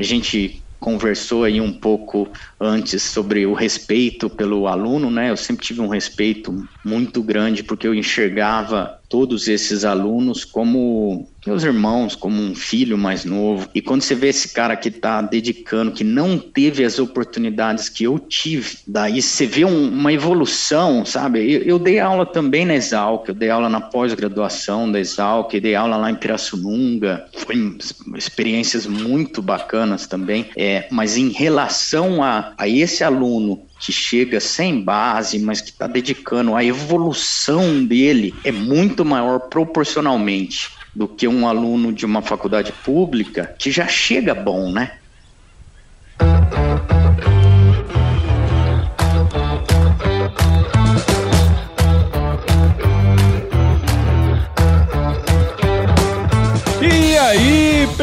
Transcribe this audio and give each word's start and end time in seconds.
A 0.00 0.02
gente 0.02 0.64
conversou 0.78 1.44
aí 1.44 1.60
um 1.60 1.78
pouco 1.78 2.32
antes 2.58 3.02
sobre 3.02 3.44
o 3.44 3.52
respeito 3.52 4.30
pelo 4.30 4.66
aluno, 4.66 5.10
né? 5.10 5.28
Eu 5.28 5.36
sempre 5.36 5.66
tive 5.66 5.82
um 5.82 5.88
respeito 5.88 6.66
muito 6.82 7.22
grande 7.22 7.62
porque 7.62 7.86
eu 7.86 7.94
enxergava 7.94 8.98
todos 9.10 9.48
esses 9.48 9.84
alunos 9.84 10.44
como 10.44 11.28
meus 11.44 11.64
irmãos, 11.64 12.14
como 12.14 12.40
um 12.40 12.54
filho 12.54 12.96
mais 12.96 13.24
novo. 13.24 13.68
E 13.74 13.82
quando 13.82 14.02
você 14.02 14.14
vê 14.14 14.28
esse 14.28 14.52
cara 14.52 14.76
que 14.76 14.88
está 14.88 15.20
dedicando, 15.20 15.90
que 15.90 16.04
não 16.04 16.38
teve 16.38 16.84
as 16.84 16.98
oportunidades 16.98 17.88
que 17.88 18.04
eu 18.04 18.18
tive, 18.18 18.78
daí 18.86 19.20
você 19.20 19.46
vê 19.46 19.64
um, 19.64 19.88
uma 19.88 20.12
evolução, 20.12 21.04
sabe? 21.04 21.40
Eu, 21.40 21.62
eu, 21.62 21.78
dei 21.78 21.98
aula 21.98 22.24
também 22.24 22.64
na 22.64 22.74
Exalc, 22.74 23.28
eu 23.28 23.34
dei 23.34 23.50
aula 23.50 23.68
na 23.68 23.80
pós-graduação 23.80 24.90
da 24.90 25.00
Exalc, 25.00 25.52
dei 25.54 25.74
aula 25.74 25.96
lá 25.96 26.10
em 26.10 26.14
Pirassununga, 26.14 27.26
foi 27.34 27.76
experiências 28.14 28.86
muito 28.86 29.42
bacanas 29.42 30.06
também. 30.06 30.50
É, 30.56 30.86
mas 30.90 31.16
em 31.16 31.30
relação 31.30 32.22
a, 32.22 32.52
a 32.56 32.68
esse 32.68 33.02
aluno 33.02 33.62
que 33.80 33.92
chega 33.92 34.38
sem 34.38 34.82
base, 34.82 35.38
mas 35.38 35.62
que 35.62 35.70
está 35.70 35.86
dedicando, 35.86 36.54
a 36.54 36.62
evolução 36.62 37.84
dele 37.84 38.34
é 38.44 38.52
muito 38.52 39.04
maior 39.04 39.48
proporcionalmente 39.48 40.68
do 40.94 41.08
que 41.08 41.26
um 41.26 41.48
aluno 41.48 41.92
de 41.92 42.04
uma 42.04 42.20
faculdade 42.20 42.72
pública 42.84 43.54
que 43.58 43.70
já 43.70 43.88
chega 43.88 44.34
bom, 44.34 44.70
né? 44.70 44.99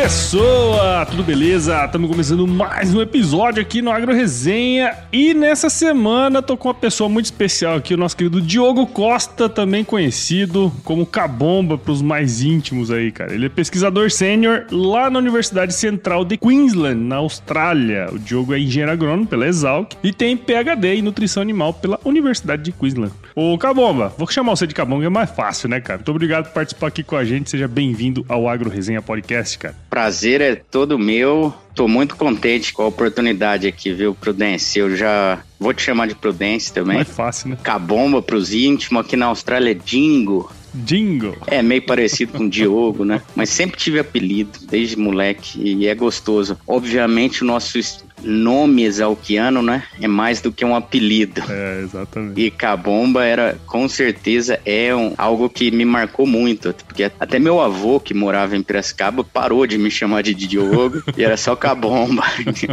Pessoa, 0.07 1.05
tudo 1.05 1.21
beleza? 1.21 1.83
Estamos 1.83 2.09
começando 2.09 2.47
mais 2.47 2.95
um 2.95 3.02
episódio 3.02 3.61
aqui 3.61 3.81
no 3.81 3.91
Agro 3.91 4.14
Resenha 4.14 4.95
e 5.11 5.33
nessa 5.33 5.69
semana 5.69 6.41
tô 6.41 6.55
com 6.55 6.69
uma 6.69 6.73
pessoa 6.73 7.09
muito 7.09 7.25
especial 7.25 7.75
aqui, 7.75 7.94
o 7.94 7.97
nosso 7.97 8.16
querido 8.16 8.41
Diogo 8.41 8.88
Costa, 8.88 9.49
também 9.49 9.83
conhecido 9.83 10.72
como 10.86 11.05
Cabomba 11.05 11.77
para 11.77 11.91
os 11.91 12.02
mais 12.02 12.41
íntimos 12.41 12.89
aí, 12.89 13.11
cara. 13.11 13.33
Ele 13.33 13.47
é 13.47 13.49
pesquisador 13.49 14.09
sênior 14.09 14.66
lá 14.72 15.09
na 15.09 15.19
Universidade 15.19 15.73
Central 15.73 16.23
de 16.23 16.38
Queensland, 16.38 17.03
na 17.03 17.17
Austrália. 17.17 18.08
O 18.09 18.17
Diogo 18.17 18.53
é 18.53 18.59
engenheiro 18.59 18.94
agrônomo 18.94 19.27
pela 19.27 19.45
Exalc 19.45 19.92
e 20.02 20.14
tem 20.14 20.38
PhD 20.38 20.95
em 20.95 21.02
nutrição 21.02 21.44
animal 21.44 21.73
pela 21.73 21.99
Universidade 22.05 22.64
de 22.64 22.71
Queensland. 22.71 23.11
Ô 23.36 23.58
Cabomba, 23.58 24.14
vou 24.17 24.25
chamar 24.31 24.55
você 24.55 24.66
de 24.66 24.73
Cabomba, 24.73 25.03
é 25.03 25.09
mais 25.09 25.30
fácil, 25.31 25.67
né, 25.67 25.81
cara? 25.81 25.97
Muito 25.97 26.11
obrigado 26.11 26.45
por 26.45 26.53
participar 26.53 26.88
aqui 26.88 27.03
com 27.03 27.17
a 27.17 27.25
gente. 27.25 27.49
Seja 27.49 27.67
bem-vindo 27.67 28.25
ao 28.30 28.47
Agro 28.47 28.69
Resenha 28.69 29.02
Podcast, 29.02 29.59
cara 29.59 29.75
prazer 29.98 30.42
é 30.42 30.53
todo 30.53 31.00
meu. 31.00 31.52
Tô 31.73 31.88
muito 31.88 32.16
contente 32.16 32.72
com 32.72 32.84
a 32.84 32.86
oportunidade 32.88 33.66
aqui, 33.66 33.92
viu, 33.92 34.14
Prudência? 34.14 34.81
Eu 34.81 34.95
já 34.95 35.39
vou 35.59 35.73
te 35.73 35.81
chamar 35.81 36.08
de 36.08 36.14
Prudência 36.14 36.72
também. 36.72 37.00
É 37.00 37.04
fácil, 37.04 37.50
né? 37.50 37.58
Cabomba 37.64 38.22
pros 38.22 38.54
íntimos, 38.54 39.04
aqui 39.04 39.16
na 39.16 39.26
Austrália 39.26 39.72
é 39.72 39.73
Dingo. 39.73 40.52
Dingo. 40.72 41.36
É 41.48 41.64
meio 41.64 41.81
parecido 41.84 42.34
com 42.34 42.48
Diogo, 42.48 43.04
né? 43.04 43.23
Mas 43.36 43.50
sempre 43.50 43.80
tive 43.80 43.98
apelido, 43.98 44.59
desde 44.70 44.95
moleque, 44.95 45.59
e 45.59 45.88
é 45.88 45.95
gostoso. 45.95 46.59
Obviamente, 46.67 47.42
o 47.42 47.48
nosso 47.48 47.80
nome 48.23 48.84
exalquiano, 48.84 49.62
né? 49.62 49.84
É 50.02 50.08
mais 50.08 50.42
do 50.42 50.52
que 50.52 50.66
um 50.66 50.76
apelido. 50.76 51.44
É, 51.50 51.82
exatamente. 51.82 52.42
E 52.42 52.52
Cabomba 52.52 53.23
era, 53.23 53.58
com 53.66 53.88
certeza, 53.88 54.60
é 54.66 54.94
um, 54.96 55.14
algo 55.18 55.50
que 55.50 55.72
me 55.72 55.86
marcou 55.86 56.26
muito. 56.26 56.73
Porque 56.86 57.04
até 57.04 57.40
meu 57.40 57.62
avô, 57.62 58.00
que 58.00 58.14
morava 58.14 58.56
em 58.56 58.64
Piracicaba, 58.64 59.23
parou 59.23 59.66
de 59.68 59.78
me 59.78 59.92
chamar 59.92 60.23
de 60.23 60.34
Diogo 60.34 61.04
e 61.16 61.23
era 61.23 61.38
só 61.38 61.56
Cabomba. 61.56 62.23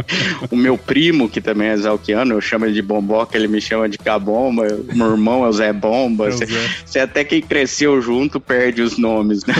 o 0.49 0.55
meu 0.55 0.77
primo, 0.77 1.29
que 1.29 1.39
também 1.39 1.69
é 1.69 1.73
exalquiano, 1.73 2.33
eu 2.33 2.41
chamo 2.41 2.65
ele 2.65 2.73
de 2.73 2.81
Bomboca, 2.81 3.37
ele 3.37 3.47
me 3.47 3.61
chama 3.61 3.87
de 3.87 3.97
Cabomba. 3.97 4.67
Meu 4.93 5.11
irmão 5.11 5.45
é 5.45 5.49
o 5.49 5.53
Zé 5.53 5.71
Bomba. 5.71 6.31
Você, 6.31 6.45
você 6.85 6.99
até 6.99 7.23
quem 7.23 7.41
cresceu 7.41 8.01
junto 8.01 8.39
perde 8.39 8.81
os 8.81 8.97
nomes, 8.97 9.45
né? 9.45 9.53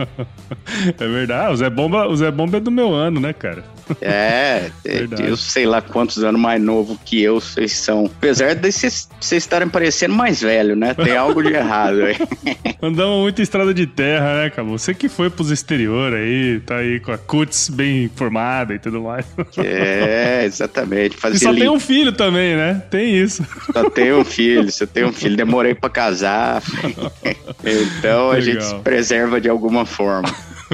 é 0.98 1.08
verdade. 1.08 1.52
O 1.52 1.56
Zé 1.56 1.70
Bomba, 1.70 2.06
o 2.08 2.16
Zé 2.16 2.30
Bomba 2.30 2.58
é 2.58 2.60
do 2.60 2.70
meu 2.70 2.92
ano, 2.94 3.20
né, 3.20 3.32
cara? 3.32 3.64
É, 4.00 4.70
Verdade. 4.84 5.28
Eu 5.28 5.36
sei 5.36 5.66
lá 5.66 5.80
quantos 5.80 6.22
anos 6.24 6.40
mais 6.40 6.60
novo 6.60 6.98
que 7.04 7.22
eu 7.22 7.40
vocês 7.40 7.72
são. 7.72 8.06
Apesar 8.06 8.54
de 8.54 8.70
vocês, 8.70 9.08
estarem 9.32 9.68
parecendo 9.68 10.14
mais 10.14 10.40
velho, 10.40 10.74
né? 10.74 10.94
Tem 10.94 11.16
algo 11.16 11.42
de 11.42 11.52
errado 11.52 12.02
aí. 12.02 12.16
Andamos 12.82 13.20
muito 13.20 13.38
em 13.40 13.42
estrada 13.42 13.72
de 13.72 13.86
terra, 13.86 14.42
né, 14.42 14.50
Cabo? 14.50 14.76
Você 14.76 14.92
que 14.92 15.08
foi 15.08 15.30
pros 15.30 15.50
exterior 15.50 16.12
aí, 16.12 16.60
tá 16.60 16.76
aí 16.76 16.98
com 16.98 17.12
a 17.12 17.18
cutis 17.18 17.68
bem 17.68 18.10
formada 18.14 18.74
e 18.74 18.78
tudo 18.78 19.02
mais. 19.02 19.24
É, 19.56 20.44
exatamente. 20.44 21.16
Fazia 21.16 21.36
e 21.36 21.40
só 21.40 21.54
tem 21.54 21.68
um 21.68 21.78
filho 21.78 22.12
também, 22.12 22.56
né? 22.56 22.82
Tem 22.90 23.16
isso. 23.16 23.46
Só 23.72 23.88
tem 23.88 24.12
um 24.12 24.24
filho, 24.24 24.70
só 24.72 24.86
tem 24.86 25.04
um 25.04 25.12
filho. 25.12 25.36
Demorei 25.36 25.74
pra 25.74 25.90
casar. 25.90 26.62
Então 27.64 28.30
a 28.30 28.34
Legal. 28.34 28.40
gente 28.42 28.64
se 28.64 28.74
preserva 28.80 29.40
de 29.40 29.48
alguma 29.48 29.86
forma. 29.86 30.28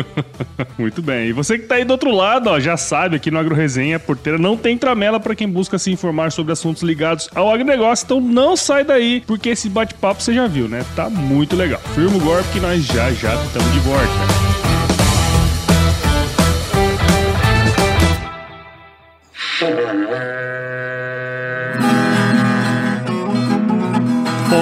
Muito 0.78 1.02
bem. 1.02 1.28
E 1.28 1.32
você 1.32 1.56
que 1.56 1.64
está 1.64 1.76
aí 1.76 1.84
do 1.84 1.92
outro 1.92 2.10
lado, 2.10 2.50
ó, 2.50 2.60
já 2.60 2.76
sabe, 2.76 3.16
aqui 3.16 3.30
no 3.30 3.38
Agro 3.38 3.54
Resenha 3.54 3.98
Porteira 3.98 4.38
não 4.38 4.56
tem 4.56 4.76
tramela 4.76 5.18
para 5.20 5.34
quem 5.34 5.48
busca 5.48 5.78
se 5.78 5.90
informar 5.90 6.32
sobre 6.32 6.52
assuntos 6.52 6.82
ligados 6.82 7.28
ao 7.34 7.52
agronegócio, 7.52 8.04
então 8.04 8.20
não 8.20 8.56
sai 8.56 8.84
daí, 8.84 9.22
porque 9.26 9.50
esse 9.50 9.68
bate-papo 9.68 10.22
você 10.22 10.32
já 10.32 10.46
viu, 10.46 10.68
né? 10.68 10.84
Tá 10.94 11.08
muito 11.10 11.56
legal. 11.56 11.80
Firma 11.94 12.16
o 12.16 12.20
golpe 12.20 12.48
que 12.52 12.60
nós 12.60 12.84
já 12.84 13.10
já 13.12 13.34
estamos 13.34 13.72
de 13.72 13.80
volta. 13.80 14.48
Bom, 19.60 20.87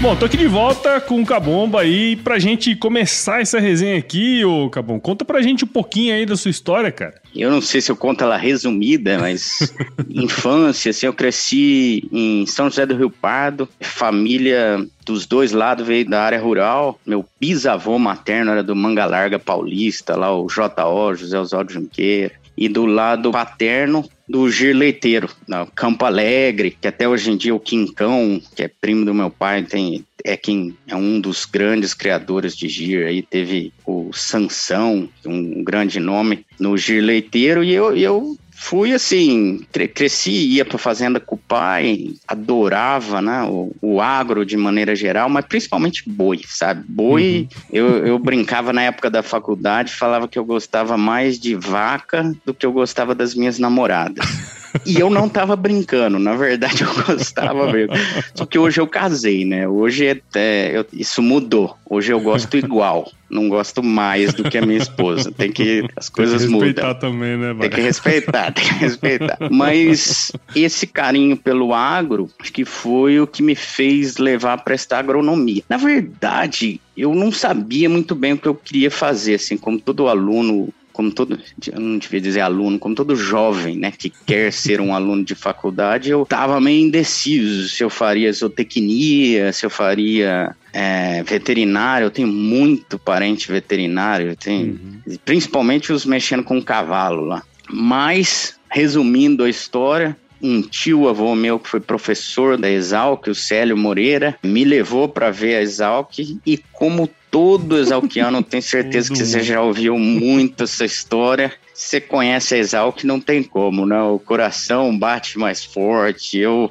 Bom, 0.00 0.14
tô 0.14 0.26
aqui 0.26 0.36
de 0.36 0.46
volta 0.46 1.00
com 1.00 1.20
o 1.20 1.26
Cabomba 1.26 1.80
aí 1.80 2.14
pra 2.14 2.38
gente 2.38 2.76
começar 2.76 3.40
essa 3.40 3.58
resenha 3.58 3.98
aqui, 3.98 4.44
ô 4.44 4.70
Cabom. 4.70 5.00
Conta 5.00 5.24
pra 5.24 5.42
gente 5.42 5.64
um 5.64 5.68
pouquinho 5.68 6.14
aí 6.14 6.24
da 6.24 6.36
sua 6.36 6.52
história, 6.52 6.92
cara. 6.92 7.20
Eu 7.34 7.50
não 7.50 7.60
sei 7.60 7.80
se 7.80 7.90
eu 7.90 7.96
conto 7.96 8.22
ela 8.22 8.36
resumida, 8.36 9.18
mas 9.18 9.74
infância, 10.08 10.90
assim, 10.90 11.06
eu 11.06 11.12
cresci 11.12 12.08
em 12.12 12.46
São 12.46 12.70
José 12.70 12.86
do 12.86 12.96
Rio 12.96 13.10
Pardo, 13.10 13.68
família 13.80 14.86
dos 15.04 15.26
dois 15.26 15.50
lados 15.50 15.84
veio 15.84 16.08
da 16.08 16.22
área 16.22 16.40
rural. 16.40 17.00
Meu 17.04 17.26
bisavô 17.40 17.98
materno 17.98 18.52
era 18.52 18.62
do 18.62 18.76
Manga 18.76 19.04
Larga 19.04 19.38
Paulista, 19.38 20.14
lá 20.14 20.32
o 20.32 20.46
J.O., 20.46 21.14
José 21.16 21.40
Oswaldo 21.40 21.72
Junqueira. 21.72 22.34
E 22.56 22.68
do 22.68 22.86
lado 22.86 23.32
paterno, 23.32 24.08
do 24.28 24.50
Gir 24.50 24.74
Leiteiro, 24.74 25.28
no 25.46 25.66
Campo 25.66 26.04
Alegre, 26.04 26.76
que 26.78 26.86
até 26.86 27.08
hoje 27.08 27.30
em 27.30 27.36
dia 27.36 27.54
o 27.54 27.60
Quincão, 27.60 28.40
que 28.54 28.62
é 28.62 28.68
primo 28.68 29.04
do 29.04 29.14
meu 29.14 29.30
pai, 29.30 29.62
tem, 29.62 30.04
é 30.24 30.36
quem 30.36 30.76
é 30.86 30.94
um 30.94 31.20
dos 31.20 31.44
grandes 31.44 31.94
criadores 31.94 32.56
de 32.56 32.68
Gir. 32.68 33.06
Aí 33.06 33.22
teve 33.22 33.72
o 33.86 34.10
Sansão, 34.12 35.08
um 35.24 35.64
grande 35.64 35.98
nome, 35.98 36.44
no 36.58 36.76
Gir 36.76 37.00
Leiteiro, 37.00 37.64
e 37.64 37.72
eu, 37.72 37.96
eu 37.96 38.38
fui 38.60 38.92
assim, 38.92 39.64
cresci, 39.94 40.32
ia 40.32 40.64
para 40.64 40.76
fazenda 40.78 41.20
com 41.20 41.36
o 41.36 41.38
pai, 41.38 42.10
adorava, 42.26 43.22
né, 43.22 43.44
o, 43.44 43.72
o, 43.80 44.00
agro 44.00 44.44
de 44.44 44.56
maneira 44.56 44.96
geral, 44.96 45.28
mas 45.28 45.44
principalmente 45.44 46.02
boi, 46.06 46.40
sabe? 46.44 46.84
Boi, 46.88 47.48
uhum. 47.50 47.68
eu, 47.72 48.06
eu 48.06 48.18
brincava 48.18 48.72
na 48.72 48.82
época 48.82 49.08
da 49.08 49.22
faculdade, 49.22 49.92
falava 49.92 50.26
que 50.26 50.38
eu 50.38 50.44
gostava 50.44 50.98
mais 50.98 51.38
de 51.38 51.54
vaca 51.54 52.34
do 52.44 52.52
que 52.52 52.66
eu 52.66 52.72
gostava 52.72 53.14
das 53.14 53.32
minhas 53.32 53.60
namoradas. 53.60 54.26
E 54.84 54.98
eu 54.98 55.10
não 55.10 55.28
tava 55.28 55.56
brincando, 55.56 56.18
na 56.18 56.34
verdade 56.34 56.82
eu 56.84 56.94
gostava 57.04 57.72
mesmo. 57.72 57.94
Só 58.34 58.46
que 58.46 58.58
hoje 58.58 58.80
eu 58.80 58.86
casei, 58.86 59.44
né? 59.44 59.68
Hoje 59.68 60.06
é, 60.06 60.20
é, 60.34 60.78
eu, 60.78 60.86
isso 60.92 61.22
mudou. 61.22 61.76
Hoje 61.88 62.12
eu 62.12 62.20
gosto 62.20 62.56
igual. 62.56 63.10
Não 63.30 63.48
gosto 63.48 63.82
mais 63.82 64.32
do 64.32 64.44
que 64.44 64.56
a 64.56 64.64
minha 64.64 64.78
esposa. 64.78 65.30
Tem 65.30 65.52
que. 65.52 65.86
As 65.94 66.08
coisas 66.08 66.46
mudam. 66.46 66.60
Tem 66.60 66.74
que 66.74 66.80
respeitar 66.80 66.94
mudam. 66.94 67.00
também, 67.00 67.36
né, 67.36 67.54
Tem 67.60 67.70
que 67.70 67.80
respeitar, 67.80 68.52
tem 68.52 68.64
que 68.64 68.74
respeitar. 68.74 69.38
Mas 69.50 70.32
esse 70.54 70.86
carinho 70.86 71.36
pelo 71.36 71.74
agro, 71.74 72.30
acho 72.40 72.52
que 72.52 72.64
foi 72.64 73.20
o 73.20 73.26
que 73.26 73.42
me 73.42 73.54
fez 73.54 74.16
levar 74.16 74.54
a 74.54 74.58
prestar 74.58 75.00
agronomia. 75.00 75.62
Na 75.68 75.76
verdade, 75.76 76.80
eu 76.96 77.14
não 77.14 77.30
sabia 77.30 77.88
muito 77.88 78.14
bem 78.14 78.32
o 78.32 78.38
que 78.38 78.48
eu 78.48 78.54
queria 78.54 78.90
fazer, 78.90 79.34
assim, 79.34 79.56
como 79.56 79.78
todo 79.78 80.08
aluno 80.08 80.72
como 80.98 81.12
todo, 81.12 81.38
eu 81.72 81.78
não 81.78 81.96
devia 81.96 82.20
dizer 82.20 82.40
aluno, 82.40 82.76
como 82.76 82.92
todo 82.92 83.14
jovem, 83.14 83.76
né, 83.76 83.92
que 83.96 84.10
quer 84.10 84.52
ser 84.52 84.80
um 84.80 84.92
aluno 84.92 85.22
de 85.22 85.36
faculdade, 85.36 86.10
eu 86.10 86.26
tava 86.26 86.60
meio 86.60 86.84
indeciso 86.84 87.68
se 87.68 87.84
eu 87.84 87.88
faria 87.88 88.32
zootecnia, 88.32 89.52
se 89.52 89.64
eu 89.64 89.70
faria 89.70 90.56
é, 90.72 91.22
veterinário, 91.22 92.06
eu 92.06 92.10
tenho 92.10 92.26
muito 92.26 92.98
parente 92.98 93.46
veterinário, 93.46 94.30
eu 94.30 94.36
tenho, 94.36 94.72
uhum. 94.72 95.16
principalmente 95.24 95.92
os 95.92 96.04
mexendo 96.04 96.42
com 96.42 96.60
cavalo 96.60 97.24
lá. 97.24 97.44
Mas, 97.70 98.56
resumindo 98.68 99.44
a 99.44 99.48
história, 99.48 100.16
um 100.42 100.60
tio 100.62 101.08
avô 101.08 101.32
meu 101.36 101.60
que 101.60 101.68
foi 101.68 101.78
professor 101.78 102.58
da 102.58 102.68
Exalc, 102.68 103.28
o 103.28 103.34
Célio 103.36 103.76
Moreira, 103.76 104.36
me 104.42 104.64
levou 104.64 105.08
para 105.08 105.30
ver 105.30 105.54
a 105.54 105.62
Exalc 105.62 106.18
e 106.44 106.58
como 106.72 107.08
todo 107.30 107.78
exalquiano, 107.78 108.42
tenho 108.42 108.62
certeza 108.62 109.12
que 109.12 109.24
você 109.24 109.40
já 109.42 109.62
ouviu 109.62 109.98
muito 109.98 110.64
essa 110.64 110.84
história. 110.84 111.52
Você 111.74 112.00
conhece 112.00 112.54
a 112.54 112.58
Exalc, 112.58 113.04
não 113.04 113.20
tem 113.20 113.42
como, 113.42 113.86
né? 113.86 114.00
O 114.02 114.18
coração 114.18 114.96
bate 114.98 115.38
mais 115.38 115.64
forte. 115.64 116.38
Eu 116.38 116.70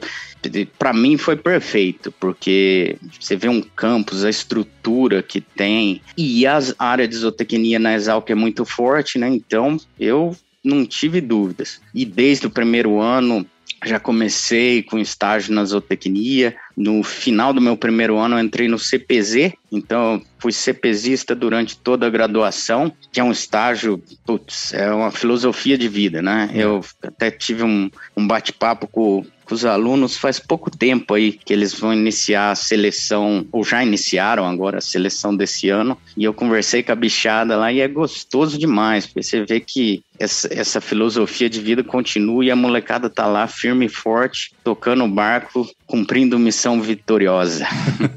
para 0.77 0.93
mim 0.93 1.17
foi 1.17 1.35
perfeito, 1.35 2.11
porque 2.19 2.95
você 3.19 3.35
vê 3.35 3.49
um 3.49 3.61
campus, 3.61 4.23
a 4.23 4.29
estrutura 4.29 5.21
que 5.21 5.41
tem, 5.41 6.01
e 6.17 6.45
a 6.45 6.59
área 6.79 7.07
de 7.07 7.15
zootecnia 7.15 7.79
na 7.79 7.95
Exalc 7.95 8.29
é 8.29 8.35
muito 8.35 8.63
forte, 8.63 9.17
né? 9.17 9.27
Então 9.27 9.77
eu 9.99 10.35
não 10.63 10.85
tive 10.85 11.21
dúvidas. 11.21 11.81
E 11.93 12.05
desde 12.05 12.47
o 12.47 12.51
primeiro 12.51 12.99
ano 12.99 13.45
já 13.85 13.99
comecei 13.99 14.83
com 14.83 14.97
estágio 14.97 15.53
na 15.53 15.63
zootecnia. 15.65 16.55
No 16.75 17.03
final 17.03 17.53
do 17.53 17.61
meu 17.61 17.75
primeiro 17.75 18.17
ano, 18.17 18.37
eu 18.37 18.43
entrei 18.43 18.67
no 18.67 18.77
CPZ, 18.77 19.53
então 19.71 20.21
fui 20.37 20.51
CPZista 20.51 21.35
durante 21.35 21.77
toda 21.77 22.05
a 22.05 22.09
graduação, 22.09 22.91
que 23.11 23.19
é 23.19 23.23
um 23.23 23.31
estágio, 23.31 24.01
putz, 24.25 24.73
é 24.73 24.91
uma 24.91 25.11
filosofia 25.11 25.77
de 25.77 25.87
vida, 25.87 26.21
né? 26.21 26.49
Eu 26.53 26.83
até 27.01 27.31
tive 27.31 27.63
um, 27.63 27.89
um 28.15 28.27
bate-papo 28.27 28.87
com 28.87 29.25
com 29.47 29.55
os 29.55 29.65
alunos 29.65 30.17
faz 30.17 30.39
pouco 30.39 30.69
tempo 30.69 31.13
aí 31.13 31.31
que 31.31 31.53
eles 31.53 31.73
vão 31.73 31.93
iniciar 31.93 32.51
a 32.51 32.55
seleção, 32.55 33.47
ou 33.51 33.63
já 33.63 33.83
iniciaram 33.83 34.45
agora 34.45 34.79
a 34.79 34.81
seleção 34.81 35.35
desse 35.35 35.69
ano, 35.69 35.97
e 36.17 36.23
eu 36.25 36.33
conversei 36.33 36.83
com 36.83 36.91
a 36.91 36.95
bichada 36.95 37.55
lá 37.55 37.71
e 37.71 37.79
é 37.79 37.87
gostoso 37.87 38.57
demais, 38.57 39.05
porque 39.05 39.23
você 39.23 39.45
vê 39.45 39.59
que 39.59 40.03
essa, 40.19 40.47
essa 40.51 40.81
filosofia 40.81 41.49
de 41.49 41.61
vida 41.61 41.83
continua 41.83 42.43
e 42.43 42.51
a 42.51 42.55
molecada 42.55 43.09
tá 43.09 43.25
lá 43.25 43.47
firme 43.47 43.85
e 43.85 43.89
forte, 43.89 44.51
tocando 44.63 45.03
o 45.03 45.07
barco, 45.07 45.69
cumprindo 45.85 46.39
missão 46.39 46.81
vitoriosa. 46.81 47.65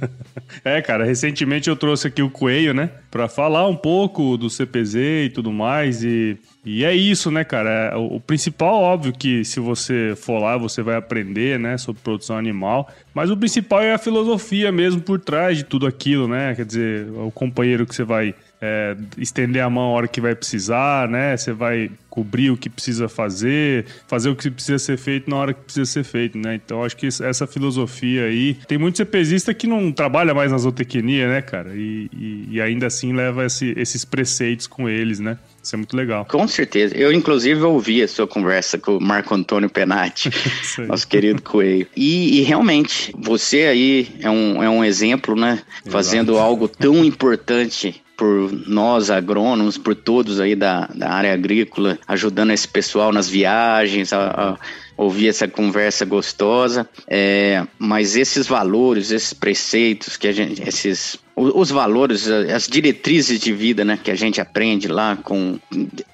é, 0.64 0.80
cara, 0.82 1.04
recentemente 1.04 1.68
eu 1.68 1.76
trouxe 1.76 2.08
aqui 2.08 2.22
o 2.22 2.30
Coelho, 2.30 2.74
né, 2.74 2.90
para 3.10 3.28
falar 3.28 3.66
um 3.68 3.76
pouco 3.76 4.36
do 4.36 4.48
CPZ 4.48 4.94
e 4.96 5.30
tudo 5.32 5.52
mais, 5.52 6.02
e 6.02 6.38
e 6.64 6.84
é 6.84 6.94
isso, 6.94 7.30
né, 7.30 7.42
cara? 7.42 7.90
É, 7.92 7.96
o, 7.96 8.20
principal, 8.20 8.82
óbvio, 8.82 9.12
que 9.12 9.44
se 9.44 9.58
você 9.58 10.14
for 10.14 10.38
lá, 10.38 10.58
você 10.58 10.82
vai 10.82 10.94
aprender, 10.94 11.58
né, 11.58 11.78
sobre 11.78 12.02
produção 12.02 12.36
animal. 12.36 12.90
Mas 13.14 13.30
o 13.30 13.36
principal 13.36 13.80
é 13.80 13.94
a 13.94 13.98
filosofia 13.98 14.70
mesmo 14.70 15.00
por 15.00 15.18
trás 15.18 15.56
de 15.56 15.64
tudo 15.64 15.86
aquilo, 15.86 16.28
né? 16.28 16.54
Quer 16.54 16.66
dizer, 16.66 17.10
o 17.12 17.30
companheiro 17.30 17.86
que 17.86 17.94
você 17.94 18.04
vai 18.04 18.34
é, 18.60 18.96
estender 19.16 19.62
a 19.62 19.70
mão 19.70 19.84
a 19.84 19.92
hora 19.92 20.08
que 20.08 20.20
vai 20.20 20.34
precisar, 20.34 21.08
né? 21.08 21.36
Você 21.36 21.52
vai 21.52 21.90
cobrir 22.10 22.50
o 22.50 22.56
que 22.56 22.68
precisa 22.68 23.08
fazer, 23.08 23.86
fazer 24.06 24.28
o 24.28 24.36
que 24.36 24.50
precisa 24.50 24.78
ser 24.78 24.98
feito 24.98 25.30
na 25.30 25.36
hora 25.36 25.54
que 25.54 25.62
precisa 25.62 25.86
ser 25.86 26.04
feito, 26.04 26.36
né? 26.36 26.56
Então 26.56 26.84
acho 26.84 26.96
que 26.96 27.06
essa 27.06 27.46
filosofia 27.46 28.24
aí. 28.24 28.54
Tem 28.66 28.76
muito 28.76 28.98
CPZista 28.98 29.54
que 29.54 29.66
não 29.66 29.90
trabalha 29.92 30.34
mais 30.34 30.50
na 30.50 30.58
zootecnia, 30.58 31.28
né, 31.28 31.40
cara? 31.40 31.70
E, 31.74 32.10
e, 32.12 32.48
e 32.50 32.60
ainda 32.60 32.86
assim 32.86 33.12
leva 33.14 33.46
esse, 33.46 33.72
esses 33.76 34.04
preceitos 34.04 34.66
com 34.66 34.88
eles, 34.88 35.20
né? 35.20 35.38
Isso 35.62 35.74
é 35.74 35.78
muito 35.78 35.94
legal. 35.96 36.24
Com 36.24 36.48
certeza. 36.48 36.96
Eu, 36.96 37.12
inclusive, 37.12 37.62
ouvi 37.62 38.02
a 38.02 38.08
sua 38.08 38.26
conversa 38.26 38.78
com 38.78 38.96
o 38.96 39.00
Marco 39.00 39.34
Antônio 39.34 39.68
Penati, 39.68 40.30
nosso 40.88 41.06
querido 41.06 41.42
Coelho. 41.42 41.86
E, 41.94 42.40
e, 42.40 42.42
realmente, 42.42 43.14
você 43.16 43.64
aí 43.64 44.08
é 44.20 44.30
um, 44.30 44.62
é 44.62 44.70
um 44.70 44.82
exemplo, 44.82 45.36
né? 45.36 45.52
Exato. 45.52 45.90
Fazendo 45.90 46.38
algo 46.38 46.66
tão 46.66 47.04
importante 47.04 48.02
por 48.20 48.52
nós 48.68 49.10
agrônomos, 49.10 49.78
por 49.78 49.94
todos 49.94 50.40
aí 50.40 50.54
da, 50.54 50.86
da 50.94 51.10
área 51.10 51.32
agrícola, 51.32 51.98
ajudando 52.06 52.50
esse 52.50 52.68
pessoal 52.68 53.10
nas 53.14 53.30
viagens, 53.30 54.12
a, 54.12 54.26
a 54.26 54.58
ouvir 55.00 55.28
essa 55.28 55.48
conversa 55.48 56.04
gostosa. 56.04 56.88
É, 57.08 57.66
mas 57.78 58.16
esses 58.16 58.46
valores, 58.46 59.10
esses 59.10 59.32
preceitos 59.32 60.16
que 60.16 60.28
a 60.28 60.32
gente, 60.32 60.62
esses 60.62 61.18
os 61.34 61.70
valores, 61.70 62.28
as 62.28 62.68
diretrizes 62.68 63.40
de 63.40 63.50
vida, 63.50 63.82
né, 63.82 63.98
que 64.02 64.10
a 64.10 64.14
gente 64.14 64.42
aprende 64.42 64.88
lá 64.88 65.16
com, 65.16 65.58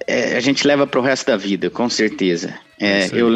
é, 0.07 0.37
a 0.37 0.39
gente 0.39 0.65
leva 0.65 0.87
para 0.87 0.99
o 1.01 1.03
resto 1.03 1.27
da 1.27 1.35
vida, 1.35 1.69
com 1.69 1.89
certeza. 1.89 2.53
É, 2.79 3.09
eu 3.11 3.29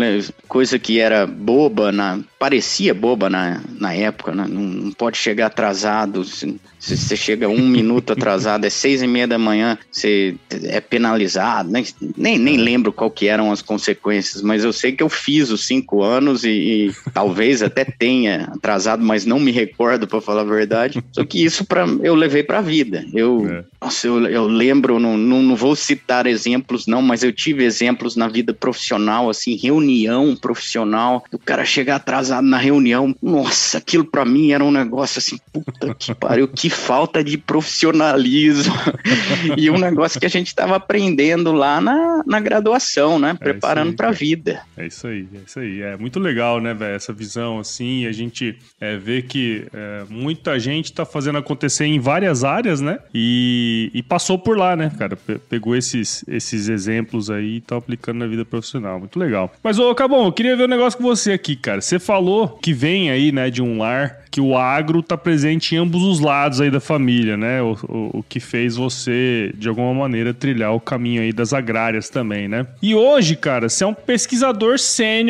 coisa 0.48 0.78
que 0.78 1.00
era 1.00 1.26
boba, 1.26 1.92
na, 1.92 2.20
parecia 2.38 2.94
boba 2.94 3.28
na, 3.28 3.60
na 3.80 3.92
época, 3.92 4.36
né? 4.36 4.46
não, 4.48 4.62
não, 4.62 4.92
pode 4.92 5.18
chegar 5.18 5.48
atrasado. 5.48 6.24
Se, 6.24 6.60
se 6.80 6.96
você 6.96 7.18
chega 7.18 7.50
um 7.50 7.68
minuto 7.68 8.14
atrasado, 8.14 8.66
é 8.66 8.70
seis 8.70 9.02
e 9.02 9.08
meia 9.08 9.28
da 9.28 9.40
manhã, 9.40 9.80
você 9.92 10.36
é 10.66 10.80
penalizado. 10.80 11.72
Nem, 11.72 11.84
nem, 12.16 12.38
nem 12.38 12.56
é. 12.56 12.62
lembro 12.62 12.94
qual 12.94 13.10
que 13.10 13.28
eram 13.28 13.52
as 13.52 13.64
consequências, 13.64 14.44
mas 14.44 14.64
eu 14.64 14.72
sei 14.72 14.92
que 14.92 15.02
eu 15.02 15.10
fiz 15.10 15.41
os 15.50 15.66
cinco 15.66 16.04
anos 16.04 16.44
e, 16.44 16.50
e 16.50 16.92
talvez 17.14 17.62
até 17.64 17.84
tenha 17.86 18.50
atrasado, 18.54 19.04
mas 19.04 19.26
não 19.26 19.40
me 19.40 19.52
recordo 19.52 20.08
para 20.08 20.22
falar 20.22 20.42
a 20.42 20.46
verdade. 20.46 21.04
Só 21.12 21.24
que 21.24 21.44
isso 21.44 21.66
para 21.66 21.86
eu 22.04 22.14
levei 22.14 22.44
para 22.44 22.60
a 22.60 22.62
vida. 22.62 23.06
Eu, 23.14 23.48
é. 23.50 23.64
nossa, 23.82 24.08
eu, 24.08 24.26
eu 24.28 24.48
lembro, 24.48 25.00
não, 25.00 25.18
não, 25.18 25.42
não 25.42 25.56
vou 25.56 25.76
citar 25.76 26.28
exemplos 26.28 26.86
não, 26.86 27.02
mas 27.02 27.24
eu 27.24 27.32
tive 27.32 27.64
exemplos 27.64 28.16
na 28.16 28.28
vida 28.28 28.54
profissional 28.54 29.30
assim, 29.30 29.56
reunião 29.56 30.36
profissional, 30.36 31.24
o 31.32 31.40
cara 31.40 31.66
chegar 31.66 31.96
atrasado 31.96 32.46
na 32.46 32.58
reunião, 32.58 33.16
nossa, 33.22 33.78
aquilo 33.78 34.06
para 34.06 34.26
mim 34.26 34.52
era 34.52 34.64
um 34.64 34.72
negócio 34.72 35.20
assim, 35.20 35.38
puta 35.52 35.96
que 35.96 36.14
pariu, 36.16 36.48
que 36.48 36.70
falta 36.70 37.24
de 37.24 37.38
profissionalismo. 37.38 38.74
e 39.58 39.70
um 39.70 39.78
negócio 39.78 40.20
que 40.20 40.26
a 40.26 40.30
gente 40.30 40.48
estava 40.48 40.76
aprendendo 40.76 41.52
lá 41.52 41.80
na, 41.80 42.24
na 42.26 42.40
graduação, 42.40 43.18
né? 43.20 43.32
É 43.32 43.34
Preparando 43.34 43.94
para 43.94 44.10
a 44.10 44.12
vida. 44.12 44.62
É 44.78 44.88
isso 44.88 45.08
aí, 45.08 45.24
é 45.38 45.42
isso 45.46 45.60
aí. 45.60 45.82
É 45.82 45.98
muito 45.98 46.20
legal, 46.20 46.60
né, 46.60 46.74
velho? 46.74 46.96
Essa 46.96 47.14
visão 47.14 47.60
assim, 47.60 48.06
a 48.06 48.12
gente 48.12 48.58
é, 48.80 48.98
vê 48.98 49.22
que 49.22 49.66
é, 49.74 50.04
muita 50.10 50.60
gente 50.60 50.86
está 50.86 51.06
fazendo 51.06 51.38
acontecer 51.38 51.86
em 51.86 52.00
várias 52.00 52.44
áreas, 52.44 52.82
né? 52.82 53.00
E, 53.14 53.92
e 53.94 54.04
passou 54.04 54.38
por 54.38 54.58
lá, 54.58 54.76
né, 54.76 54.92
cara? 54.98 55.18
Pegou 55.50 55.76
esses, 55.76 56.24
esses 56.28 56.70
exemplos 56.70 57.30
aí 57.30 57.58
e 57.58 57.62
tá 57.62 57.78
aplicando 57.78 58.20
na 58.20 58.28
vida 58.28 58.46
profissional. 58.46 59.00
Muito 59.00 59.20
legal. 59.20 59.52
Mas, 59.64 59.80
ô, 59.80 59.94
Cabão, 59.96 60.26
eu 60.26 60.32
queria 60.32 60.56
ver 60.56 60.66
um 60.66 60.70
negócio 60.70 60.98
com 60.98 61.06
você 61.06 61.32
aqui, 61.34 61.56
cara. 61.56 61.82
Você 61.82 62.00
falou 62.00 62.60
que 62.62 62.74
vem 62.74 63.10
aí, 63.10 63.32
né, 63.32 63.50
de 63.50 63.62
um 63.62 63.78
lar 63.78 64.22
que 64.32 64.40
o 64.40 64.58
agro 64.58 65.04
tá 65.04 65.18
presente 65.18 65.76
em 65.76 65.78
ambos 65.78 66.02
os 66.04 66.22
lados 66.22 66.62
aí 66.62 66.72
da 66.72 66.80
família, 66.80 67.36
né? 67.36 67.62
O, 67.62 67.78
o, 67.84 68.20
o, 68.20 68.24
que 68.24 68.40
fez 68.40 68.78
você, 68.78 69.52
de 69.56 69.68
alguma 69.68 69.94
maneira, 69.94 70.34
trilhar 70.34 70.74
o 70.74 70.80
caminho 70.80 71.22
aí 71.22 71.34
das 71.34 71.52
agrárias 71.54 72.10
também, 72.10 72.48
né? 72.48 72.66
E 72.82 72.96
hoje, 72.96 73.36
cara, 73.36 73.68
você 73.68 73.84
é 73.84 73.88
um 73.88 73.94
pesquisador 73.94 74.80
sênior 74.80 75.21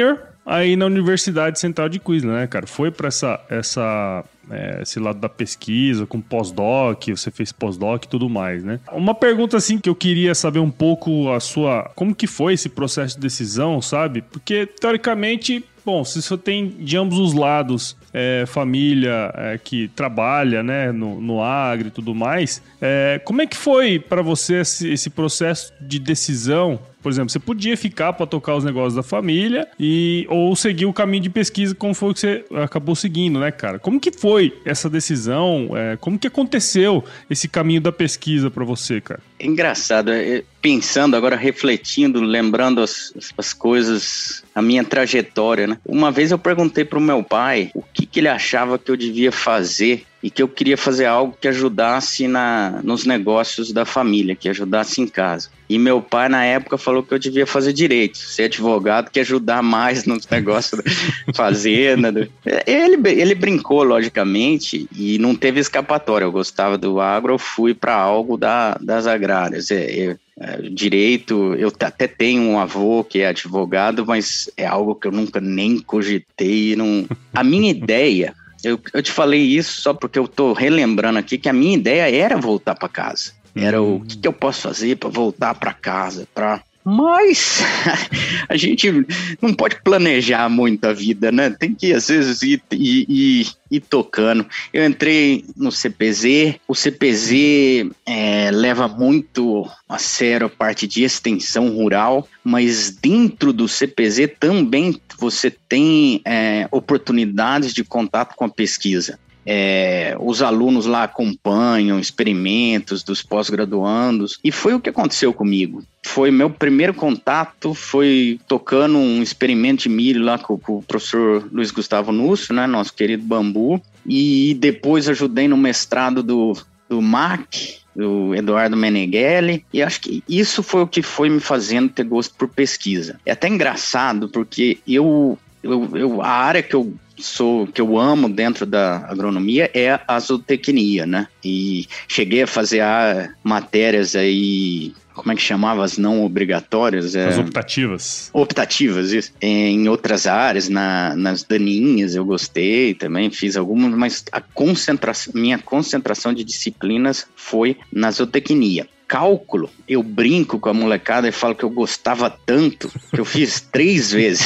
aí 0.46 0.76
na 0.76 0.86
Universidade 0.86 1.60
Central 1.60 1.90
de 1.90 2.00
Queensland, 2.00 2.40
né, 2.40 2.48
cara? 2.48 2.68
Foi 2.68 2.92
para 2.92 3.08
essa, 3.08 3.40
essa 3.50 4.24
é, 4.50 4.80
esse 4.82 5.00
lado 5.00 5.20
da 5.20 5.30
pesquisa, 5.30 6.06
com 6.06 6.20
pós-doc, 6.20 7.08
você 7.08 7.32
fez 7.32 7.52
pós-doc 7.52 8.04
e 8.04 8.08
tudo 8.08 8.30
mais, 8.30 8.64
né? 8.64 8.80
Uma 8.92 9.14
pergunta 9.14 9.58
assim 9.58 9.78
que 9.78 9.90
eu 9.90 9.96
queria 9.96 10.36
saber 10.36 10.60
um 10.60 10.72
pouco 10.72 11.32
a 11.32 11.40
sua, 11.40 11.92
como 11.96 12.16
que 12.16 12.28
foi 12.28 12.54
esse 12.54 12.70
processo 12.70 13.16
de 13.16 13.22
decisão, 13.22 13.82
sabe? 13.82 14.22
Porque 14.22 14.66
teoricamente 14.66 15.64
Bom, 15.84 16.06
se 16.06 16.22
você 16.22 16.38
tem 16.38 16.68
de 16.68 16.96
ambos 16.96 17.18
os 17.18 17.34
lados 17.34 17.98
é, 18.14 18.44
família 18.46 19.34
é, 19.36 19.58
que 19.58 19.88
trabalha 19.90 20.62
né, 20.62 20.92
no, 20.92 21.20
no 21.20 21.42
agro 21.42 21.88
e 21.88 21.92
tudo 21.92 22.14
mais, 22.14 22.62
é, 22.80 23.20
como 23.26 23.42
é 23.42 23.48
que 23.48 23.58
foi 23.58 23.98
para 23.98 24.22
você 24.22 24.62
esse, 24.62 24.92
esse, 24.92 25.10
processo 25.10 25.74
de 25.82 25.98
decisão 25.98 26.80
Por 27.02 27.12
exemplo, 27.12 27.30
você 27.30 27.40
podia 27.40 27.76
ficar 27.76 28.14
para 28.14 28.26
tocar 28.26 28.56
os 28.56 28.64
negócios 28.64 28.96
da 28.96 29.04
família 29.04 29.68
e 29.80 30.26
ou 30.30 30.56
seguir 30.56 30.86
o 30.86 30.94
caminho 30.94 31.24
de 31.24 31.30
pesquisa 31.30 31.74
como 31.74 31.94
foi 31.94 32.14
que 32.14 32.20
você 32.20 32.46
acabou 32.64 32.96
seguindo, 32.96 33.40
né, 33.40 33.52
cara? 33.52 33.80
Como 33.80 34.00
que 34.00 34.12
foi 34.12 34.54
essa 34.66 34.90
decisão? 34.90 35.70
É, 35.76 35.98
como 35.98 36.18
que 36.20 36.28
aconteceu 36.28 37.04
esse 37.30 37.48
caminho 37.48 37.82
da 37.82 37.92
pesquisa 37.92 38.50
para 38.50 38.64
você, 38.64 39.02
cara? 39.02 39.20
É 39.40 39.46
engraçado, 39.46 40.12
é, 40.12 40.44
pensando 40.62 41.16
agora, 41.16 41.36
refletindo, 41.36 42.22
lembrando 42.22 42.82
as, 42.82 43.14
as 43.38 43.54
coisas, 43.54 44.44
a 44.54 44.62
minha 44.62 44.84
trajetória, 44.84 45.66
né? 45.66 45.78
Uma 45.86 46.12
vez 46.12 46.32
eu 46.32 46.38
perguntei 46.38 46.86
pro 46.86 47.02
meu 47.02 47.24
pai 47.24 47.72
o 47.74 47.82
que, 47.82 48.06
que 48.06 48.20
ele 48.20 48.28
achava 48.28 48.78
que 48.78 48.92
eu 48.92 48.96
devia 48.96 49.32
fazer 49.32 50.06
e 50.24 50.30
que 50.30 50.42
eu 50.42 50.48
queria 50.48 50.78
fazer 50.78 51.06
algo 51.06 51.36
que 51.40 51.48
ajudasse 51.48 52.28
na, 52.28 52.80
nos 52.84 53.06
negócios 53.06 53.72
da 53.72 53.86
família, 53.86 54.36
que 54.36 54.50
ajudasse 54.50 55.02
em 55.02 55.08
casa. 55.08 55.50
E 55.68 55.80
meu 55.80 56.02
pai, 56.02 56.28
na 56.28 56.44
época, 56.44 56.78
falou 56.78 57.02
que 57.02 57.14
eu 57.14 57.20
devia 57.20 57.48
fazer 57.48 57.74
direito, 57.74 58.18
ser 58.18 58.44
advogado, 58.44 59.10
que 59.10 59.20
ajudar 59.20 59.64
mais 59.64 60.04
nos 60.06 60.28
negócios 60.28 60.82
da 60.84 60.92
fazenda. 61.34 62.30
Ele, 62.68 63.10
ele 63.10 63.34
brincou, 63.34 63.84
logicamente, 63.84 64.88
e 64.96 65.18
não 65.18 65.34
teve 65.34 65.60
escapatória. 65.60 66.26
Eu 66.26 66.32
gostava 66.32 66.78
do 66.78 67.00
agro, 67.00 67.34
eu 67.34 67.40
fui 67.40 67.74
para 67.74 67.96
algo 67.96 68.38
da, 68.38 68.78
das 68.82 69.08
agrárias. 69.08 69.72
É, 69.72 70.18
é, 70.40 70.58
direito, 70.70 71.56
eu 71.56 71.72
até 71.82 72.08
tenho 72.08 72.42
um 72.42 72.60
avô 72.60 73.04
que 73.04 73.22
é 73.22 73.28
advogado, 73.28 74.06
mas 74.06 74.50
é 74.58 74.66
algo 74.66 74.96
que 74.96 75.08
eu 75.08 75.12
nunca 75.12 75.40
nem 75.40 75.80
cogitei. 75.80 76.76
Não... 76.76 77.08
A 77.34 77.44
minha 77.44 77.72
ideia 77.72 78.36
eu, 78.64 78.80
eu 78.94 79.02
te 79.02 79.12
falei 79.12 79.42
isso 79.42 79.82
só 79.82 79.94
porque 79.94 80.20
eu 80.20 80.28
tô 80.28 80.54
relembrando 80.54 81.20
aqui 81.20 81.38
que 81.38 81.50
a 81.50 81.54
minha 81.54 81.76
ideia 81.76 82.10
era 82.14 82.38
voltar 82.38 82.76
para 82.76 82.90
casa. 82.90 83.34
Era 83.56 83.82
o 83.82 84.00
que, 84.00 84.18
que 84.18 84.28
eu 84.28 84.34
posso 84.34 84.62
fazer 84.62 84.96
para 84.98 85.10
voltar 85.10 85.54
para 85.56 85.74
casa, 85.74 86.28
para 86.34 86.62
mas 86.84 87.60
a 88.50 88.56
gente 88.58 89.06
não 89.42 89.54
pode 89.54 89.82
planejar 89.84 90.50
muito 90.50 90.86
a 90.86 90.94
vida, 90.94 91.32
né? 91.32 91.50
Tem 91.50 91.74
que, 91.74 91.94
às 91.94 92.08
vezes, 92.08 92.42
ir, 92.42 92.62
ir, 92.72 93.06
ir, 93.10 93.48
ir 93.70 93.80
tocando. 93.82 94.46
Eu 94.74 94.86
entrei 94.86 95.46
no 95.56 95.72
CPZ, 95.72 96.56
o 96.68 96.76
CPZ 96.76 97.92
é, 98.06 98.52
leva 98.52 98.88
muito 98.88 99.70
a 99.88 99.98
sério 99.98 100.48
a 100.48 100.50
parte 100.50 100.88
de 100.88 101.04
extensão 101.04 101.70
rural, 101.70 102.28
mas 102.44 102.92
dentro 102.92 103.54
do 103.54 103.68
CPZ 103.68 104.32
também 104.40 105.00
você 105.20 105.52
tem 105.52 106.22
é, 106.26 106.68
oportunidades 106.72 107.74
de 107.74 107.84
contato 107.84 108.36
com 108.36 108.46
a 108.46 108.50
pesquisa. 108.50 109.20
É, 109.46 110.16
os 110.20 110.42
alunos 110.42 110.86
lá 110.86 111.04
acompanham 111.04 112.00
experimentos 112.00 113.04
dos 113.04 113.22
pós-graduandos 113.24 114.40
e 114.44 114.52
foi 114.52 114.74
o 114.74 114.80
que 114.80 114.90
aconteceu 114.90 115.34
comigo. 115.34 115.84
Foi 116.04 116.32
meu 116.32 116.50
primeiro 116.50 116.94
contato, 116.94 117.74
foi 117.74 118.40
tocando 118.48 118.98
um 118.98 119.22
experimento 119.22 119.84
de 119.84 119.90
milho 119.90 120.24
lá 120.24 120.38
com, 120.38 120.58
com 120.58 120.78
o 120.78 120.84
professor 120.84 121.48
Luiz 121.52 121.72
Gustavo 121.72 122.12
Núcio, 122.12 122.54
né, 122.54 122.68
nosso 122.68 122.94
querido 122.94 123.24
Bambu, 123.24 123.82
e 124.06 124.56
depois 124.60 125.08
ajudei 125.10 125.48
no 125.48 125.58
mestrado 125.58 126.24
do, 126.24 126.58
do 126.90 127.02
MAC, 127.02 127.82
do 127.96 128.34
Eduardo 128.34 128.78
Meneghelli, 128.78 129.66
e 129.74 129.82
acho 129.82 130.02
que 130.02 130.24
isso 130.28 130.64
foi 130.64 130.82
o 130.82 130.88
que 130.88 131.02
foi 131.02 131.30
me 131.30 131.40
fazendo 131.40 131.90
ter 131.90 132.04
gosto 132.04 132.34
por 132.36 132.48
pesquisa. 132.48 133.20
É 133.26 133.32
até 133.32 133.48
engraçado, 133.48 134.30
porque 134.30 134.80
eu, 134.88 135.38
eu, 135.62 135.90
eu 135.96 136.22
a 136.22 136.30
área 136.30 136.64
que 136.64 136.76
eu 136.76 136.94
sou 137.22 137.68
que 137.68 137.82
eu 137.82 137.98
amo 137.98 138.28
dentro 138.30 138.66
da 138.66 138.98
agronomia 139.08 139.70
é 139.74 140.00
a 140.08 140.20
zootecnia, 140.20 141.06
né? 141.06 141.28
E 141.44 141.88
cheguei 142.08 142.44
a 142.44 142.48
fazer 142.48 142.82
a, 142.82 143.30
matérias 143.44 144.16
aí 144.16 144.94
como 145.14 145.32
é 145.32 145.36
que 145.36 145.42
chamava 145.42 145.84
as 145.84 145.98
não 145.98 146.24
obrigatórias? 146.24 147.16
É, 147.16 147.28
as 147.28 147.38
optativas. 147.38 148.30
Optativas, 148.34 149.12
isso. 149.12 149.34
Em 149.42 149.88
outras 149.90 150.26
áreas, 150.26 150.70
na, 150.70 151.16
nas 151.16 151.44
daninhas 151.44 152.16
eu 152.16 152.26
gostei 152.26 152.94
também, 152.94 153.30
fiz 153.30 153.58
algumas, 153.58 153.94
mas 153.94 154.26
a 154.32 154.40
concentração, 154.40 155.34
minha 155.36 155.60
concentração 155.60 156.34
de 156.34 156.44
disciplinas 156.44 157.28
foi 157.36 157.78
na 157.92 158.10
zootecnia 158.10 158.88
cálculo, 159.12 159.70
eu 159.90 160.02
brinco 160.02 160.58
com 160.58 160.70
a 160.70 160.74
molecada 160.74 161.28
e 161.28 161.34
falo 161.34 161.54
que 161.54 161.66
eu 161.66 161.70
gostava 161.70 162.30
tanto 162.30 162.90
que 163.14 163.20
eu 163.20 163.26
fiz 163.26 163.60
três 163.70 164.10
vezes. 164.10 164.46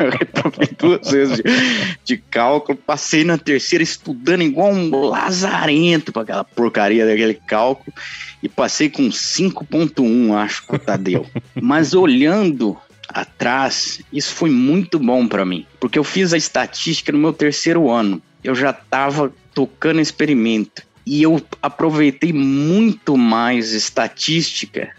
eu 0.00 0.08
reprovei 0.08 0.70
duas 0.78 1.10
vezes 1.10 1.36
de, 1.36 1.42
de, 2.02 2.16
cálculo, 2.16 2.78
passei 2.78 3.24
na 3.24 3.36
terceira 3.36 3.82
estudando 3.82 4.40
igual 4.40 4.72
um 4.72 4.88
lazarento 5.10 6.12
para 6.12 6.22
aquela 6.22 6.44
porcaria 6.44 7.04
daquele 7.04 7.34
cálculo 7.34 7.92
e 8.42 8.48
passei 8.48 8.88
com 8.88 9.10
5.1, 9.10 10.34
acho, 10.34 10.64
com 10.64 10.76
o 10.76 10.78
Tadeu. 10.78 11.26
Mas 11.54 11.92
olhando 11.92 12.74
atrás, 13.06 14.00
isso 14.10 14.34
foi 14.34 14.48
muito 14.48 14.98
bom 14.98 15.28
para 15.28 15.44
mim, 15.44 15.66
porque 15.78 15.98
eu 15.98 16.04
fiz 16.04 16.32
a 16.32 16.38
estatística 16.38 17.12
no 17.12 17.18
meu 17.18 17.34
terceiro 17.34 17.90
ano. 17.90 18.22
Eu 18.42 18.54
já 18.54 18.70
estava 18.70 19.30
tocando 19.52 20.00
experimento 20.00 20.86
e 21.06 21.22
eu 21.22 21.40
aproveitei 21.62 22.32
muito 22.32 23.16
mais 23.16 23.72
estatística 23.72 24.90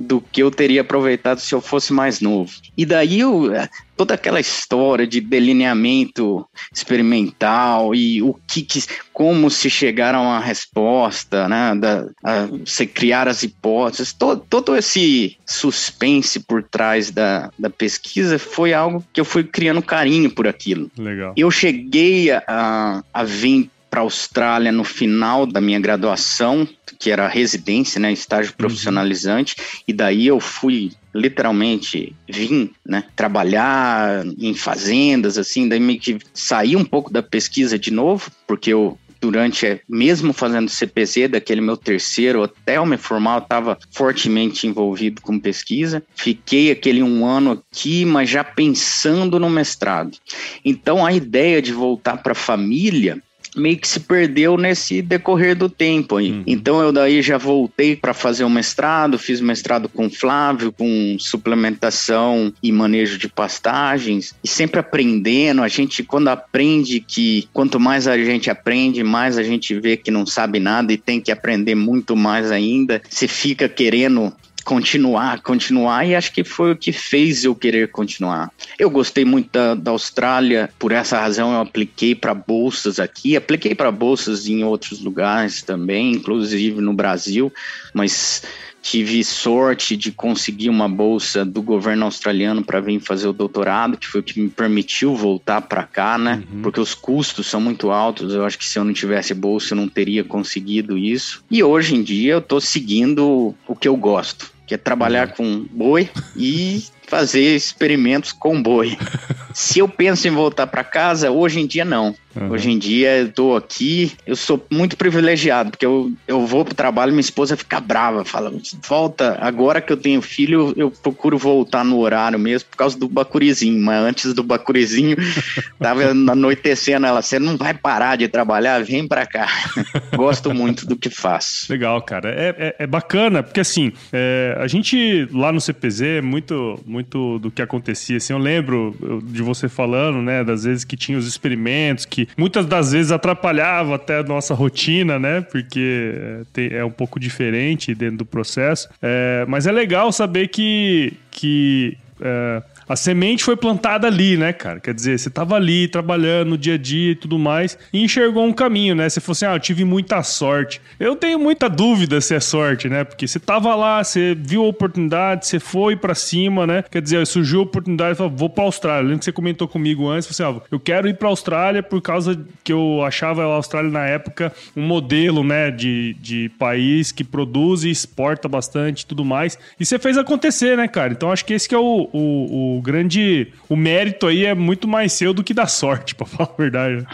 do 0.00 0.20
que 0.20 0.42
eu 0.42 0.50
teria 0.50 0.80
aproveitado 0.80 1.40
se 1.40 1.54
eu 1.54 1.60
fosse 1.60 1.92
mais 1.92 2.20
novo. 2.20 2.50
E 2.76 2.86
daí 2.86 3.20
eu, 3.20 3.50
toda 3.96 4.14
aquela 4.14 4.40
história 4.40 5.06
de 5.06 5.20
delineamento 5.20 6.46
experimental 6.74 7.94
e 7.94 8.22
o 8.22 8.34
que, 8.48 8.62
que 8.62 8.82
como 9.12 9.50
se 9.50 9.68
chegaram 9.68 10.20
a 10.20 10.22
uma 10.22 10.40
resposta, 10.40 11.46
né, 11.46 11.74
da, 11.74 12.08
a, 12.24 12.48
se 12.64 12.86
criar 12.86 13.28
as 13.28 13.42
hipóteses, 13.42 14.14
todo, 14.14 14.42
todo 14.48 14.74
esse 14.74 15.36
suspense 15.44 16.40
por 16.40 16.62
trás 16.62 17.10
da, 17.10 17.50
da 17.58 17.68
pesquisa 17.68 18.38
foi 18.38 18.72
algo 18.72 19.04
que 19.12 19.20
eu 19.20 19.24
fui 19.24 19.44
criando 19.44 19.82
carinho 19.82 20.30
por 20.30 20.48
aquilo. 20.48 20.90
Legal. 20.96 21.34
Eu 21.36 21.50
cheguei 21.50 22.30
a, 22.30 23.04
a 23.12 23.24
vir 23.24 23.70
para 23.90 24.00
a 24.00 24.04
Austrália 24.04 24.70
no 24.70 24.84
final 24.84 25.44
da 25.44 25.60
minha 25.60 25.80
graduação, 25.80 26.66
que 26.98 27.10
era 27.10 27.26
residência, 27.28 28.00
né, 28.00 28.12
estágio 28.12 28.52
uhum. 28.52 28.56
profissionalizante, 28.56 29.56
uhum. 29.58 29.64
e 29.88 29.92
daí 29.92 30.26
eu 30.26 30.38
fui 30.38 30.92
literalmente 31.12 32.14
vim, 32.28 32.70
né, 32.86 33.04
trabalhar 33.16 34.24
em 34.38 34.54
fazendas 34.54 35.36
assim, 35.36 35.68
daí 35.68 35.80
meio 35.80 35.98
que 35.98 36.18
saí 36.32 36.76
um 36.76 36.84
pouco 36.84 37.12
da 37.12 37.22
pesquisa 37.22 37.76
de 37.78 37.90
novo, 37.90 38.30
porque 38.46 38.72
eu 38.72 38.96
durante, 39.20 39.80
mesmo 39.88 40.32
fazendo 40.32 40.70
CPZ, 40.70 41.28
daquele 41.28 41.60
meu 41.60 41.76
terceiro 41.76 42.42
até 42.42 42.78
eu 42.78 42.86
me 42.86 42.96
formar, 42.96 43.36
eu 43.36 43.42
estava 43.42 43.78
fortemente 43.90 44.66
envolvido 44.66 45.20
com 45.20 45.38
pesquisa. 45.38 46.02
Fiquei 46.14 46.70
aquele 46.70 47.02
um 47.02 47.26
ano 47.26 47.62
aqui, 47.70 48.04
mas 48.04 48.30
já 48.30 48.42
pensando 48.42 49.38
no 49.38 49.50
mestrado. 49.50 50.16
Então 50.64 51.04
a 51.04 51.12
ideia 51.12 51.60
de 51.60 51.72
voltar 51.72 52.16
para 52.16 52.32
a 52.32 52.36
família 52.36 53.22
meio 53.56 53.76
que 53.76 53.88
se 53.88 54.00
perdeu 54.00 54.56
nesse 54.56 55.02
decorrer 55.02 55.56
do 55.56 55.68
tempo 55.68 56.16
aí. 56.16 56.32
Uhum. 56.32 56.44
Então 56.46 56.80
eu 56.80 56.92
daí 56.92 57.22
já 57.22 57.38
voltei 57.38 57.96
para 57.96 58.14
fazer 58.14 58.44
o 58.44 58.50
mestrado, 58.50 59.18
fiz 59.18 59.40
mestrado 59.40 59.88
com 59.88 60.10
Flávio, 60.10 60.72
com 60.72 61.16
suplementação 61.18 62.52
e 62.62 62.70
manejo 62.70 63.18
de 63.18 63.28
pastagens, 63.28 64.34
e 64.42 64.48
sempre 64.48 64.80
aprendendo. 64.80 65.62
A 65.62 65.68
gente, 65.68 66.02
quando 66.02 66.28
aprende 66.28 67.00
que 67.00 67.48
quanto 67.52 67.80
mais 67.80 68.06
a 68.06 68.16
gente 68.16 68.50
aprende, 68.50 69.02
mais 69.02 69.38
a 69.38 69.42
gente 69.42 69.78
vê 69.78 69.96
que 69.96 70.10
não 70.10 70.26
sabe 70.26 70.58
nada 70.60 70.92
e 70.92 70.96
tem 70.96 71.20
que 71.20 71.32
aprender 71.32 71.74
muito 71.74 72.16
mais 72.16 72.50
ainda. 72.50 73.02
Você 73.08 73.26
fica 73.26 73.68
querendo 73.68 74.32
continuar, 74.70 75.42
continuar, 75.42 76.06
e 76.06 76.14
acho 76.14 76.30
que 76.32 76.44
foi 76.44 76.70
o 76.70 76.76
que 76.76 76.92
fez 76.92 77.44
eu 77.44 77.56
querer 77.56 77.88
continuar. 77.88 78.52
Eu 78.78 78.88
gostei 78.88 79.24
muito 79.24 79.50
da, 79.50 79.74
da 79.74 79.90
Austrália, 79.90 80.70
por 80.78 80.92
essa 80.92 81.18
razão 81.18 81.52
eu 81.52 81.60
apliquei 81.60 82.14
para 82.14 82.32
bolsas 82.32 83.00
aqui, 83.00 83.36
apliquei 83.36 83.74
para 83.74 83.90
bolsas 83.90 84.46
em 84.46 84.62
outros 84.62 85.00
lugares 85.00 85.60
também, 85.60 86.12
inclusive 86.12 86.80
no 86.80 86.94
Brasil, 86.94 87.52
mas 87.92 88.44
tive 88.80 89.24
sorte 89.24 89.96
de 89.96 90.12
conseguir 90.12 90.70
uma 90.70 90.88
bolsa 90.88 91.44
do 91.44 91.60
governo 91.60 92.04
australiano 92.04 92.62
para 92.64 92.80
vir 92.80 93.00
fazer 93.00 93.26
o 93.26 93.32
doutorado, 93.32 93.98
que 93.98 94.06
foi 94.06 94.20
o 94.20 94.24
que 94.24 94.40
me 94.40 94.48
permitiu 94.48 95.16
voltar 95.16 95.62
para 95.62 95.82
cá, 95.82 96.16
né? 96.16 96.44
Uhum. 96.52 96.62
Porque 96.62 96.80
os 96.80 96.94
custos 96.94 97.48
são 97.48 97.60
muito 97.60 97.90
altos. 97.90 98.32
Eu 98.32 98.44
acho 98.44 98.56
que 98.56 98.64
se 98.64 98.78
eu 98.78 98.84
não 98.84 98.92
tivesse 98.92 99.34
bolsa, 99.34 99.74
eu 99.74 99.76
não 99.76 99.88
teria 99.88 100.22
conseguido 100.22 100.96
isso. 100.96 101.44
E 101.50 101.60
hoje 101.60 101.96
em 101.96 102.02
dia 102.02 102.34
eu 102.34 102.38
estou 102.38 102.60
seguindo 102.60 103.52
o 103.66 103.74
que 103.74 103.88
eu 103.88 103.96
gosto 103.96 104.59
que 104.70 104.74
é 104.74 104.78
trabalhar 104.78 105.26
uhum. 105.30 105.34
com 105.66 105.76
boi 105.76 106.08
e 106.36 106.84
fazer 107.08 107.56
experimentos 107.56 108.30
com 108.30 108.62
boi. 108.62 108.96
Se 109.52 109.80
eu 109.80 109.88
penso 109.88 110.28
em 110.28 110.30
voltar 110.30 110.68
para 110.68 110.84
casa, 110.84 111.28
hoje 111.28 111.58
em 111.58 111.66
dia 111.66 111.84
não. 111.84 112.14
Uhum. 112.34 112.50
Hoje 112.50 112.70
em 112.70 112.78
dia 112.78 113.18
eu 113.18 113.32
tô 113.32 113.56
aqui, 113.56 114.12
eu 114.24 114.36
sou 114.36 114.64
muito 114.70 114.96
privilegiado, 114.96 115.70
porque 115.70 115.84
eu, 115.84 116.12
eu 116.28 116.46
vou 116.46 116.64
pro 116.64 116.74
trabalho 116.74 117.12
minha 117.12 117.20
esposa 117.20 117.56
fica 117.56 117.80
brava, 117.80 118.24
fala, 118.24 118.52
volta, 118.86 119.36
agora 119.40 119.80
que 119.80 119.92
eu 119.92 119.96
tenho 119.96 120.22
filho, 120.22 120.72
eu 120.76 120.90
procuro 120.90 121.36
voltar 121.36 121.84
no 121.84 121.98
horário 121.98 122.38
mesmo 122.38 122.68
por 122.70 122.76
causa 122.76 122.96
do 122.96 123.08
bacurizinho, 123.08 123.82
mas 123.82 124.02
antes 124.02 124.32
do 124.32 124.44
bacurizinho, 124.44 125.16
tava 125.78 126.10
anoitecendo 126.10 127.06
ela, 127.06 127.20
você 127.20 127.38
não 127.38 127.56
vai 127.56 127.74
parar 127.74 128.16
de 128.16 128.28
trabalhar, 128.28 128.84
vem 128.84 129.08
pra 129.08 129.26
cá. 129.26 129.48
Gosto 130.14 130.54
muito 130.54 130.86
do 130.86 130.96
que 130.96 131.10
faço. 131.10 131.70
Legal, 131.70 132.00
cara. 132.02 132.30
É, 132.30 132.54
é, 132.58 132.84
é 132.84 132.86
bacana, 132.86 133.42
porque 133.42 133.60
assim, 133.60 133.92
é, 134.12 134.56
a 134.60 134.68
gente 134.68 135.28
lá 135.32 135.52
no 135.52 135.60
CPZ, 135.60 136.22
muito, 136.22 136.78
muito 136.86 137.38
do 137.40 137.50
que 137.50 137.60
acontecia, 137.60 138.18
assim, 138.18 138.32
eu 138.32 138.38
lembro 138.38 138.94
de 139.24 139.42
você 139.42 139.68
falando, 139.68 140.22
né, 140.22 140.44
das 140.44 140.62
vezes 140.64 140.84
que 140.84 140.96
tinha 140.96 141.18
os 141.18 141.26
experimentos, 141.26 142.04
que 142.04 142.19
muitas 142.36 142.66
das 142.66 142.92
vezes 142.92 143.12
atrapalhava 143.12 143.96
até 143.96 144.18
a 144.18 144.22
nossa 144.22 144.54
rotina, 144.54 145.18
né, 145.18 145.40
porque 145.40 146.44
é, 146.56 146.76
é 146.78 146.84
um 146.84 146.90
pouco 146.90 147.18
diferente 147.18 147.94
dentro 147.94 148.18
do 148.18 148.26
processo. 148.26 148.88
É, 149.02 149.44
mas 149.48 149.66
é 149.66 149.72
legal 149.72 150.12
saber 150.12 150.48
que, 150.48 151.14
que 151.30 151.96
é, 152.20 152.62
a 152.90 152.96
semente 152.96 153.44
foi 153.44 153.56
plantada 153.56 154.08
ali, 154.08 154.36
né, 154.36 154.52
cara? 154.52 154.80
Quer 154.80 154.92
dizer, 154.92 155.16
você 155.16 155.30
tava 155.30 155.54
ali 155.54 155.86
trabalhando 155.86 156.48
no 156.48 156.58
dia 156.58 156.74
a 156.74 156.76
dia 156.76 157.12
e 157.12 157.14
tudo 157.14 157.38
mais 157.38 157.78
e 157.92 158.02
enxergou 158.02 158.44
um 158.44 158.52
caminho, 158.52 158.96
né? 158.96 159.08
Você 159.08 159.20
falou 159.20 159.30
assim: 159.34 159.44
ah, 159.44 159.54
eu 159.54 159.60
tive 159.60 159.84
muita 159.84 160.20
sorte. 160.24 160.82
Eu 160.98 161.14
tenho 161.14 161.38
muita 161.38 161.68
dúvida 161.70 162.20
se 162.20 162.34
é 162.34 162.40
sorte, 162.40 162.88
né? 162.88 163.04
Porque 163.04 163.28
você 163.28 163.38
tava 163.38 163.76
lá, 163.76 164.02
você 164.02 164.36
viu 164.36 164.64
a 164.64 164.66
oportunidade, 164.66 165.46
você 165.46 165.60
foi 165.60 165.94
para 165.94 166.16
cima, 166.16 166.66
né? 166.66 166.82
Quer 166.90 167.00
dizer, 167.00 167.24
surgiu 167.28 167.60
a 167.60 167.62
oportunidade 167.62 168.18
falou: 168.18 168.32
vou 168.34 168.50
pra 168.50 168.64
Austrália. 168.64 169.02
Lembra 169.02 169.20
que 169.20 169.24
você 169.24 169.32
comentou 169.32 169.68
comigo 169.68 170.08
antes? 170.08 170.26
Você 170.26 170.42
assim: 170.42 170.58
ah, 170.58 170.60
eu 170.68 170.80
quero 170.80 171.08
ir 171.08 171.16
pra 171.16 171.28
Austrália 171.28 171.84
por 171.84 172.02
causa 172.02 172.44
que 172.64 172.72
eu 172.72 173.04
achava 173.04 173.44
a 173.44 173.54
Austrália 173.54 173.88
na 173.88 174.04
época 174.04 174.52
um 174.76 174.82
modelo, 174.82 175.44
né, 175.44 175.70
de, 175.70 176.16
de 176.20 176.48
país 176.58 177.12
que 177.12 177.22
produz 177.22 177.84
e 177.84 177.90
exporta 177.90 178.48
bastante 178.48 179.02
e 179.02 179.06
tudo 179.06 179.24
mais. 179.24 179.56
E 179.78 179.86
você 179.86 179.96
fez 179.96 180.18
acontecer, 180.18 180.76
né, 180.76 180.88
cara? 180.88 181.12
Então 181.12 181.30
acho 181.30 181.44
que 181.44 181.54
esse 181.54 181.68
que 181.68 181.74
é 181.74 181.78
o, 181.78 182.10
o, 182.12 182.78
o 182.78 182.79
o 182.80 182.82
grande. 182.82 183.48
O 183.68 183.76
mérito 183.76 184.26
aí 184.26 184.46
é 184.46 184.54
muito 184.54 184.88
mais 184.88 185.12
seu 185.12 185.32
do 185.32 185.44
que 185.44 185.54
da 185.54 185.66
sorte, 185.66 186.14
pra 186.16 186.26
falar 186.26 186.50
a 186.52 186.56
verdade. 186.56 187.06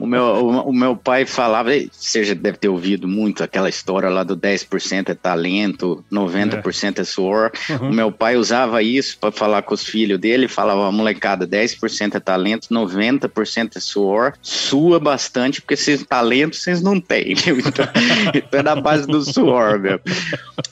O, 0.00 0.06
meu, 0.06 0.22
o, 0.22 0.68
o, 0.68 0.72
meu 0.72 0.96
pai 0.96 1.26
falava, 1.26 1.70
você 1.90 2.24
já 2.24 2.34
deve 2.34 2.56
ter 2.56 2.68
ouvido 2.68 3.06
muito 3.06 3.42
aquela 3.42 3.68
história 3.68 4.08
lá 4.08 4.22
do 4.22 4.36
10% 4.36 5.10
é 5.10 5.14
talento, 5.14 6.04
90% 6.10 6.98
é, 6.98 7.00
é 7.00 7.04
suor. 7.04 7.50
Uhum. 7.68 7.90
O 7.90 7.92
meu 7.92 8.12
pai 8.12 8.36
usava 8.36 8.82
isso 8.82 9.18
para 9.18 9.32
falar 9.32 9.62
com 9.62 9.74
os 9.74 9.84
filhos 9.84 10.18
dele, 10.18 10.48
falava, 10.48 10.90
molecada, 10.92 11.46
10% 11.46 12.14
é 12.14 12.20
talento, 12.20 12.68
90% 12.68 13.76
é 13.76 13.80
suor, 13.80 14.34
sua 14.40 15.00
bastante, 15.00 15.60
porque 15.60 15.74
esses 15.74 16.04
talentos 16.04 16.62
vocês 16.62 16.80
não 16.80 17.00
têm. 17.00 17.34
Então, 17.66 17.86
então 18.34 18.60
é 18.60 18.62
na 18.62 18.76
base 18.76 19.06
do 19.06 19.22
suor, 19.22 19.78
meu. 19.78 19.98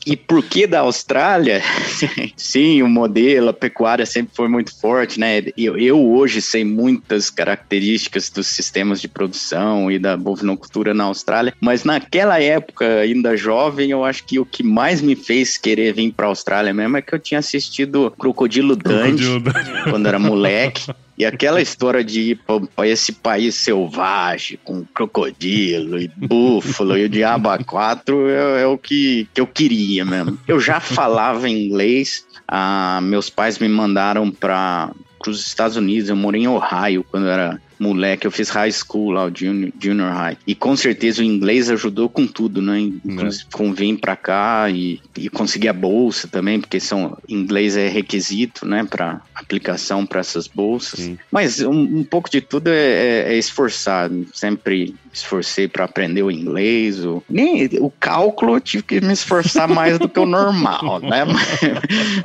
E 0.07 0.17
por 0.17 0.45
que 0.45 0.67
da 0.67 0.81
Austrália? 0.81 1.63
Sim, 2.37 2.83
o 2.83 2.89
modelo, 2.89 3.49
a 3.49 3.53
pecuária 3.53 4.04
sempre 4.05 4.35
foi 4.35 4.49
muito 4.49 4.79
forte, 4.79 5.19
né? 5.19 5.43
Eu, 5.57 5.77
eu 5.79 6.05
hoje 6.13 6.41
sei 6.41 6.65
muitas 6.65 7.31
características 7.31 8.31
dos 8.31 8.47
sistemas 8.47 9.01
de 9.01 9.09
produção 9.09 9.91
e 9.91 9.99
da 9.99 10.17
bovinocultura 10.17 10.95
na 10.95 11.05
Austrália, 11.05 11.55
mas 11.61 11.85
naquela 11.85 12.41
época, 12.41 13.01
ainda 13.01 13.37
jovem, 13.37 13.91
eu 13.91 14.05
acho 14.05 14.25
que 14.25 14.39
o 14.39 14.47
que 14.47 14.63
mais 14.63 15.01
me 15.01 15.15
fez 15.15 15.57
querer 15.57 15.93
vir 15.93 16.13
para 16.13 16.27
a 16.27 16.29
Austrália 16.29 16.75
mesmo 16.75 16.97
é 16.97 17.03
que 17.03 17.15
eu 17.15 17.19
tinha 17.19 17.39
assistido 17.39 18.13
Crocodilo 18.19 18.77
Dundee 18.77 19.43
quando 19.91 20.07
era 20.07 20.19
moleque. 20.19 20.93
E 21.17 21.25
aquela 21.25 21.63
história 21.63 22.03
de 22.03 22.33
ir 22.33 22.41
para 22.75 22.89
esse 22.89 23.13
país 23.13 23.55
selvagem, 23.55 24.59
com 24.65 24.85
crocodilo 24.85 25.99
e 26.01 26.09
búfalo 26.09 26.99
e 26.99 27.05
o 27.05 27.09
diabo 27.09 27.49
a 27.49 27.59
quatro, 27.59 28.29
é, 28.29 28.63
é 28.63 28.67
o 28.67 28.77
que, 28.77 29.29
que 29.33 29.41
eu 29.41 29.47
queria 29.47 30.05
mesmo. 30.05 30.39
Eu 30.47 30.59
já 30.59 30.81
falava 30.81 31.49
inglês, 31.49 32.27
ah, 32.49 33.01
meus 33.03 33.31
pais 33.31 33.59
me 33.59 33.69
mandaram 33.69 34.31
para 34.31 34.91
os 35.27 35.47
Estados 35.47 35.77
Unidos. 35.77 36.11
Eu 36.11 36.17
morei 36.17 36.43
em 36.43 36.49
Ohio 36.49 37.05
quando 37.09 37.27
eu 37.27 37.33
era 37.33 37.61
moleque, 37.79 38.27
eu 38.27 38.31
fiz 38.31 38.49
high 38.49 38.73
school 38.73 39.11
lá, 39.11 39.27
o 39.27 39.33
junior, 39.35 39.73
junior 39.81 40.13
high. 40.13 40.37
E 40.47 40.55
com 40.55 40.77
certeza 40.77 41.23
o 41.23 41.25
inglês 41.25 41.71
ajudou 41.71 42.09
com 42.09 42.27
tudo, 42.27 42.61
né? 42.63 42.81
Inclusive 42.81 43.45
é. 43.45 43.57
com 43.57 43.73
vir 43.73 43.99
pra 43.99 44.17
cá 44.17 44.69
e, 44.71 45.01
e 45.17 45.29
conseguir 45.29 45.69
a 45.69 45.73
bolsa 45.73 46.29
também, 46.29 46.61
porque 46.61 46.81
são, 46.81 47.17
inglês 47.29 47.77
é 47.77 47.89
requisito, 47.89 48.67
né, 48.67 48.85
para 48.85 49.21
aplicação 49.35 50.07
para 50.07 50.21
essas 50.21 50.47
bolsas. 50.47 51.01
Sim. 51.01 51.19
Mas 51.31 51.61
um, 51.61 51.99
um, 51.99 52.05
pouco 52.05 52.31
de 52.31 52.41
tudo 52.41 52.69
é, 52.69 52.73
é, 52.73 53.35
é 53.35 53.37
esforçar. 53.37 54.11
Sempre 54.33 54.95
esforcei 55.15 55.69
para 55.69 55.85
aprender 55.85 56.23
o 56.23 56.31
inglês. 56.31 57.05
O, 57.05 57.23
nem, 57.29 57.69
o 57.81 57.91
cálculo 57.91 58.57
eu 58.57 58.61
tive 58.61 58.83
que 58.83 58.99
me 59.01 59.13
esforçar 59.13 59.69
mais 59.69 59.99
do 59.99 60.09
que 60.09 60.19
o 60.19 60.25
normal, 60.27 61.01
né? 61.01 61.25
Mas, 61.25 61.61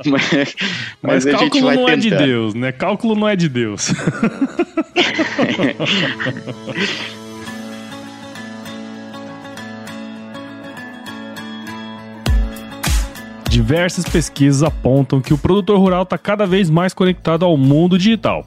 mas, 0.04 0.54
mas, 1.02 1.04
mas 1.24 1.24
vai 1.24 1.48
não 1.76 1.88
é 1.88 1.96
de 1.96 2.10
Deus, 2.10 2.54
né? 2.54 2.72
Cálculo 2.72 3.14
não 3.14 3.28
é 3.28 3.36
de 3.36 3.48
Deus. 3.48 3.92
Diversas 13.48 14.04
pesquisas 14.04 14.62
apontam 14.62 15.20
que 15.20 15.34
o 15.34 15.38
produtor 15.38 15.78
rural 15.78 16.04
está 16.04 16.16
cada 16.16 16.46
vez 16.46 16.70
mais 16.70 16.94
conectado 16.94 17.44
ao 17.44 17.56
mundo 17.56 17.98
digital. 17.98 18.46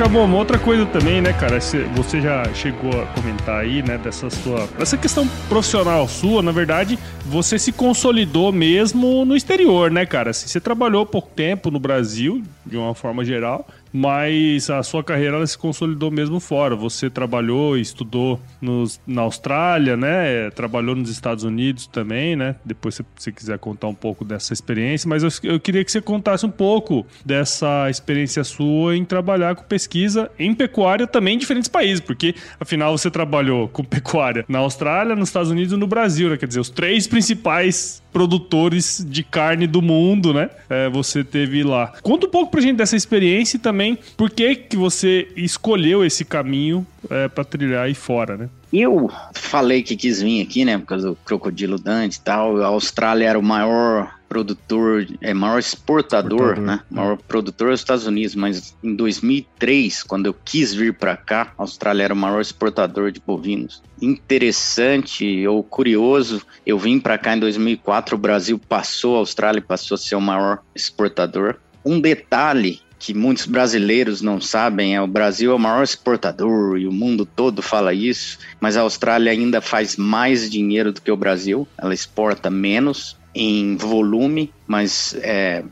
Acabou, 0.00 0.24
uma 0.24 0.38
outra 0.38 0.58
coisa 0.58 0.86
também, 0.86 1.20
né, 1.20 1.30
cara? 1.34 1.60
Você 1.60 2.22
já 2.22 2.42
chegou 2.54 3.02
a 3.02 3.04
comentar 3.08 3.60
aí, 3.60 3.82
né, 3.82 3.98
dessa 3.98 4.30
sua. 4.30 4.66
Essa 4.78 4.96
questão 4.96 5.28
profissional 5.46 6.08
sua, 6.08 6.40
na 6.40 6.50
verdade, 6.50 6.98
você 7.26 7.58
se 7.58 7.70
consolidou 7.70 8.50
mesmo 8.50 9.26
no 9.26 9.36
exterior, 9.36 9.90
né, 9.90 10.06
cara? 10.06 10.30
Assim, 10.30 10.48
você 10.48 10.58
trabalhou 10.58 11.04
pouco 11.04 11.28
tempo 11.28 11.70
no 11.70 11.78
Brasil, 11.78 12.42
de 12.64 12.78
uma 12.78 12.94
forma 12.94 13.22
geral, 13.26 13.68
mas 13.92 14.70
a 14.70 14.82
sua 14.82 15.02
carreira 15.02 15.36
ela 15.36 15.46
se 15.46 15.58
consolidou 15.58 16.10
mesmo 16.10 16.40
fora. 16.40 16.74
Você 16.76 17.10
trabalhou, 17.10 17.76
estudou 17.76 18.40
nos, 18.60 19.00
na 19.06 19.22
Austrália, 19.22 19.96
né? 19.96 20.50
Trabalhou 20.50 20.94
nos 20.94 21.10
Estados 21.10 21.44
Unidos 21.44 21.86
também, 21.86 22.36
né? 22.36 22.56
Depois, 22.64 22.94
se 22.94 23.04
você 23.16 23.32
quiser 23.32 23.58
contar 23.58 23.88
um 23.88 23.94
pouco 23.94 24.24
dessa 24.24 24.52
experiência, 24.52 25.08
mas 25.08 25.22
eu, 25.22 25.30
eu 25.44 25.60
queria 25.60 25.84
que 25.84 25.90
você 25.90 26.00
contasse 26.00 26.46
um 26.46 26.50
pouco 26.50 27.06
dessa 27.24 27.88
experiência 27.90 28.44
sua 28.44 28.96
em 28.96 29.04
trabalhar 29.04 29.54
com 29.54 29.64
pesquisa 29.64 30.30
em 30.38 30.54
pecuária 30.54 31.06
também 31.06 31.34
em 31.34 31.38
diferentes 31.38 31.68
países, 31.68 32.00
porque 32.00 32.34
afinal 32.58 32.96
você 32.96 33.10
trabalhou 33.10 33.68
com 33.68 33.84
pecuária 33.84 34.44
na 34.48 34.58
Austrália, 34.58 35.16
nos 35.16 35.28
Estados 35.28 35.50
Unidos 35.50 35.72
e 35.72 35.76
no 35.76 35.86
Brasil, 35.86 36.30
né? 36.30 36.36
Quer 36.36 36.46
dizer, 36.46 36.60
os 36.60 36.70
três 36.70 37.06
principais 37.06 38.02
produtores 38.12 39.04
de 39.08 39.22
carne 39.22 39.66
do 39.66 39.80
mundo, 39.80 40.34
né? 40.34 40.50
É, 40.68 40.88
você 40.88 41.22
teve 41.22 41.62
lá. 41.62 41.92
Conta 42.02 42.26
um 42.26 42.30
pouco 42.30 42.50
pra 42.50 42.60
gente 42.60 42.76
dessa 42.76 42.96
experiência 42.96 43.56
e 43.56 43.60
também 43.60 43.79
por 44.16 44.30
que, 44.30 44.54
que 44.54 44.76
você 44.76 45.28
escolheu 45.36 46.04
esse 46.04 46.24
caminho 46.24 46.86
é, 47.08 47.28
para 47.28 47.44
trilhar 47.44 47.84
aí 47.84 47.94
fora, 47.94 48.36
né? 48.36 48.48
Eu 48.72 49.10
falei 49.34 49.82
que 49.82 49.96
quis 49.96 50.22
vir 50.22 50.42
aqui, 50.42 50.64
né, 50.64 50.78
por 50.78 50.86
causa 50.86 51.08
do 51.08 51.16
crocodilo 51.16 51.76
Dante 51.76 52.16
e 52.16 52.20
tal. 52.20 52.62
A 52.62 52.66
Austrália 52.66 53.28
era 53.28 53.38
o 53.38 53.42
maior 53.42 54.14
produtor, 54.28 55.08
é 55.20 55.34
maior 55.34 55.58
exportador, 55.58 56.52
exportador. 56.52 56.64
né? 56.64 56.80
Maior 56.88 57.16
produtor 57.16 57.70
dos 57.70 57.80
Estados 57.80 58.06
Unidos, 58.06 58.36
mas 58.36 58.76
em 58.80 58.94
2003, 58.94 60.04
quando 60.04 60.26
eu 60.26 60.34
quis 60.44 60.72
vir 60.72 60.94
para 60.94 61.16
cá, 61.16 61.52
a 61.58 61.62
Austrália 61.62 62.04
era 62.04 62.14
o 62.14 62.16
maior 62.16 62.40
exportador 62.40 63.10
de 63.10 63.18
bovinos. 63.18 63.82
Interessante 64.00 65.44
ou 65.48 65.64
curioso, 65.64 66.42
eu 66.64 66.78
vim 66.78 67.00
para 67.00 67.18
cá 67.18 67.36
em 67.36 67.40
2004, 67.40 68.14
o 68.14 68.18
Brasil 68.18 68.56
passou, 68.56 69.16
a 69.16 69.18
Austrália 69.18 69.60
passou 69.60 69.96
a 69.96 69.98
ser 69.98 70.14
o 70.14 70.20
maior 70.20 70.60
exportador. 70.76 71.56
Um 71.84 72.00
detalhe 72.00 72.80
que 73.00 73.14
muitos 73.14 73.46
brasileiros 73.46 74.20
não 74.20 74.38
sabem 74.40 74.94
é 74.94 75.00
o 75.00 75.06
Brasil 75.06 75.50
é 75.50 75.54
o 75.54 75.58
maior 75.58 75.82
exportador 75.82 76.78
e 76.78 76.86
o 76.86 76.92
mundo 76.92 77.24
todo 77.24 77.62
fala 77.62 77.94
isso, 77.94 78.38
mas 78.60 78.76
a 78.76 78.82
Austrália 78.82 79.32
ainda 79.32 79.62
faz 79.62 79.96
mais 79.96 80.50
dinheiro 80.50 80.92
do 80.92 81.00
que 81.00 81.10
o 81.10 81.16
Brasil, 81.16 81.66
ela 81.78 81.94
exporta 81.94 82.50
menos 82.50 83.16
em 83.34 83.74
volume, 83.76 84.52
mas 84.66 85.16
é, 85.22 85.64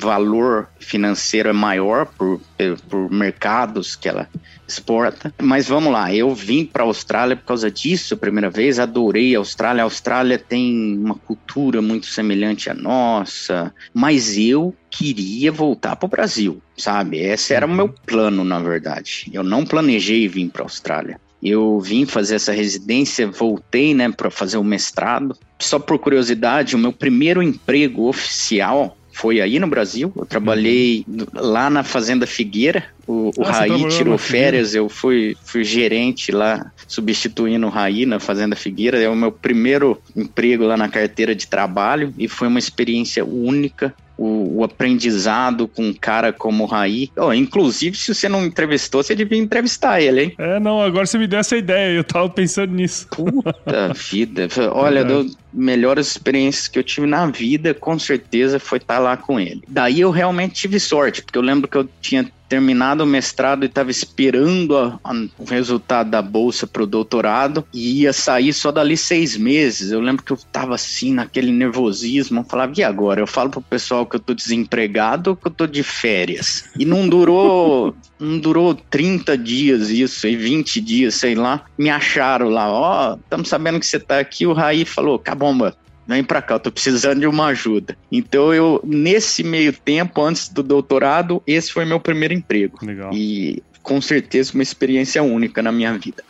valor 0.00 0.68
financeiro 0.78 1.48
é 1.48 1.52
maior 1.52 2.06
por, 2.06 2.40
por 2.88 3.10
mercados 3.10 3.96
que 3.96 4.08
ela 4.08 4.28
exporta. 4.66 5.34
Mas 5.40 5.68
vamos 5.68 5.92
lá, 5.92 6.14
eu 6.14 6.34
vim 6.34 6.64
para 6.64 6.82
a 6.82 6.86
Austrália 6.86 7.36
por 7.36 7.46
causa 7.46 7.70
disso 7.70 8.14
a 8.14 8.16
primeira 8.16 8.48
vez, 8.48 8.78
adorei 8.78 9.34
a 9.34 9.38
Austrália. 9.38 9.82
A 9.82 9.84
Austrália 9.84 10.38
tem 10.38 10.96
uma 10.98 11.14
cultura 11.14 11.82
muito 11.82 12.06
semelhante 12.06 12.70
à 12.70 12.74
nossa, 12.74 13.74
mas 13.92 14.36
eu 14.38 14.74
queria 14.90 15.50
voltar 15.50 15.96
para 15.96 16.06
o 16.06 16.10
Brasil, 16.10 16.62
sabe? 16.76 17.18
Esse 17.18 17.54
era 17.54 17.66
o 17.66 17.70
meu 17.70 17.88
plano, 17.88 18.44
na 18.44 18.60
verdade. 18.60 19.30
Eu 19.32 19.42
não 19.42 19.64
planejei 19.64 20.28
vir 20.28 20.50
para 20.50 20.62
a 20.62 20.66
Austrália. 20.66 21.20
Eu 21.42 21.80
vim 21.80 22.06
fazer 22.06 22.36
essa 22.36 22.52
residência, 22.52 23.26
voltei, 23.26 23.94
né, 23.94 24.08
para 24.12 24.30
fazer 24.30 24.58
o 24.58 24.64
mestrado. 24.64 25.36
Só 25.58 25.76
por 25.78 25.98
curiosidade, 25.98 26.76
o 26.76 26.78
meu 26.78 26.92
primeiro 26.92 27.42
emprego 27.42 28.06
oficial 28.06 28.96
foi 29.12 29.40
aí 29.40 29.58
no 29.58 29.66
Brasil. 29.66 30.12
Eu 30.16 30.24
trabalhei 30.24 31.04
uhum. 31.06 31.26
lá 31.34 31.68
na 31.68 31.84
Fazenda 31.84 32.26
Figueira. 32.26 32.84
O, 33.06 33.30
o 33.36 33.44
ah, 33.44 33.50
Raí 33.50 33.88
tirou 33.88 34.16
férias, 34.16 34.74
eu 34.74 34.88
fui, 34.88 35.36
fui 35.44 35.62
gerente 35.62 36.32
lá, 36.32 36.72
substituindo 36.88 37.66
o 37.66 37.70
Raí 37.70 38.06
na 38.06 38.18
Fazenda 38.18 38.56
Figueira. 38.56 38.98
É 38.98 39.08
o 39.08 39.14
meu 39.14 39.30
primeiro 39.30 40.00
emprego 40.16 40.64
lá 40.64 40.76
na 40.76 40.88
carteira 40.88 41.34
de 41.34 41.46
trabalho 41.46 42.12
e 42.18 42.26
foi 42.26 42.48
uma 42.48 42.58
experiência 42.58 43.24
única 43.24 43.94
o, 44.22 44.58
o, 44.58 44.64
aprendizado 44.64 45.66
com 45.66 45.88
um 45.88 45.92
cara 45.92 46.32
como 46.32 46.62
o 46.62 46.66
Raí. 46.66 47.10
Oh, 47.16 47.32
inclusive, 47.32 47.96
se 47.96 48.14
você 48.14 48.28
não 48.28 48.44
entrevistou, 48.46 49.02
você 49.02 49.16
devia 49.16 49.38
entrevistar 49.38 50.00
ele, 50.00 50.22
hein? 50.22 50.34
É, 50.38 50.60
não, 50.60 50.80
agora 50.80 51.06
você 51.06 51.18
me 51.18 51.26
deu 51.26 51.40
essa 51.40 51.56
ideia, 51.56 51.96
eu 51.96 52.04
tava 52.04 52.28
pensando 52.28 52.72
nisso. 52.72 53.08
Puta 53.08 53.52
vida. 53.94 54.48
Olha, 54.72 55.00
é. 55.00 55.04
das 55.04 55.36
melhores 55.52 56.06
experiências 56.06 56.68
que 56.68 56.78
eu 56.78 56.84
tive 56.84 57.06
na 57.06 57.26
vida, 57.26 57.74
com 57.74 57.98
certeza, 57.98 58.60
foi 58.60 58.78
estar 58.78 59.00
lá 59.00 59.16
com 59.16 59.40
ele. 59.40 59.62
Daí 59.66 60.00
eu 60.00 60.10
realmente 60.10 60.54
tive 60.54 60.78
sorte, 60.78 61.22
porque 61.22 61.38
eu 61.38 61.42
lembro 61.42 61.68
que 61.68 61.76
eu 61.76 61.88
tinha 62.00 62.30
terminado 62.52 63.02
o 63.02 63.06
mestrado 63.06 63.62
e 63.62 63.66
estava 63.66 63.90
esperando 63.90 64.76
a, 64.76 65.00
a, 65.02 65.12
o 65.38 65.44
resultado 65.44 66.10
da 66.10 66.20
bolsa 66.20 66.66
para 66.66 66.82
o 66.82 66.86
doutorado 66.86 67.64
e 67.72 68.02
ia 68.02 68.12
sair 68.12 68.52
só 68.52 68.70
dali 68.70 68.94
seis 68.94 69.38
meses. 69.38 69.90
Eu 69.90 70.00
lembro 70.00 70.22
que 70.22 70.32
eu 70.32 70.36
estava 70.36 70.74
assim, 70.74 71.14
naquele 71.14 71.50
nervosismo. 71.50 72.40
Eu 72.40 72.44
falava, 72.44 72.74
e 72.76 72.82
agora? 72.82 73.22
Eu 73.22 73.26
falo 73.26 73.48
pro 73.48 73.62
pessoal 73.62 74.04
que 74.04 74.16
eu 74.16 74.20
tô 74.20 74.34
desempregado 74.34 75.30
ou 75.30 75.36
que 75.36 75.46
eu 75.46 75.50
tô 75.50 75.66
de 75.66 75.82
férias? 75.82 76.64
E 76.78 76.84
não 76.84 77.08
durou, 77.08 77.96
não 78.20 78.38
durou 78.38 78.74
30 78.74 79.38
dias 79.38 79.88
isso, 79.88 80.28
e 80.28 80.36
20 80.36 80.78
dias, 80.82 81.14
sei 81.14 81.34
lá. 81.34 81.64
Me 81.78 81.88
acharam 81.88 82.50
lá, 82.50 82.70
ó, 82.70 83.12
oh, 83.14 83.18
estamos 83.18 83.48
sabendo 83.48 83.80
que 83.80 83.86
você 83.86 83.96
está 83.96 84.18
aqui. 84.18 84.46
O 84.46 84.52
Raí 84.52 84.84
falou, 84.84 85.18
cabomba, 85.18 85.74
vem 86.06 86.22
para 86.22 86.42
cá, 86.42 86.54
eu 86.54 86.60
tô 86.60 86.72
precisando 86.72 87.20
de 87.20 87.26
uma 87.26 87.46
ajuda. 87.46 87.96
Então 88.10 88.52
eu, 88.52 88.80
nesse 88.84 89.42
meio 89.42 89.72
tempo, 89.72 90.22
antes 90.22 90.48
do 90.48 90.62
doutorado, 90.62 91.42
esse 91.46 91.72
foi 91.72 91.84
meu 91.84 92.00
primeiro 92.00 92.34
emprego. 92.34 92.78
Legal. 92.82 93.12
E 93.12 93.62
com 93.82 94.00
certeza 94.00 94.52
uma 94.54 94.62
experiência 94.62 95.22
única 95.22 95.62
na 95.62 95.72
minha 95.72 95.96
vida. 95.98 96.22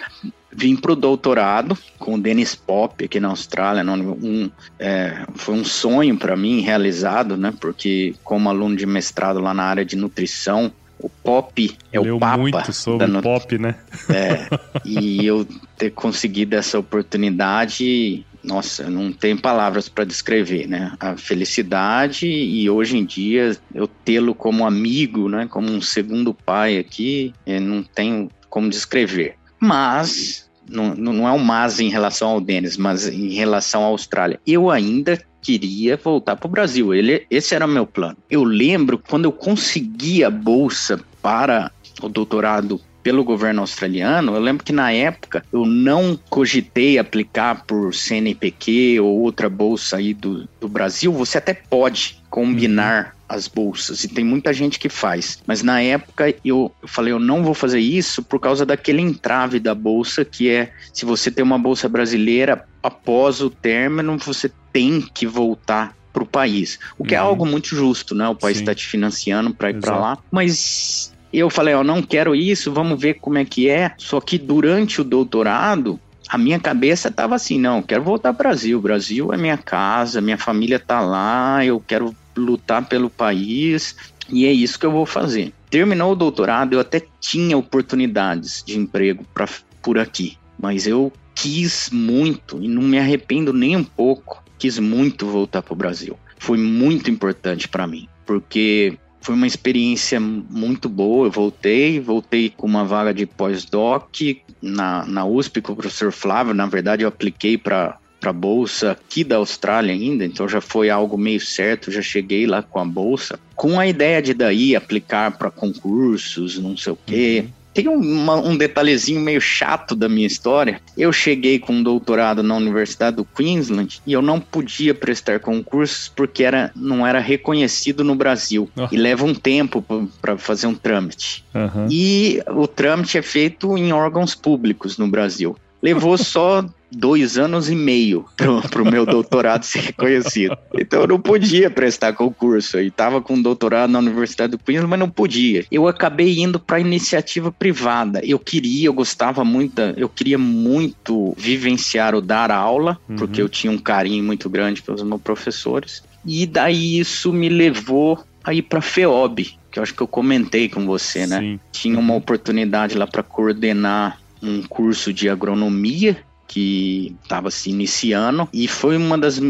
Vim 0.55 0.77
para 0.77 0.93
o 0.93 0.97
doutorado 0.97 1.77
com 1.99 2.15
o 2.15 2.21
Dennis 2.21 2.55
Pop 2.55 3.03
aqui 3.03 3.19
na 3.19 3.29
Austrália. 3.29 3.83
Um, 3.85 4.51
é, 4.79 5.25
foi 5.35 5.55
um 5.55 5.65
sonho 5.65 6.17
para 6.17 6.37
mim 6.37 6.61
realizado, 6.61 7.37
né? 7.37 7.55
Porque 7.59 8.15
como 8.23 8.49
aluno 8.49 8.77
de 8.77 8.85
mestrado 8.85 9.41
lá 9.41 9.55
na 9.55 9.65
área 9.65 9.85
de 9.85 9.97
nutrição, 9.97 10.71
o 10.99 11.09
pop 11.09 11.77
é 11.93 11.99
Leu 11.99 12.17
o 12.17 12.21
papa 12.21 12.39
muito 12.39 12.73
sobre 12.73 13.07
da 13.07 13.23
pop, 13.23 13.59
né? 13.59 13.75
É, 14.09 14.47
e 14.85 15.27
eu 15.27 15.47
ter 15.77 15.91
conseguido 15.91 16.55
essa 16.55 16.79
oportunidade 16.79 18.25
nossa, 18.43 18.91
não 18.91 19.13
tem 19.13 19.37
palavras 19.37 19.89
para 19.89 20.05
descrever, 20.05 20.67
né? 20.67 20.93
A 20.99 21.17
felicidade 21.17 22.27
e 22.27 22.69
hoje 22.69 22.97
em 22.97 23.05
dia 23.05 23.57
eu 23.75 23.87
tê-lo 23.87 24.35
como 24.35 24.67
amigo, 24.67 25.29
né? 25.29 25.47
Como 25.49 25.71
um 25.71 25.81
segundo 25.81 26.35
pai 26.35 26.79
aqui, 26.79 27.33
não 27.47 27.83
tenho 27.83 28.29
como 28.51 28.69
descrever. 28.69 29.37
Mas 29.61 30.51
não, 30.69 30.95
não 30.95 31.29
é 31.29 31.33
um 31.33 31.39
mas 31.39 31.81
em 31.81 31.89
relação 31.89 32.31
ao 32.31 32.41
Denis, 32.41 32.77
mas 32.77 33.09
em 33.09 33.31
relação 33.31 33.83
à 33.83 33.87
Austrália. 33.87 34.41
Eu 34.47 34.71
ainda 34.71 35.21
queria 35.41 35.97
voltar 35.97 36.37
para 36.37 36.47
o 36.47 36.51
Brasil. 36.51 36.95
Ele, 36.95 37.27
esse 37.31 37.55
era 37.55 37.67
o 37.67 37.69
meu 37.69 37.87
plano. 37.87 38.17
Eu 38.31 38.45
lembro 38.45 38.99
quando 38.99 39.25
eu 39.25 39.33
consegui 39.33 40.25
a 40.25 40.31
bolsa 40.31 41.01
para 41.21 41.71
o 42.01 42.09
doutorado 42.09 42.81
pelo 43.03 43.25
governo 43.25 43.61
australiano, 43.61 44.35
eu 44.35 44.41
lembro 44.41 44.65
que 44.65 44.73
na 44.73 44.93
época 44.93 45.45
eu 45.53 45.67
não 45.67 46.19
cogitei 46.31 46.99
aplicar 46.99 47.65
por 47.65 47.95
CNPq 47.95 49.01
ou 49.01 49.21
outra 49.21 49.49
bolsa 49.49 49.97
aí 49.97 50.15
do, 50.15 50.49
do 50.61 50.69
Brasil. 50.69 51.13
Você 51.13 51.39
até 51.39 51.53
pode 51.53 52.23
combinar 52.31 53.07
uhum. 53.07 53.37
as 53.37 53.49
bolsas 53.49 54.05
e 54.05 54.09
tem 54.09 54.25
muita 54.25 54.53
gente 54.53 54.79
que 54.79 54.89
faz. 54.89 55.43
Mas 55.47 55.63
na 55.63 55.83
época 55.83 56.31
eu, 56.45 56.73
eu 56.81 56.89
falei, 56.89 57.13
eu 57.13 57.19
não 57.19 57.43
vou 57.43 57.55
fazer 57.55 57.81
isso 57.81 58.23
por 58.23 58.39
causa 58.39 58.65
daquele 58.65 59.03
entrave 59.03 59.59
da 59.59 59.75
bolsa 59.75 60.25
que 60.25 60.49
é 60.49 60.73
se 60.93 61.05
você 61.05 61.31
tem 61.31 61.45
uma 61.45 61.59
bolsa 61.59 61.89
brasileira 61.89 62.65
após 62.83 63.41
o 63.41 63.51
término, 63.51 64.17
você 64.19 64.51
tem 64.73 65.01
que 65.01 65.27
voltar 65.27 65.95
para 66.13 66.23
o 66.23 66.27
país, 66.27 66.79
o 66.99 67.05
que 67.05 67.15
é 67.15 67.19
uhum. 67.19 67.27
é 67.27 67.29
algo 67.29 67.47
muito 67.47 67.69
justo, 67.69 68.15
né? 68.15 68.29
O 68.29 68.35
país 68.35 68.59
está 68.59 68.75
te 68.75 68.87
financiando 68.87 69.55
para 69.55 69.71
ir 69.71 69.81
para 69.81 69.97
lá, 69.97 70.19
mas 70.31 71.12
eu 71.39 71.49
falei, 71.49 71.75
ó, 71.75 71.83
não 71.83 72.03
quero 72.03 72.35
isso, 72.35 72.73
vamos 72.73 73.01
ver 73.01 73.15
como 73.15 73.39
é 73.39 73.45
que 73.45 73.69
é. 73.69 73.93
Só 73.97 74.21
que 74.21 74.39
durante 74.39 75.01
o 75.01 75.05
doutorado, 75.05 75.99
a 76.29 76.39
minha 76.39 76.59
cabeça 76.59 77.09
estava 77.09 77.35
assim, 77.35 77.59
não, 77.59 77.83
quero 77.83 78.03
voltar 78.03 78.31
ao 78.31 78.35
Brasil. 78.35 78.79
O 78.79 78.83
Brasil 78.83 79.33
é 79.33 79.37
minha 79.37 79.57
casa, 79.57 80.21
minha 80.21 80.39
família 80.39 80.79
tá 80.79 81.01
lá, 81.01 81.65
eu 81.65 81.81
quero 81.81 82.15
lutar 82.37 82.87
pelo 82.87 83.11
país 83.11 83.97
e 84.29 84.47
é 84.47 84.53
isso 84.53 84.79
que 84.79 84.87
eu 84.87 84.93
vou 84.93 85.07
fazer. 85.07 85.53
Terminou 85.71 86.13
o 86.13 86.17
doutorado, 86.17 86.75
eu 86.75 86.81
até 86.81 87.03
tinha 87.21 87.57
oportunidades 87.57 88.63
de 88.65 88.79
emprego 88.79 89.25
pra, 89.35 89.49
por 89.83 89.99
aqui, 89.99 90.37
mas 90.59 90.87
eu 90.87 91.13
quis 91.35 91.91
muito 91.91 92.63
e 92.63 92.69
não 92.69 92.83
me 92.83 92.99
arrependo 92.99 93.53
nem 93.53 93.77
um 93.77 93.85
pouco. 93.85 94.43
Quis 94.59 94.79
muito 94.79 95.27
voltar 95.27 95.61
para 95.61 95.73
o 95.73 95.77
Brasil. 95.77 96.17
Foi 96.39 96.59
muito 96.59 97.11
importante 97.11 97.69
para 97.69 97.87
mim, 97.87 98.09
porque 98.25 98.97
foi 99.23 99.35
uma 99.35 99.47
experiência 99.47 100.21
muito 100.21 100.89
boa. 100.89 101.27
Eu 101.27 101.31
voltei, 101.31 102.01
voltei 102.01 102.53
com 102.55 102.67
uma 102.67 102.85
vaga 102.85 103.15
de 103.15 103.25
pós-doc 103.25 104.21
na, 104.61 105.07
na 105.07 105.25
USP 105.25 105.63
com 105.63 105.73
o 105.73 105.77
professor 105.77 106.13
Flávio. 106.13 106.53
Na 106.53 106.67
verdade, 106.67 107.03
eu 107.03 107.09
apliquei 107.09 107.57
para 107.57 107.99
para 108.21 108.33
bolsa 108.33 108.93
aqui 108.93 109.25
da 109.25 109.35
Austrália 109.35 109.93
ainda, 109.93 110.25
então 110.25 110.49
já 110.49 110.61
foi 110.61 110.89
algo 110.89 111.19
meio 111.19 111.41
certo, 111.41 111.91
já 111.91 112.01
cheguei 112.01 112.47
lá 112.47 112.63
com 112.63 112.79
a 112.79 112.85
bolsa, 112.85 113.37
com 113.57 113.81
a 113.81 113.87
ideia 113.89 114.23
de 114.23 114.33
daí 114.33 114.77
aplicar 114.77 115.37
para 115.37 115.51
concursos, 115.51 116.57
não 116.57 116.77
sei 116.77 116.93
o 116.93 116.99
quê. 117.05 117.45
Uhum. 117.45 117.62
Tem 117.75 117.89
uma, 117.89 118.37
um 118.37 118.57
detalhezinho 118.57 119.21
meio 119.21 119.41
chato 119.41 119.95
da 119.95 120.09
minha 120.09 120.27
história. 120.27 120.81
Eu 120.97 121.13
cheguei 121.13 121.59
com 121.59 121.73
um 121.75 121.83
doutorado 121.83 122.43
na 122.43 122.57
Universidade 122.57 123.17
do 123.17 123.25
Queensland 123.25 124.01
e 124.07 124.13
eu 124.13 124.23
não 124.23 124.39
podia 124.39 124.95
prestar 124.95 125.41
concursos 125.41 126.09
porque 126.15 126.45
era, 126.45 126.71
não 126.77 127.07
era 127.07 127.19
reconhecido 127.19 128.05
no 128.05 128.15
Brasil. 128.15 128.69
Oh. 128.77 128.89
E 128.91 128.97
leva 128.97 129.25
um 129.25 129.35
tempo 129.35 129.85
para 130.21 130.37
fazer 130.37 130.67
um 130.67 130.75
trâmite. 130.75 131.45
Uhum. 131.55 131.89
E 131.91 132.43
o 132.49 132.67
trâmite 132.67 133.19
é 133.19 133.23
feito 133.23 133.77
em 133.77 133.93
órgãos 133.93 134.35
públicos 134.35 134.99
no 134.99 135.09
Brasil. 135.09 135.57
Levou 135.83 136.17
só 136.19 136.65
dois 136.95 137.39
anos 137.39 137.71
e 137.71 137.75
meio 137.75 138.25
para 138.71 138.83
o 138.83 138.91
meu 138.91 139.07
doutorado 139.07 139.65
ser 139.65 139.81
reconhecido. 139.81 140.57
Então 140.75 141.01
eu 141.01 141.07
não 141.07 141.21
podia 141.21 141.71
prestar 141.71 142.13
concurso. 142.13 142.77
Eu 142.77 142.87
estava 142.87 143.21
com 143.21 143.41
doutorado 143.41 143.91
na 143.91 143.99
Universidade 143.99 144.53
do 144.53 144.59
Queensland, 144.59 144.91
mas 144.91 144.99
não 144.99 145.11
podia. 145.11 145.65
Eu 145.71 145.89
acabei 145.89 146.39
indo 146.41 146.61
para 146.61 146.81
iniciativa 146.81 147.51
privada. 147.51 148.21
Eu 148.25 148.39
queria, 148.39 148.87
eu 148.87 148.93
gostava 148.93 149.45
muito, 149.45 149.81
eu 149.97 150.09
queria 150.09 150.39
muito 150.39 151.35
vivenciar 151.37 152.15
o 152.15 152.21
dar 152.21 152.51
aula, 152.51 152.99
uhum. 153.09 153.17
porque 153.17 153.41
eu 153.41 153.49
tinha 153.49 153.73
um 153.73 153.79
carinho 153.79 154.23
muito 154.23 154.49
grande 154.51 154.83
pelos 154.83 155.03
meus 155.03 155.21
professores. 155.21 156.03
E 156.25 156.47
daí 156.47 156.99
isso 156.99 157.33
me 157.33 157.49
levou 157.49 158.23
a 158.45 158.53
ir 158.53 158.63
para 158.63 158.81
a 158.81 158.83
FEOB, 158.83 159.57
que 159.71 159.79
eu 159.79 159.83
acho 159.83 159.95
que 159.95 160.03
eu 160.03 160.07
comentei 160.07 160.69
com 160.69 160.85
você, 160.85 161.27
né? 161.27 161.41
Sim. 161.41 161.61
Tinha 161.73 161.99
uma 161.99 162.15
oportunidade 162.15 162.97
lá 162.97 163.07
para 163.07 163.23
coordenar 163.23 164.19
um 164.43 164.63
curso 164.63 165.13
de 165.13 165.29
agronomia 165.29 166.17
que 166.47 167.17
estava 167.23 167.51
se 167.51 167.71
iniciando 167.71 168.49
e 168.53 168.69
foi 168.69 168.97
uma 168.97 169.17
das 169.17 169.41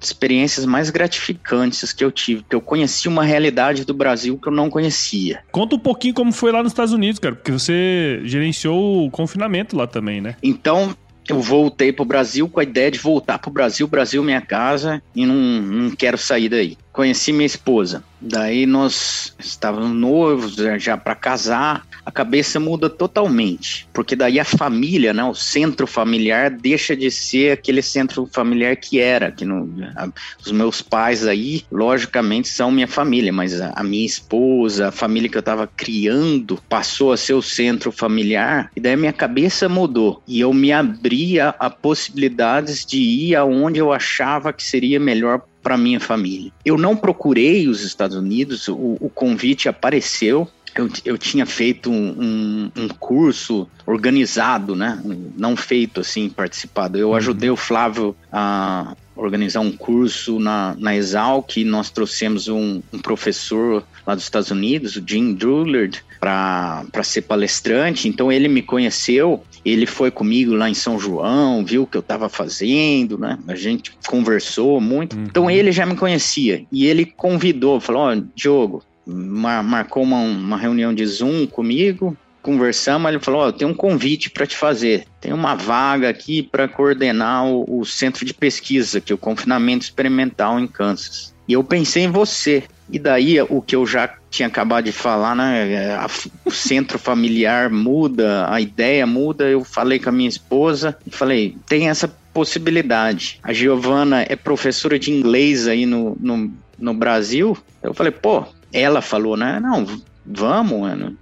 experiências 0.00 0.64
mais 0.64 0.90
gratificantes 0.90 1.92
que 1.92 2.04
eu 2.04 2.10
tive, 2.10 2.42
que 2.48 2.56
eu 2.56 2.60
conheci 2.60 3.06
uma 3.06 3.22
realidade 3.22 3.84
do 3.84 3.92
Brasil 3.92 4.38
que 4.38 4.48
eu 4.48 4.52
não 4.52 4.70
conhecia. 4.70 5.42
Conta 5.52 5.76
um 5.76 5.78
pouquinho 5.78 6.14
como 6.14 6.32
foi 6.32 6.50
lá 6.52 6.62
nos 6.62 6.72
Estados 6.72 6.92
Unidos, 6.92 7.18
cara, 7.18 7.34
porque 7.34 7.52
você 7.52 8.20
gerenciou 8.24 9.06
o 9.06 9.10
confinamento 9.10 9.76
lá 9.76 9.86
também, 9.86 10.20
né? 10.20 10.36
Então, 10.42 10.96
eu 11.28 11.40
voltei 11.40 11.92
para 11.92 12.02
o 12.02 12.06
Brasil 12.06 12.48
com 12.48 12.60
a 12.60 12.62
ideia 12.62 12.90
de 12.90 12.98
voltar 12.98 13.38
para 13.38 13.48
o 13.48 13.52
Brasil, 13.52 13.86
Brasil 13.86 14.22
minha 14.22 14.40
casa, 14.40 15.02
e 15.14 15.24
não, 15.24 15.36
não 15.36 15.90
quero 15.90 16.18
sair 16.18 16.48
daí. 16.48 16.76
Conheci 16.92 17.32
minha 17.32 17.46
esposa. 17.46 18.02
Daí 18.20 18.66
nós 18.66 19.34
estávamos 19.38 19.90
noivos 19.92 20.56
já 20.78 20.96
para 20.96 21.14
casar. 21.14 21.86
A 22.04 22.10
cabeça 22.10 22.58
muda 22.58 22.90
totalmente, 22.90 23.86
porque 23.92 24.16
daí 24.16 24.40
a 24.40 24.44
família, 24.44 25.12
né, 25.12 25.22
o 25.22 25.34
centro 25.34 25.86
familiar 25.86 26.50
deixa 26.50 26.96
de 26.96 27.10
ser 27.10 27.52
aquele 27.52 27.82
centro 27.82 28.28
familiar 28.32 28.74
que 28.76 28.98
era, 28.98 29.30
que 29.30 29.44
no, 29.44 29.70
a, 29.94 30.08
os 30.44 30.50
meus 30.50 30.82
pais 30.82 31.26
aí, 31.26 31.62
logicamente 31.70 32.48
são 32.48 32.70
minha 32.70 32.88
família, 32.88 33.32
mas 33.32 33.60
a, 33.60 33.72
a 33.76 33.84
minha 33.84 34.04
esposa, 34.04 34.88
a 34.88 34.92
família 34.92 35.28
que 35.28 35.36
eu 35.36 35.40
estava 35.40 35.66
criando, 35.66 36.58
passou 36.68 37.12
a 37.12 37.16
ser 37.16 37.34
o 37.34 37.42
centro 37.42 37.92
familiar, 37.92 38.70
e 38.74 38.80
daí 38.80 38.96
minha 38.96 39.12
cabeça 39.12 39.68
mudou 39.68 40.22
e 40.26 40.40
eu 40.40 40.52
me 40.52 40.72
abri 40.72 41.38
a, 41.38 41.54
a 41.58 41.70
possibilidades 41.70 42.84
de 42.84 42.98
ir 42.98 43.36
aonde 43.36 43.78
eu 43.78 43.92
achava 43.92 44.52
que 44.52 44.64
seria 44.64 44.98
melhor 44.98 45.42
para 45.62 45.76
minha 45.76 46.00
família. 46.00 46.52
Eu 46.64 46.76
não 46.76 46.96
procurei 46.96 47.68
os 47.68 47.82
Estados 47.82 48.16
Unidos, 48.16 48.68
o, 48.68 48.96
o 49.00 49.10
convite 49.12 49.68
apareceu. 49.68 50.48
Eu, 50.74 50.88
eu 51.04 51.18
tinha 51.18 51.44
feito 51.44 51.90
um, 51.90 52.70
um, 52.76 52.82
um, 52.82 52.88
curso 52.88 53.68
organizado, 53.84 54.76
né? 54.76 55.02
Não 55.36 55.56
feito 55.56 56.00
assim, 56.00 56.28
participado. 56.28 56.96
Eu 56.96 57.08
uhum. 57.08 57.16
ajudei 57.16 57.50
o 57.50 57.56
Flávio 57.56 58.14
a 58.32 58.94
organizar 59.20 59.60
um 59.60 59.72
curso 59.72 60.38
na, 60.38 60.74
na 60.78 60.96
Exalc. 60.96 61.56
Nós 61.64 61.90
trouxemos 61.90 62.48
um, 62.48 62.82
um 62.92 62.98
professor 62.98 63.84
lá 64.06 64.14
dos 64.14 64.24
Estados 64.24 64.50
Unidos, 64.50 64.96
o 64.96 65.04
Jim 65.06 65.34
Drullard, 65.34 66.02
para 66.18 67.02
ser 67.02 67.22
palestrante. 67.22 68.08
Então 68.08 68.30
ele 68.32 68.48
me 68.48 68.62
conheceu 68.62 69.42
ele 69.64 69.86
foi 69.86 70.10
comigo 70.10 70.54
lá 70.54 70.70
em 70.70 70.74
São 70.74 70.98
João, 70.98 71.64
viu 71.64 71.82
o 71.82 71.86
que 71.86 71.96
eu 71.96 72.00
estava 72.00 72.28
fazendo, 72.28 73.18
né? 73.18 73.38
A 73.46 73.54
gente 73.54 73.92
conversou 74.06 74.80
muito. 74.80 75.16
Uhum. 75.16 75.24
Então 75.24 75.50
ele 75.50 75.70
já 75.70 75.84
me 75.84 75.96
conhecia 75.96 76.64
e 76.72 76.86
ele 76.86 77.04
convidou, 77.04 77.80
falou: 77.80 78.02
Ó, 78.02 78.14
oh, 78.14 78.22
Diogo, 78.34 78.82
mar 79.06 79.62
marcou 79.62 80.02
uma, 80.02 80.20
uma 80.20 80.56
reunião 80.56 80.94
de 80.94 81.04
Zoom 81.06 81.46
comigo, 81.46 82.16
conversamos, 82.42 83.08
ele 83.08 83.18
falou: 83.18 83.46
oh, 83.46 83.52
tem 83.52 83.66
um 83.66 83.74
convite 83.74 84.30
para 84.30 84.46
te 84.46 84.56
fazer. 84.56 85.04
Tem 85.20 85.32
uma 85.32 85.54
vaga 85.54 86.08
aqui 86.08 86.42
para 86.42 86.68
coordenar 86.68 87.46
o, 87.46 87.80
o, 87.80 87.84
centro 87.84 88.24
de 88.24 88.34
pesquisa, 88.34 89.00
que 89.00 89.12
é 89.12 89.14
o 89.14 89.18
confinamento 89.18 89.84
experimental 89.84 90.58
em 90.58 90.66
Kansas. 90.66 91.34
E 91.46 91.52
eu 91.52 91.64
pensei 91.64 92.04
em 92.04 92.10
você. 92.10 92.62
E 92.92 92.98
daí 92.98 93.40
o 93.42 93.62
que 93.62 93.76
eu 93.76 93.86
já 93.86 94.12
tinha 94.30 94.48
acabado 94.48 94.86
de 94.86 94.92
falar, 94.92 95.36
né? 95.36 95.94
A, 95.94 96.08
o 96.44 96.50
centro 96.50 96.98
familiar 97.00 97.70
muda, 97.70 98.52
a 98.52 98.60
ideia 98.60 99.06
muda. 99.06 99.48
Eu 99.48 99.64
falei 99.64 99.98
com 99.98 100.08
a 100.08 100.12
minha 100.12 100.28
esposa 100.28 100.96
e 101.06 101.10
falei: 101.10 101.56
tem 101.68 101.88
essa 101.88 102.08
possibilidade. 102.32 103.38
A 103.42 103.52
Giovana 103.52 104.24
é 104.28 104.36
professora 104.36 104.98
de 104.98 105.10
inglês 105.10 105.68
aí 105.68 105.86
no, 105.86 106.16
no, 106.20 106.52
no 106.78 106.94
Brasil. 106.94 107.56
Eu 107.82 107.94
falei: 107.94 108.12
pô, 108.12 108.44
ela 108.72 109.00
falou, 109.00 109.36
né? 109.36 109.60
Não, 109.60 109.86
vamos, 110.26 110.80
mano 110.80 111.16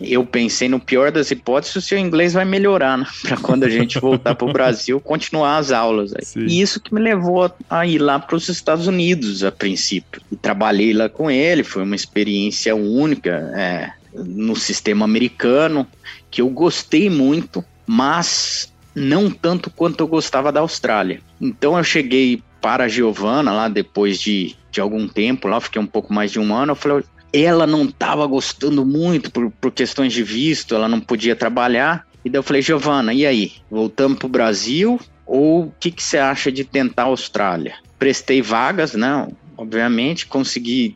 eu 0.00 0.24
pensei 0.24 0.68
no 0.68 0.78
pior 0.78 1.10
das 1.10 1.30
hipóteses, 1.30 1.76
o 1.76 1.80
seu 1.80 1.98
inglês 1.98 2.32
vai 2.32 2.44
melhorar, 2.44 2.98
né? 2.98 3.06
Para 3.22 3.36
quando 3.36 3.64
a 3.64 3.68
gente 3.68 3.98
voltar 3.98 4.34
para 4.34 4.48
o 4.48 4.52
Brasil, 4.52 5.00
continuar 5.00 5.58
as 5.58 5.72
aulas. 5.72 6.12
E 6.36 6.60
isso 6.60 6.80
que 6.80 6.94
me 6.94 7.00
levou 7.00 7.50
a 7.68 7.86
ir 7.86 7.98
lá 7.98 8.18
para 8.18 8.36
os 8.36 8.48
Estados 8.48 8.86
Unidos 8.86 9.42
a 9.42 9.50
princípio. 9.50 10.20
E 10.30 10.36
trabalhei 10.36 10.92
lá 10.92 11.08
com 11.08 11.30
ele, 11.30 11.64
foi 11.64 11.82
uma 11.82 11.96
experiência 11.96 12.74
única 12.76 13.52
é, 13.56 13.90
no 14.14 14.54
sistema 14.54 15.04
americano, 15.04 15.86
que 16.30 16.40
eu 16.40 16.48
gostei 16.48 17.10
muito, 17.10 17.64
mas 17.86 18.72
não 18.94 19.30
tanto 19.30 19.70
quanto 19.70 20.00
eu 20.00 20.08
gostava 20.08 20.52
da 20.52 20.60
Austrália. 20.60 21.20
Então 21.40 21.76
eu 21.76 21.84
cheguei 21.84 22.42
para 22.60 22.84
a 22.84 22.88
Giovana 22.88 23.52
lá 23.52 23.68
depois 23.68 24.20
de, 24.20 24.56
de 24.70 24.80
algum 24.80 25.06
tempo, 25.08 25.48
lá 25.48 25.60
fiquei 25.60 25.80
um 25.80 25.86
pouco 25.86 26.12
mais 26.12 26.30
de 26.30 26.40
um 26.40 26.54
ano, 26.54 26.72
eu 26.72 26.76
falei, 26.76 27.04
ela 27.32 27.66
não 27.66 27.84
estava 27.84 28.26
gostando 28.26 28.84
muito 28.84 29.30
por, 29.30 29.50
por 29.50 29.70
questões 29.70 30.12
de 30.12 30.22
visto, 30.22 30.74
ela 30.74 30.88
não 30.88 31.00
podia 31.00 31.36
trabalhar. 31.36 32.06
E 32.24 32.30
daí 32.30 32.38
eu 32.38 32.42
falei, 32.42 32.62
Giovana, 32.62 33.12
e 33.12 33.26
aí? 33.26 33.52
Voltamos 33.70 34.18
para 34.18 34.26
o 34.26 34.30
Brasil 34.30 35.00
ou 35.26 35.64
o 35.64 35.72
que, 35.78 35.90
que 35.90 36.02
você 36.02 36.18
acha 36.18 36.50
de 36.50 36.64
tentar 36.64 37.02
a 37.02 37.06
Austrália? 37.06 37.76
Prestei 37.98 38.40
vagas, 38.40 38.94
né? 38.94 39.28
Obviamente, 39.58 40.24
consegui, 40.24 40.94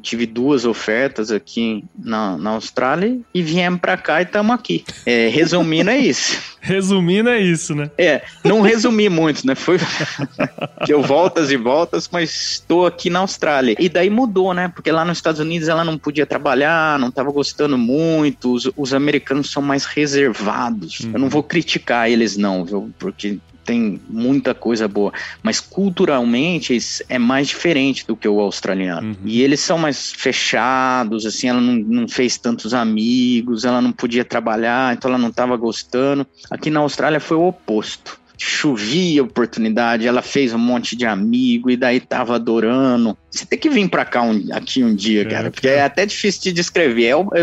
tive 0.00 0.26
duas 0.26 0.64
ofertas 0.64 1.32
aqui 1.32 1.84
na, 1.98 2.38
na 2.38 2.50
Austrália 2.50 3.18
e 3.34 3.42
viemos 3.42 3.80
para 3.80 3.96
cá 3.96 4.20
e 4.20 4.24
estamos 4.24 4.54
aqui. 4.54 4.84
É, 5.04 5.28
resumindo, 5.28 5.90
é 5.90 5.98
isso. 5.98 6.40
Resumindo, 6.66 7.28
é 7.28 7.40
isso, 7.40 7.76
né? 7.76 7.90
É, 7.96 8.22
não 8.44 8.60
resumi 8.60 9.08
muito, 9.08 9.46
né? 9.46 9.54
Foi. 9.54 9.78
Deu 10.86 11.00
voltas 11.00 11.50
e 11.52 11.56
voltas, 11.56 12.08
mas 12.10 12.30
estou 12.52 12.86
aqui 12.86 13.08
na 13.08 13.20
Austrália. 13.20 13.76
E 13.78 13.88
daí 13.88 14.10
mudou, 14.10 14.52
né? 14.52 14.68
Porque 14.74 14.90
lá 14.90 15.04
nos 15.04 15.18
Estados 15.18 15.40
Unidos 15.40 15.68
ela 15.68 15.84
não 15.84 15.96
podia 15.96 16.26
trabalhar, 16.26 16.98
não 16.98 17.08
estava 17.08 17.30
gostando 17.30 17.78
muito. 17.78 18.52
Os, 18.52 18.68
os, 18.76 18.92
americanos 18.92 19.50
são 19.52 19.62
mais 19.62 19.84
reservados. 19.84 21.00
Uhum. 21.00 21.10
Eu 21.14 21.18
não 21.20 21.28
vou 21.28 21.42
criticar 21.42 22.10
eles, 22.10 22.36
não, 22.36 22.64
viu? 22.64 22.90
Porque 22.98 23.38
tem 23.66 24.00
muita 24.08 24.54
coisa 24.54 24.86
boa, 24.86 25.12
mas 25.42 25.60
culturalmente 25.60 26.78
é 27.08 27.18
mais 27.18 27.48
diferente 27.48 28.06
do 28.06 28.16
que 28.16 28.28
o 28.28 28.40
australiano. 28.40 29.08
Uhum. 29.08 29.16
E 29.24 29.42
eles 29.42 29.60
são 29.60 29.76
mais 29.76 30.12
fechados, 30.12 31.26
assim, 31.26 31.48
ela 31.48 31.60
não, 31.60 31.74
não 31.74 32.08
fez 32.08 32.38
tantos 32.38 32.72
amigos, 32.72 33.64
ela 33.64 33.82
não 33.82 33.92
podia 33.92 34.24
trabalhar, 34.24 34.94
então 34.94 35.10
ela 35.10 35.18
não 35.18 35.28
estava 35.28 35.56
gostando. 35.56 36.26
Aqui 36.50 36.70
na 36.70 36.80
Austrália 36.80 37.20
foi 37.20 37.36
o 37.36 37.48
oposto 37.48 38.18
chovia 38.38 39.22
oportunidade, 39.22 40.06
ela 40.06 40.20
fez 40.20 40.52
um 40.52 40.58
monte 40.58 40.94
de 40.94 41.06
amigo 41.06 41.70
e 41.70 41.76
daí 41.76 42.00
tava 42.00 42.34
adorando. 42.34 43.16
Você 43.30 43.44
tem 43.44 43.58
que 43.58 43.68
vir 43.68 43.88
para 43.88 44.04
cá 44.04 44.22
um, 44.22 44.48
aqui 44.52 44.82
um 44.82 44.94
dia, 44.94 45.22
é, 45.22 45.24
cara, 45.24 45.50
porque 45.50 45.68
é 45.68 45.82
até 45.82 46.06
difícil 46.06 46.42
de 46.42 46.52
descrever. 46.52 47.12
É, 47.34 47.42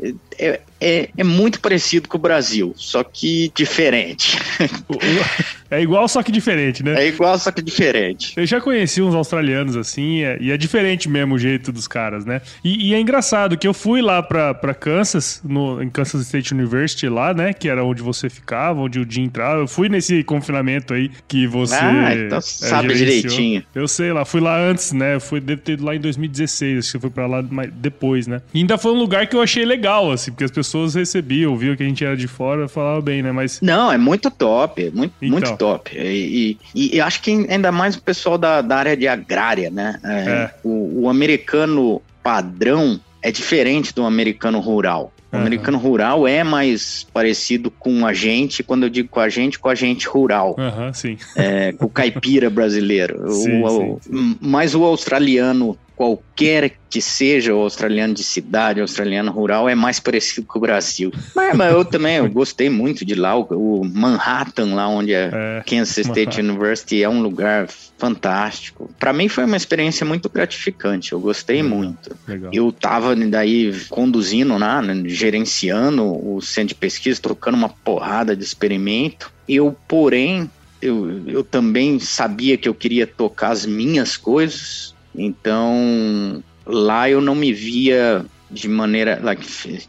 é, 0.00 0.14
é, 0.38 0.60
é, 0.80 1.08
é 1.16 1.24
muito 1.24 1.60
parecido 1.60 2.08
com 2.08 2.16
o 2.16 2.20
Brasil, 2.20 2.72
só 2.76 3.02
que 3.02 3.50
diferente. 3.54 4.38
É 5.70 5.82
igual, 5.82 6.06
só 6.06 6.22
que 6.22 6.30
diferente, 6.30 6.84
né? 6.84 7.02
É 7.02 7.08
igual, 7.08 7.36
só 7.36 7.50
que 7.50 7.60
diferente. 7.60 8.34
Eu 8.36 8.46
já 8.46 8.60
conheci 8.60 9.02
uns 9.02 9.12
australianos 9.12 9.76
assim, 9.76 10.22
é, 10.22 10.38
e 10.40 10.52
é 10.52 10.56
diferente 10.56 11.08
mesmo 11.08 11.34
o 11.34 11.38
jeito 11.38 11.72
dos 11.72 11.88
caras, 11.88 12.24
né? 12.24 12.40
E, 12.62 12.90
e 12.90 12.94
é 12.94 13.00
engraçado 13.00 13.58
que 13.58 13.66
eu 13.66 13.74
fui 13.74 14.00
lá 14.00 14.22
pra, 14.22 14.54
pra 14.54 14.72
Kansas, 14.72 15.40
no, 15.42 15.82
em 15.82 15.90
Kansas 15.90 16.20
State 16.26 16.54
University 16.54 17.08
lá, 17.08 17.34
né? 17.34 17.52
Que 17.52 17.68
era 17.68 17.82
onde 17.84 18.02
você 18.02 18.30
ficava, 18.30 18.80
onde 18.80 19.00
o 19.00 19.06
dia 19.06 19.24
entrava. 19.24 19.62
Eu 19.62 19.66
fui 19.66 19.88
nesse 19.88 20.22
confinamento 20.22 20.94
aí 20.94 21.10
que 21.26 21.44
você. 21.44 21.74
Ah, 21.74 22.14
então 22.14 22.40
sabe 22.40 22.94
direitinho. 22.94 23.64
Eu 23.74 23.88
sei 23.88 24.12
lá, 24.12 24.24
fui 24.24 24.40
lá 24.40 24.56
antes, 24.56 24.92
né? 24.92 25.18
Eu 25.24 25.28
fui, 25.28 25.40
devo 25.40 25.60
ter 25.60 25.72
ido 25.72 25.84
lá 25.84 25.94
em 25.94 26.00
2016, 26.00 26.78
acho 26.78 26.90
que 26.90 26.96
eu 26.96 27.00
fui 27.00 27.10
pra 27.10 27.26
lá 27.26 27.42
depois, 27.72 28.26
né? 28.26 28.42
E 28.52 28.60
ainda 28.60 28.76
foi 28.78 28.92
um 28.92 28.98
lugar 28.98 29.26
que 29.26 29.34
eu 29.34 29.42
achei 29.42 29.64
legal, 29.64 30.12
assim, 30.12 30.30
porque 30.30 30.44
as 30.44 30.50
pessoas 30.50 30.94
recebiam, 30.94 31.56
viam 31.56 31.74
que 31.74 31.82
a 31.82 31.86
gente 31.86 32.04
era 32.04 32.16
de 32.16 32.28
fora, 32.28 32.68
falava 32.68 33.00
bem, 33.00 33.22
né? 33.22 33.32
Mas. 33.32 33.60
Não, 33.60 33.90
é 33.90 33.98
muito 33.98 34.30
top, 34.30 34.90
muito, 34.94 35.14
então, 35.20 35.30
muito 35.30 35.56
top 35.56 35.74
top. 35.74 35.96
E, 35.96 36.58
e, 36.74 36.96
e, 36.96 37.00
acho 37.00 37.22
que 37.22 37.30
ainda 37.48 37.72
mais 37.72 37.96
o 37.96 38.02
pessoal 38.02 38.38
da, 38.38 38.60
da 38.60 38.76
área 38.76 38.96
de 38.96 39.08
agrária, 39.08 39.70
né? 39.70 39.98
É, 40.04 40.10
é. 40.10 40.54
O, 40.62 41.02
o, 41.02 41.08
americano 41.08 42.00
padrão 42.22 43.00
é 43.22 43.30
diferente 43.30 43.94
do 43.94 44.04
americano 44.04 44.60
rural. 44.60 45.12
O 45.34 45.36
uhum. 45.36 45.42
americano 45.42 45.78
rural 45.78 46.28
é 46.28 46.44
mais 46.44 47.04
parecido 47.12 47.68
com 47.68 48.06
a 48.06 48.12
gente, 48.12 48.62
quando 48.62 48.84
eu 48.84 48.88
digo 48.88 49.08
com 49.08 49.18
a 49.18 49.28
gente, 49.28 49.58
com 49.58 49.68
a 49.68 49.74
gente 49.74 50.06
rural. 50.06 50.54
Uhum, 50.56 50.92
sim. 50.92 51.18
É, 51.34 51.72
com 51.72 51.86
o 51.86 51.88
caipira 51.88 52.48
brasileiro. 52.48 53.28
sim, 53.34 53.60
o, 53.62 53.68
sim, 53.68 54.12
sim. 54.12 54.36
Mas 54.40 54.76
o 54.76 54.84
australiano 54.84 55.76
qualquer 55.96 56.72
que 56.90 57.00
seja 57.00 57.54
o 57.54 57.60
australiano 57.60 58.14
de 58.14 58.22
cidade, 58.22 58.80
australiano 58.80 59.30
rural, 59.32 59.68
é 59.68 59.74
mais 59.74 59.98
parecido 59.98 60.46
com 60.46 60.58
o 60.58 60.62
Brasil. 60.62 61.12
Mas, 61.34 61.56
mas 61.56 61.72
eu 61.72 61.84
também 61.84 62.16
eu 62.16 62.30
gostei 62.30 62.68
muito 62.68 63.04
de 63.04 63.14
lá, 63.14 63.36
o, 63.36 63.80
o 63.80 63.84
Manhattan, 63.84 64.74
lá 64.74 64.88
onde 64.88 65.12
é, 65.12 65.30
é 65.32 65.62
Kansas 65.66 65.98
State 65.98 66.18
Manhattan. 66.18 66.42
University, 66.42 67.02
é 67.02 67.08
um 67.08 67.22
lugar 67.22 67.68
fantástico. 67.98 68.90
Para 68.98 69.12
mim 69.12 69.28
foi 69.28 69.44
uma 69.44 69.56
experiência 69.56 70.04
muito 70.04 70.28
gratificante, 70.28 71.12
eu 71.12 71.20
gostei 71.20 71.62
Legal. 71.62 71.78
muito. 71.78 72.16
Legal. 72.26 72.50
Eu 72.52 72.72
tava 72.72 73.14
daí 73.16 73.72
conduzindo, 73.88 74.58
né, 74.58 75.02
gerenciando 75.06 76.04
o 76.04 76.40
centro 76.40 76.68
de 76.68 76.74
pesquisa, 76.74 77.20
trocando 77.20 77.56
uma 77.56 77.68
porrada 77.68 78.36
de 78.36 78.42
experimento. 78.44 79.32
Eu, 79.48 79.76
porém, 79.88 80.50
eu, 80.80 81.22
eu 81.26 81.42
também 81.42 81.98
sabia 81.98 82.56
que 82.56 82.68
eu 82.68 82.74
queria 82.74 83.06
tocar 83.06 83.50
as 83.50 83.64
minhas 83.64 84.16
coisas, 84.16 84.93
então, 85.16 86.42
lá 86.66 87.08
eu 87.08 87.20
não 87.20 87.34
me 87.34 87.52
via 87.52 88.24
de 88.50 88.68
maneira. 88.68 89.20
Like, 89.22 89.86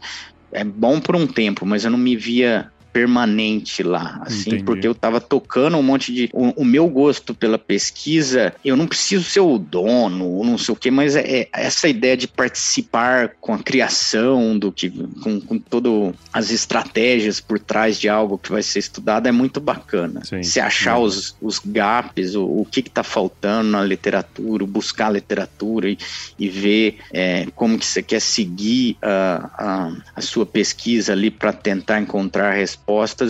é 0.52 0.64
bom 0.64 1.00
por 1.00 1.16
um 1.16 1.26
tempo, 1.26 1.66
mas 1.66 1.84
eu 1.84 1.90
não 1.90 1.98
me 1.98 2.16
via 2.16 2.70
permanente 2.96 3.82
lá, 3.82 4.22
assim, 4.22 4.48
Entendi. 4.48 4.64
porque 4.64 4.86
eu 4.86 4.92
estava 4.92 5.20
tocando 5.20 5.76
um 5.76 5.82
monte 5.82 6.14
de. 6.14 6.30
O, 6.32 6.62
o, 6.62 6.64
meu 6.64 6.88
gosto 6.88 7.34
pela 7.34 7.58
pesquisa, 7.58 8.54
eu 8.64 8.74
não 8.74 8.86
preciso 8.86 9.22
ser 9.22 9.40
o 9.40 9.58
dono, 9.58 10.42
não 10.42 10.56
sei 10.56 10.72
o 10.72 10.76
quê, 10.76 10.90
mas 10.90 11.14
é, 11.14 11.42
é 11.42 11.48
essa 11.52 11.88
ideia 11.88 12.16
de 12.16 12.26
participar 12.26 13.32
com 13.38 13.52
a 13.52 13.58
criação 13.58 14.58
do 14.58 14.72
que, 14.72 14.88
com, 15.22 15.38
com 15.42 15.58
todas 15.58 16.14
as 16.32 16.50
estratégias 16.50 17.38
por 17.38 17.58
trás 17.58 18.00
de 18.00 18.08
algo 18.08 18.38
que 18.38 18.50
vai 18.50 18.62
ser 18.62 18.78
estudado 18.78 19.26
é 19.26 19.32
muito 19.32 19.60
bacana. 19.60 20.24
Sim. 20.24 20.42
Se 20.42 20.58
achar 20.58 20.98
os, 20.98 21.36
os 21.42 21.58
gaps, 21.58 22.34
o, 22.34 22.44
o 22.46 22.64
que 22.64 22.80
está 22.80 23.02
faltando 23.02 23.72
na 23.72 23.84
literatura, 23.84 24.64
buscar 24.64 25.08
a 25.08 25.10
literatura 25.10 25.90
e, 25.90 25.98
e 26.38 26.48
ver 26.48 26.96
é, 27.12 27.46
como 27.54 27.78
que 27.78 27.84
você 27.84 28.02
quer 28.02 28.22
seguir 28.22 28.96
a, 29.02 29.50
a, 29.58 29.92
a 30.16 30.20
sua 30.22 30.46
pesquisa 30.46 31.12
ali 31.12 31.30
para 31.30 31.52
tentar 31.52 32.00
encontrar 32.00 32.52
respostas 32.52 32.85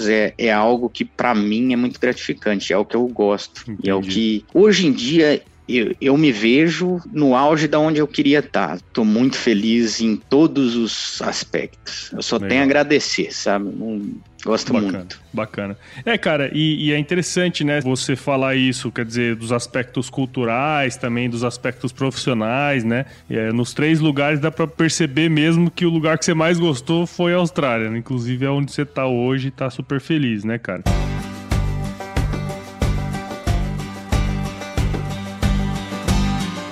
é, 0.08 0.34
é 0.36 0.52
algo 0.52 0.88
que 0.88 1.04
para 1.04 1.34
mim 1.34 1.72
é 1.72 1.76
muito 1.76 1.98
gratificante, 1.98 2.72
é 2.72 2.78
o 2.78 2.84
que 2.84 2.94
eu 2.94 3.06
gosto. 3.08 3.62
Entendi. 3.62 3.80
E 3.84 3.90
é 3.90 3.94
o 3.94 4.00
que 4.00 4.44
hoje 4.52 4.86
em 4.86 4.92
dia 4.92 5.42
eu, 5.68 5.94
eu 6.00 6.16
me 6.16 6.30
vejo 6.30 7.00
no 7.12 7.34
auge 7.34 7.66
da 7.66 7.78
onde 7.78 7.98
eu 7.98 8.06
queria 8.06 8.38
estar. 8.38 8.76
Estou 8.76 9.04
muito 9.04 9.36
feliz 9.36 10.00
em 10.00 10.16
todos 10.16 10.76
os 10.76 11.20
aspectos. 11.22 12.10
Eu 12.12 12.22
só 12.22 12.36
Legal. 12.36 12.48
tenho 12.48 12.60
a 12.62 12.64
agradecer, 12.64 13.32
sabe? 13.32 13.70
gosto 14.44 14.72
bacana, 14.72 14.98
muito. 14.98 15.20
Bacana. 15.32 15.78
É, 16.04 16.16
cara, 16.16 16.50
e, 16.52 16.86
e, 16.86 16.92
é 16.92 16.98
interessante, 16.98 17.64
né, 17.64 17.80
você 17.80 18.14
falar 18.14 18.54
isso, 18.54 18.92
quer 18.92 19.04
dizer, 19.04 19.34
dos 19.34 19.50
aspectos 19.50 20.08
culturais, 20.08 20.96
também 20.96 21.28
dos 21.28 21.42
aspectos 21.42 21.90
profissionais, 21.90 22.84
né? 22.84 23.06
É, 23.28 23.52
nos 23.52 23.74
três 23.74 23.98
lugares 23.98 24.38
dá 24.38 24.50
para 24.50 24.66
perceber 24.66 25.28
mesmo 25.28 25.70
que 25.70 25.84
o 25.84 25.90
lugar 25.90 26.16
que 26.16 26.24
você 26.24 26.34
mais 26.34 26.58
gostou 26.58 27.06
foi 27.06 27.34
a 27.34 27.38
Austrália, 27.38 27.90
né? 27.90 27.98
inclusive 27.98 28.44
é 28.44 28.50
onde 28.50 28.70
você 28.70 28.84
tá 28.84 29.06
hoje 29.06 29.48
e 29.48 29.50
tá 29.50 29.68
super 29.68 30.00
feliz, 30.00 30.44
né, 30.44 30.58
cara? 30.58 30.84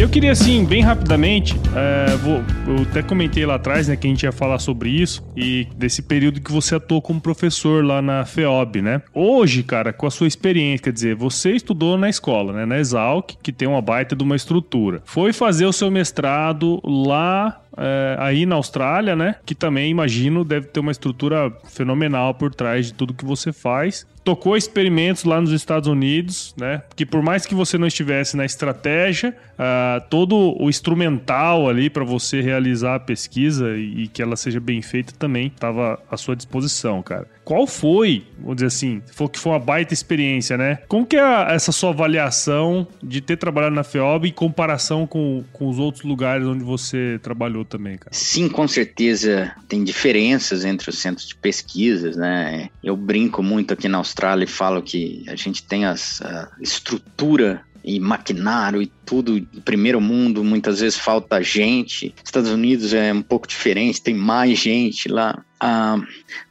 Eu 0.00 0.08
queria, 0.08 0.32
assim, 0.32 0.64
bem 0.64 0.82
rapidamente, 0.82 1.54
é, 1.76 2.16
vou, 2.16 2.42
eu 2.66 2.84
até 2.84 3.02
comentei 3.02 3.44
lá 3.44 3.56
atrás, 3.56 3.86
né, 3.86 3.96
que 3.96 4.06
a 4.06 4.10
gente 4.10 4.22
ia 4.22 4.32
falar 4.32 4.58
sobre 4.58 4.88
isso 4.88 5.22
e 5.36 5.68
desse 5.76 6.00
período 6.00 6.40
que 6.40 6.50
você 6.50 6.76
atuou 6.76 7.02
como 7.02 7.20
professor 7.20 7.84
lá 7.84 8.00
na 8.00 8.24
FEOB, 8.24 8.80
né? 8.80 9.02
Hoje, 9.12 9.62
cara, 9.62 9.92
com 9.92 10.06
a 10.06 10.10
sua 10.10 10.26
experiência, 10.26 10.84
quer 10.84 10.92
dizer, 10.92 11.14
você 11.14 11.50
estudou 11.50 11.98
na 11.98 12.08
escola, 12.08 12.50
né, 12.54 12.64
na 12.64 12.78
Exalc, 12.78 13.32
que 13.42 13.52
tem 13.52 13.68
uma 13.68 13.82
baita 13.82 14.16
de 14.16 14.24
uma 14.24 14.36
estrutura. 14.36 15.02
Foi 15.04 15.34
fazer 15.34 15.66
o 15.66 15.72
seu 15.72 15.90
mestrado 15.90 16.80
lá 16.82 17.60
é, 17.76 18.16
aí 18.18 18.46
na 18.46 18.56
Austrália, 18.56 19.14
né? 19.14 19.36
Que 19.44 19.54
também 19.54 19.90
imagino 19.90 20.44
deve 20.44 20.66
ter 20.66 20.80
uma 20.80 20.90
estrutura 20.90 21.52
fenomenal 21.68 22.34
por 22.34 22.54
trás 22.54 22.86
de 22.86 22.94
tudo 22.94 23.14
que 23.14 23.24
você 23.24 23.52
faz 23.52 24.06
tocou 24.24 24.56
experimentos 24.56 25.24
lá 25.24 25.40
nos 25.40 25.52
Estados 25.52 25.88
Unidos, 25.88 26.54
né? 26.56 26.82
Que 26.94 27.06
por 27.06 27.22
mais 27.22 27.46
que 27.46 27.54
você 27.54 27.78
não 27.78 27.86
estivesse 27.86 28.36
na 28.36 28.44
estratégia, 28.44 29.36
uh, 29.58 30.02
todo 30.08 30.56
o 30.60 30.68
instrumental 30.68 31.68
ali 31.68 31.90
para 31.90 32.04
você 32.04 32.40
realizar 32.40 32.96
a 32.96 33.00
pesquisa 33.00 33.76
e, 33.76 34.08
que 34.08 34.22
ela 34.22 34.36
seja 34.36 34.60
bem 34.60 34.82
feita 34.82 35.12
também 35.18 35.46
estava 35.48 36.00
à 36.10 36.16
sua 36.16 36.36
disposição, 36.36 37.02
cara 37.02 37.26
qual 37.50 37.66
foi, 37.66 38.24
vamos 38.38 38.56
dizer 38.56 38.66
assim, 38.66 39.02
foi 39.12 39.28
que 39.28 39.36
foi 39.36 39.50
uma 39.50 39.58
baita 39.58 39.92
experiência, 39.92 40.56
né? 40.56 40.78
Como 40.86 41.04
que 41.04 41.16
é 41.16 41.52
essa 41.52 41.72
sua 41.72 41.90
avaliação 41.90 42.86
de 43.02 43.20
ter 43.20 43.36
trabalhado 43.38 43.74
na 43.74 43.82
FEOB 43.82 44.28
em 44.28 44.32
comparação 44.32 45.04
com, 45.04 45.42
com 45.52 45.68
os 45.68 45.76
outros 45.76 46.04
lugares 46.04 46.46
onde 46.46 46.62
você 46.62 47.18
trabalhou 47.20 47.64
também, 47.64 47.98
cara? 47.98 48.10
Sim, 48.12 48.48
com 48.48 48.68
certeza 48.68 49.52
tem 49.68 49.82
diferenças 49.82 50.64
entre 50.64 50.90
os 50.90 50.98
centros 50.98 51.26
de 51.26 51.34
pesquisas, 51.34 52.16
né? 52.16 52.68
Eu 52.84 52.96
brinco 52.96 53.42
muito 53.42 53.74
aqui 53.74 53.88
na 53.88 53.98
Austrália 54.10 54.44
e 54.44 54.48
falo 54.48 54.82
que 54.82 55.24
a 55.28 55.36
gente 55.36 55.62
tem 55.62 55.84
as, 55.84 56.20
a 56.22 56.50
estrutura 56.60 57.62
e 57.82 57.98
maquinário 57.98 58.82
e 58.82 58.86
tudo 59.06 59.46
primeiro 59.64 60.00
mundo, 60.00 60.44
muitas 60.44 60.80
vezes 60.80 60.98
falta 60.98 61.42
gente. 61.42 62.14
Estados 62.22 62.50
Unidos 62.50 62.92
é 62.92 63.12
um 63.12 63.22
pouco 63.22 63.46
diferente, 63.46 64.02
tem 64.02 64.14
mais 64.14 64.58
gente 64.58 65.08
lá. 65.08 65.42
Ah, 65.58 65.98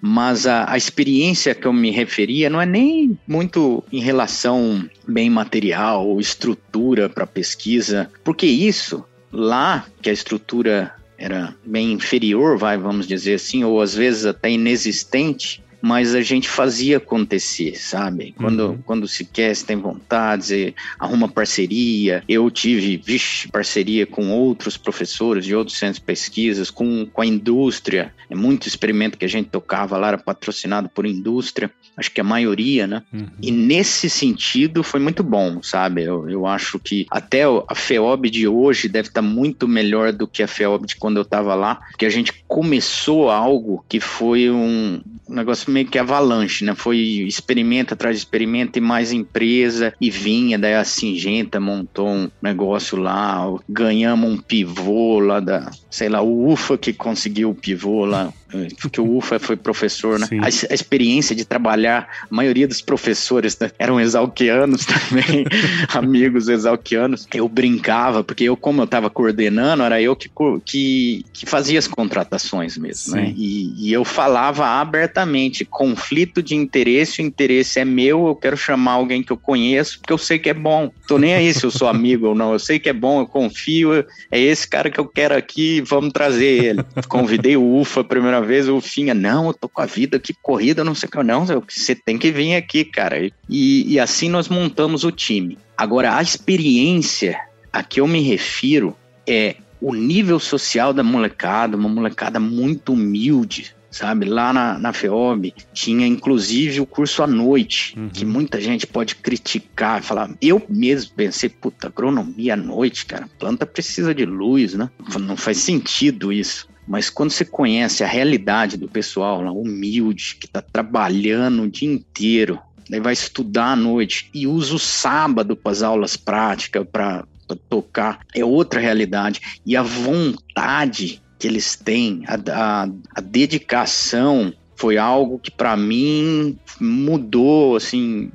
mas 0.02 0.48
a, 0.48 0.72
a, 0.72 0.78
experiência 0.78 1.54
que 1.54 1.67
eu 1.67 1.74
me 1.74 1.91
referia 1.91 2.50
não 2.50 2.62
é 2.62 2.65
nem 2.65 3.17
muito 3.28 3.84
em 3.91 4.00
relação 4.00 4.88
bem 5.08 5.30
material 5.30 6.08
ou 6.08 6.19
estrutura 6.19 7.10
para 7.10 7.28
pesquisa, 7.28 8.10
porque 8.24 8.45
isso 8.45 9.04
lá 9.32 9.86
que 10.02 10.10
a 10.10 10.13
estrutura 10.13 10.93
era 11.17 11.54
bem 11.65 11.91
inferior, 11.91 12.58
vai, 12.58 12.78
vamos 12.78 13.08
dizer 13.08 13.36
assim, 13.36 13.63
ou 13.63 13.82
às 13.82 13.93
vezes 13.93 14.26
até 14.26 14.52
inexistente, 14.52 15.62
mas 15.82 16.15
a 16.15 16.22
gente 16.22 16.48
fazia 16.48 16.98
acontecer, 16.98 17.76
sabe? 17.78 18.34
Quando, 18.38 18.60
uhum. 18.60 18.78
quando 18.86 19.08
se 19.08 19.26
quer, 19.26 19.56
se 19.56 19.65
tem 19.65 19.78
vontade, 19.78 20.46
se 20.46 20.76
arruma 20.98 21.28
parceria. 21.28 22.24
Eu 22.28 22.50
tive, 22.50 22.98
vixe, 22.98 23.48
parceria 23.48 24.06
com 24.06 24.30
outros 24.32 24.78
professores 24.78 25.46
de 25.46 25.56
outros 25.56 25.78
centros 25.78 26.00
de 26.00 26.06
pesquisas, 26.06 26.70
com, 26.70 27.06
com 27.06 27.22
a 27.22 27.26
indústria. 27.26 28.13
É 28.30 28.36
muito 28.36 28.68
experimento 28.68 29.18
que 29.18 29.26
a 29.26 29.30
gente 29.30 29.50
tocava 29.50 29.98
lá 29.98 30.10
era 30.10 30.18
patrocinado 30.18 30.89
por 30.89 31.06
indústria, 31.06 31.72
acho 31.96 32.12
que 32.12 32.22
a 32.22 32.24
maioria, 32.24 32.88
né? 32.88 33.04
Uhum. 33.12 33.28
E 33.42 33.52
nesse 33.52 34.10
sentido 34.10 34.84
foi 34.84 35.00
muito 35.00 35.24
bom, 35.24 35.62
sabe? 35.62 36.04
Eu, 36.04 36.30
eu 36.30 36.46
acho 36.46 36.80
que 36.80 37.06
até 37.10 37.44
a 37.44 37.76
FEOB 37.76 38.30
de 38.30 38.48
hoje 38.48 38.88
deve 38.88 39.10
estar 39.10 39.22
muito 39.22 39.68
melhor 39.68 40.12
do 40.12 40.28
que 40.28 40.44
a 40.44 40.48
FEOB 40.48 40.88
de 40.88 40.96
quando 40.96 41.18
eu 41.18 41.24
estava 41.24 41.56
lá, 41.56 41.76
porque 41.92 42.06
a 42.06 42.10
gente 42.10 42.34
começou 42.48 43.30
algo 43.30 43.84
que 43.88 44.00
foi 44.00 44.50
um 44.50 45.02
negócio 45.28 45.68
meio 45.69 45.88
que 45.88 45.97
avalanche, 45.97 46.65
né? 46.65 46.73
Foi 46.75 46.97
experimento 46.97 47.93
atrás 47.93 48.15
de 48.15 48.21
experimento 48.21 48.77
e 48.77 48.82
mais 48.82 49.12
empresa 49.12 49.93
e 49.99 50.10
vinha, 50.10 50.58
daí 50.58 50.75
a 50.75 50.84
Singenta 50.84 51.60
montou 51.60 52.10
um 52.10 52.29
negócio 52.41 52.97
lá, 52.97 53.45
ganhamos 53.67 54.29
um 54.29 54.38
pivô 54.38 55.19
lá 55.19 55.39
da, 55.39 55.71
sei 55.89 56.10
lá, 56.10 56.21
o 56.21 56.51
UFA 56.51 56.77
que 56.77 56.93
conseguiu 56.93 57.51
o 57.51 57.55
pivô 57.55 58.05
lá, 58.05 58.34
porque 58.80 59.00
o 59.00 59.18
UFA 59.18 59.40
foi 59.40 59.56
professor, 59.56 60.20
né? 60.20 60.28
A, 60.42 60.46
a, 60.46 60.74
experiência 60.74 61.36
de 61.36 61.46
trabalhar, 61.46 62.08
a 62.24 62.36
maioria 62.36 62.68
dos 62.68 62.82
professores 62.82 63.58
né, 63.60 63.72
eram 63.78 64.00
exalquianos 64.00 64.86
também, 64.88 65.46
amigos 65.94 66.48
exalquianos. 66.50 67.28
Eu 67.34 67.48
brincava, 67.48 68.24
porque 68.24 68.46
eu, 68.46 68.58
como 68.58 68.82
eu 68.82 68.86
estava 68.86 69.10
coordenando, 69.10 69.84
era 69.84 70.02
eu 70.02 70.16
que, 70.16 70.30
que, 70.66 71.26
que 71.32 71.46
fazia 71.46 71.78
as 71.78 71.88
contratações 71.88 72.78
mesmo, 72.78 73.16
né? 73.16 73.22
Sim. 73.22 73.28
né? 73.28 73.34
E, 73.38 73.90
e 73.90 73.94
eu 73.94 74.04
falava 74.04 74.66
abertamente, 74.66 75.64
conflito 75.64 76.42
de 76.42 76.56
interesse, 76.56 77.22
o 77.22 77.26
interesse 77.26 77.80
é 77.80 77.86
meu, 77.86 78.28
eu 78.28 78.36
quero 78.36 78.58
chamar 78.58 78.94
alguém 78.94 79.22
que 79.22 79.32
eu 79.32 79.38
conheço, 79.38 80.00
porque 80.00 80.14
eu 80.14 80.18
sei 80.18 80.39
que 80.39 80.50
é 80.50 80.54
bom. 80.54 80.91
Tô 81.08 81.18
nem 81.18 81.34
aí 81.34 81.54
se 81.54 81.64
eu 81.64 81.72
sou 81.72 81.88
amigo 81.88 82.28
ou 82.28 82.36
não, 82.36 82.54
eu 82.54 82.60
sei 82.60 82.80
que 82.80 82.89
é 82.89 82.93
bom, 82.93 83.20
eu 83.20 83.28
confio, 83.28 83.93
é 84.32 84.39
esse 84.39 84.68
cara 84.68 84.89
que 84.89 85.00
eu 85.00 85.06
quero 85.06 85.36
aqui, 85.36 85.82
vamos 85.82 86.12
trazer 86.12 86.64
ele. 86.64 86.84
Convidei 87.08 87.56
o 87.56 87.80
UFA 87.80 88.04
primeira 88.04 88.39
primeira 88.40 88.42
vez, 88.42 88.70
o 88.70 88.82
Finha, 88.82 89.14
não, 89.14 89.48
eu 89.48 89.54
tô 89.54 89.68
com 89.68 89.82
a 89.82 89.86
vida 89.86 90.18
aqui 90.18 90.34
corrida, 90.42 90.84
não 90.84 90.96
sei 90.96 91.08
o 91.08 91.12
que, 91.12 91.24
não, 91.24 91.46
você 91.46 91.96
tem 91.96 92.18
que 92.18 92.32
vir 92.32 92.56
aqui, 92.56 92.84
cara. 92.84 93.18
E, 93.50 93.94
e 93.94 94.00
assim 94.00 94.30
nós 94.30 94.48
montamos 94.48 95.04
o 95.04 95.12
time. 95.12 95.58
Agora, 95.78 96.16
a 96.16 96.22
experiência 96.22 97.40
a 97.72 97.84
que 97.84 98.00
eu 98.00 98.08
me 98.08 98.22
refiro 98.22 98.96
é 99.28 99.56
o 99.82 99.94
nível 99.94 100.40
social 100.40 100.94
da 100.94 101.04
molecada, 101.04 101.78
uma 101.78 101.88
molecada 101.88 102.40
muito 102.40 102.94
humilde, 102.94 103.74
sabe? 103.90 104.26
Lá 104.26 104.52
na, 104.52 104.78
na 104.78 104.92
FEOB 104.92 105.54
tinha 105.74 106.06
inclusive 106.06 106.82
o 106.82 106.86
curso 106.86 107.24
à 107.24 107.28
noite, 107.28 107.98
uhum. 107.98 108.10
que 108.10 108.26
muita 108.26 108.60
gente 108.60 108.86
pode 108.86 109.16
criticar, 109.16 110.04
falar. 110.04 110.32
Eu 110.42 110.62
mesmo 110.68 111.14
pensei, 111.16 111.50
puta, 111.50 111.88
agronomia 111.88 112.54
à 112.54 112.58
noite, 112.58 113.06
cara, 113.06 113.30
planta 113.40 113.66
precisa 113.66 114.14
de 114.14 114.26
luz, 114.26 114.74
né? 114.74 114.90
Não 115.20 115.38
faz 115.38 115.60
sentido 115.60 116.34
isso. 116.34 116.68
Mas 116.90 117.08
quando 117.08 117.30
você 117.30 117.46
conhece 117.46 118.04
a 118.04 118.08
realidade 118.08 118.76
do 118.76 118.88
pessoal 118.88 119.44
lá, 119.44 119.52
humilde, 119.52 120.36
que 120.40 120.48
está 120.48 120.60
trabalhando 120.60 121.62
o 121.62 121.70
dia 121.70 121.88
inteiro, 121.88 122.60
daí 122.90 123.00
vai 123.00 123.14
estudar 123.14 123.74
à 123.74 123.76
noite 123.76 124.28
e 124.34 124.48
usa 124.48 124.74
o 124.74 124.80
sábado 124.80 125.56
para 125.56 125.72
as 125.72 125.84
aulas 125.84 126.18
práticas, 126.18 126.84
para 126.92 127.24
tocar, 127.70 128.22
é 128.34 128.44
outra 128.44 128.80
realidade. 128.80 129.40
E 129.64 129.78
a 129.78 129.84
vontade 129.84 131.22
que 131.38 131.48
eles 131.48 131.76
têm, 131.76 132.24
a, 132.26 132.34
a, 132.52 132.90
a 133.16 133.22
dedicação 133.22 134.52
foi 134.76 134.98
algo 134.98 135.38
que 135.38 135.52
para 135.52 135.78
mim 135.78 136.58
mudou, 136.80 137.76
assim, 137.76 138.32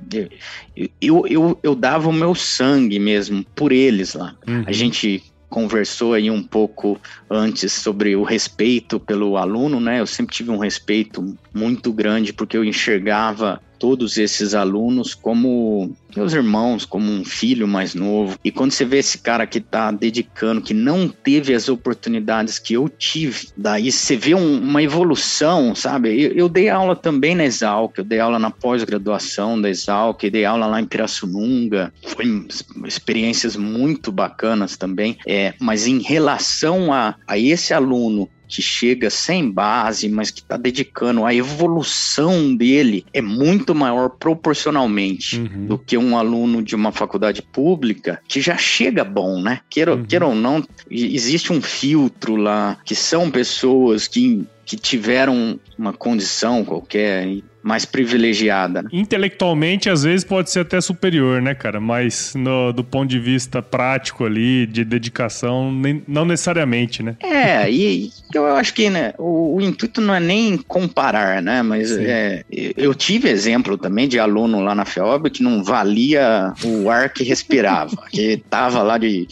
eu, 1.00 1.26
eu, 1.26 1.58
eu 1.60 1.74
dava 1.74 2.08
o 2.08 2.12
meu 2.12 2.36
sangue 2.36 3.00
mesmo 3.00 3.44
por 3.56 3.72
eles 3.72 4.14
lá. 4.14 4.36
Uhum. 4.46 4.62
A 4.64 4.70
gente 4.70 5.24
conversou 5.54 6.14
aí 6.14 6.28
um 6.32 6.42
pouco 6.42 7.00
antes 7.30 7.72
sobre 7.72 8.16
o 8.16 8.24
respeito 8.24 8.98
pelo 8.98 9.36
aluno, 9.36 9.78
né? 9.78 10.00
Eu 10.00 10.06
sempre 10.06 10.34
tive 10.34 10.50
um 10.50 10.58
respeito 10.58 11.38
muito 11.54 11.92
grande 11.92 12.32
porque 12.32 12.56
eu 12.56 12.64
enxergava 12.64 13.62
todos 13.78 14.18
esses 14.18 14.54
alunos 14.54 15.14
como 15.14 15.94
meus 16.16 16.32
irmãos, 16.32 16.84
como 16.84 17.10
um 17.10 17.24
filho 17.24 17.66
mais 17.66 17.94
novo. 17.94 18.38
E 18.44 18.50
quando 18.50 18.70
você 18.70 18.84
vê 18.84 18.98
esse 18.98 19.18
cara 19.18 19.46
que 19.46 19.58
está 19.58 19.90
dedicando, 19.90 20.60
que 20.60 20.72
não 20.72 21.08
teve 21.08 21.54
as 21.54 21.68
oportunidades 21.68 22.58
que 22.58 22.74
eu 22.74 22.88
tive, 22.88 23.48
daí 23.56 23.90
você 23.90 24.16
vê 24.16 24.34
um, 24.34 24.58
uma 24.58 24.82
evolução, 24.82 25.74
sabe? 25.74 26.22
Eu, 26.22 26.32
eu, 26.32 26.48
dei 26.48 26.68
aula 26.68 26.94
também 26.94 27.34
na 27.34 27.44
Exalc, 27.44 27.98
eu 27.98 28.04
dei 28.04 28.20
aula 28.20 28.38
na 28.38 28.50
pós-graduação 28.50 29.60
da 29.60 29.68
Exalc, 29.68 30.22
dei 30.22 30.44
aula 30.44 30.66
lá 30.66 30.80
em 30.80 30.86
Pirassununga, 30.86 31.92
foi 32.06 32.46
experiências 32.86 33.56
muito 33.56 34.12
bacanas 34.12 34.76
também. 34.76 35.18
É, 35.26 35.54
mas 35.60 35.86
em 35.86 36.00
relação 36.00 36.92
a, 36.92 37.16
a 37.26 37.38
esse 37.38 37.74
aluno 37.74 38.28
que 38.46 38.62
chega 38.62 39.10
sem 39.10 39.50
base, 39.50 40.08
mas 40.08 40.30
que 40.30 40.40
está 40.40 40.56
dedicando, 40.56 41.24
a 41.24 41.34
evolução 41.34 42.54
dele 42.54 43.04
é 43.12 43.20
muito 43.20 43.74
maior 43.74 44.10
proporcionalmente 44.10 45.40
uhum. 45.40 45.66
do 45.66 45.78
que 45.78 45.96
um 45.96 46.16
aluno 46.16 46.62
de 46.62 46.74
uma 46.74 46.92
faculdade 46.92 47.42
pública 47.42 48.20
que 48.28 48.40
já 48.40 48.56
chega 48.56 49.04
bom, 49.04 49.40
né? 49.40 49.60
Queira, 49.68 49.94
uhum. 49.94 50.04
queira 50.04 50.26
ou 50.26 50.34
não, 50.34 50.62
existe 50.90 51.52
um 51.52 51.60
filtro 51.60 52.36
lá, 52.36 52.78
que 52.84 52.94
são 52.94 53.30
pessoas 53.30 54.06
que 54.08 54.44
que 54.64 54.76
tiveram 54.76 55.60
uma 55.78 55.92
condição 55.92 56.64
qualquer 56.64 57.28
mais 57.64 57.86
privilegiada. 57.86 58.82
Né? 58.82 58.90
Intelectualmente, 58.92 59.88
às 59.88 60.02
vezes, 60.02 60.22
pode 60.22 60.50
ser 60.50 60.60
até 60.60 60.78
superior, 60.82 61.40
né, 61.40 61.54
cara? 61.54 61.80
Mas 61.80 62.34
no, 62.34 62.72
do 62.72 62.84
ponto 62.84 63.08
de 63.08 63.18
vista 63.18 63.62
prático 63.62 64.26
ali, 64.26 64.66
de 64.66 64.84
dedicação, 64.84 65.72
nem, 65.72 66.02
não 66.06 66.26
necessariamente, 66.26 67.02
né? 67.02 67.16
É, 67.22 67.70
e, 67.70 68.12
eu 68.34 68.46
acho 68.54 68.74
que 68.74 68.90
né, 68.90 69.14
o, 69.18 69.56
o, 69.56 69.60
intuito 69.62 70.02
não 70.02 70.14
é 70.14 70.20
nem 70.20 70.58
comparar, 70.58 71.40
né? 71.40 71.62
Mas 71.62 71.90
é, 71.92 72.44
eu 72.76 72.94
tive 72.94 73.30
exemplo 73.30 73.78
também 73.78 74.06
de 74.06 74.18
aluno 74.18 74.60
lá 74.60 74.74
na 74.74 74.84
FEOB 74.84 75.30
que 75.30 75.42
não 75.42 75.64
valia 75.64 76.52
o 76.62 76.90
ar 76.90 77.08
que 77.08 77.24
respirava, 77.24 77.96
que 78.10 78.42
tava 78.50 78.82
lá 78.82 78.98
de 78.98 79.26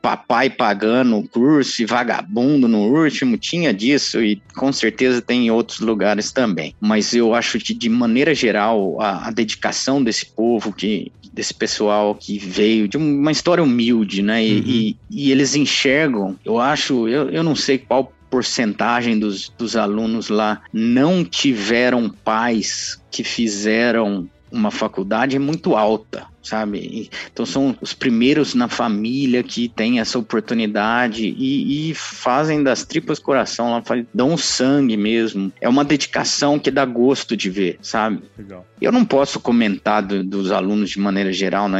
papai 0.00 0.48
pagando 0.48 1.18
o 1.18 1.28
curso 1.28 1.82
e 1.82 1.86
vagabundo 1.86 2.66
no 2.66 2.86
último, 2.86 3.36
tinha 3.36 3.72
disso 3.72 4.22
e 4.22 4.40
com 4.54 4.72
certeza 4.72 5.20
tem 5.20 5.46
em 5.46 5.50
outros 5.50 5.80
lugares 5.80 6.32
também. 6.32 6.74
Mas 6.80 7.14
eu 7.14 7.34
acho 7.34 7.58
que, 7.58 7.74
de 7.74 7.88
maneira 7.88 8.34
geral, 8.34 9.00
a, 9.00 9.28
a 9.28 9.30
dedicação 9.30 10.02
desse 10.02 10.26
povo, 10.26 10.72
que, 10.72 11.12
desse 11.32 11.54
pessoal 11.54 12.14
que 12.14 12.38
veio 12.38 12.88
de 12.88 12.96
uma 12.96 13.30
história 13.30 13.62
humilde, 13.62 14.22
né? 14.22 14.44
E, 14.44 14.52
uhum. 14.52 14.64
e, 14.66 14.96
e 15.10 15.30
eles 15.32 15.54
enxergam, 15.54 16.36
eu 16.44 16.58
acho, 16.58 17.08
eu, 17.08 17.30
eu 17.30 17.42
não 17.42 17.54
sei 17.54 17.78
qual 17.78 18.12
porcentagem 18.30 19.18
dos, 19.18 19.52
dos 19.58 19.74
alunos 19.74 20.28
lá 20.28 20.62
não 20.72 21.24
tiveram 21.24 22.08
pais 22.08 23.02
que 23.10 23.24
fizeram 23.24 24.28
uma 24.52 24.70
faculdade 24.70 25.34
é 25.34 25.38
muito 25.38 25.74
alta 25.74 26.26
sabe? 26.42 27.10
Então 27.32 27.44
são 27.44 27.76
os 27.80 27.92
primeiros 27.92 28.54
na 28.54 28.68
família 28.68 29.42
que 29.42 29.68
têm 29.68 30.00
essa 30.00 30.18
oportunidade 30.18 31.24
e, 31.26 31.90
e 31.90 31.94
fazem 31.94 32.62
das 32.62 32.84
tripas 32.84 33.18
coração, 33.18 33.70
lá, 33.70 33.82
dão 34.12 34.36
sangue 34.36 34.96
mesmo. 34.96 35.52
É 35.60 35.68
uma 35.68 35.84
dedicação 35.84 36.58
que 36.58 36.70
dá 36.70 36.84
gosto 36.84 37.36
de 37.36 37.50
ver, 37.50 37.78
sabe? 37.82 38.22
Legal. 38.36 38.66
Eu 38.80 38.90
não 38.90 39.04
posso 39.04 39.38
comentar 39.38 40.02
do, 40.02 40.24
dos 40.24 40.50
alunos 40.50 40.90
de 40.90 40.98
maneira 40.98 41.32
geral 41.32 41.68
na, 41.68 41.78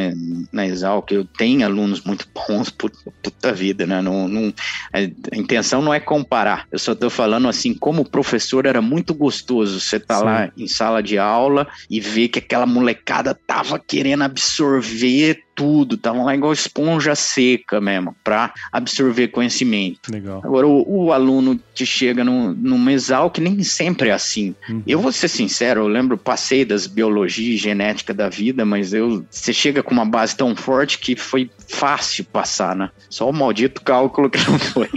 na 0.53 0.67
Exalc, 0.67 1.11
eu 1.11 1.25
tenho 1.25 1.65
alunos 1.65 2.03
muito 2.03 2.27
bons, 2.35 2.71
por 2.71 2.91
puta 3.23 3.53
vida, 3.53 3.87
né? 3.87 4.03
Não, 4.03 4.29
não, 4.29 4.53
a 4.93 5.03
intenção 5.37 5.83
não 5.83 5.93
é 5.93 6.01
comparar, 6.01 6.67
eu 6.71 6.79
só 6.79 6.95
tô 6.95 7.09
falando 7.09 7.49
assim, 7.49 7.75
como 7.75 8.05
professor 8.05 8.67
era 8.67 8.83
muito 8.83 9.15
gostoso 9.15 9.81
você 9.81 9.99
tá 9.99 10.19
Sim. 10.19 10.25
lá 10.25 10.53
em 10.57 10.67
sala 10.67 11.03
de 11.03 11.19
aula 11.19 11.67
e 11.89 12.01
ver 12.01 12.29
que 12.29 12.39
aquela 12.39 12.67
molecada 12.67 13.35
tava 13.35 13.79
querendo 13.79 14.23
absorver 14.23 14.50
absorver 14.51 15.45
tudo, 15.55 15.95
estavam 15.95 16.25
lá 16.25 16.35
igual 16.35 16.53
esponja 16.53 17.15
seca 17.15 17.81
mesmo, 17.81 18.15
para 18.25 18.53
absorver 18.73 19.29
conhecimento. 19.29 20.11
Legal. 20.11 20.41
Agora, 20.45 20.67
o, 20.67 21.05
o, 21.05 21.13
aluno 21.13 21.61
que 21.75 21.87
chega 21.87 22.25
no, 22.25 22.53
no 22.55 22.79
mesal, 22.79 23.31
que 23.31 23.41
nem 23.41 23.63
sempre 23.63 24.09
é 24.09 24.13
assim. 24.13 24.55
Uhum. 24.69 24.83
Eu 24.87 25.01
vou 25.01 25.13
ser 25.13 25.29
sincero, 25.29 25.83
eu 25.83 25.89
lembro, 25.89 26.17
passei 26.17 26.65
das 26.65 26.87
biologia 26.87 27.55
e 27.55 27.57
genética 27.57 28.13
da 28.13 28.29
vida, 28.29 28.65
mas 28.65 28.93
eu 28.93 29.25
você 29.31 29.53
chega 29.53 29.83
com 29.83 29.93
uma 29.93 30.07
base 30.07 30.37
tão 30.37 30.57
forte 30.57 30.99
que 30.99 31.15
foi 31.15 31.51
fácil 31.69 32.25
passar, 32.25 32.75
né? 32.75 32.91
Só 33.09 33.29
o 33.29 33.33
maldito 33.33 33.83
cálculo 33.83 34.31
que 34.31 34.39
não 34.51 34.59
foi. 34.59 34.89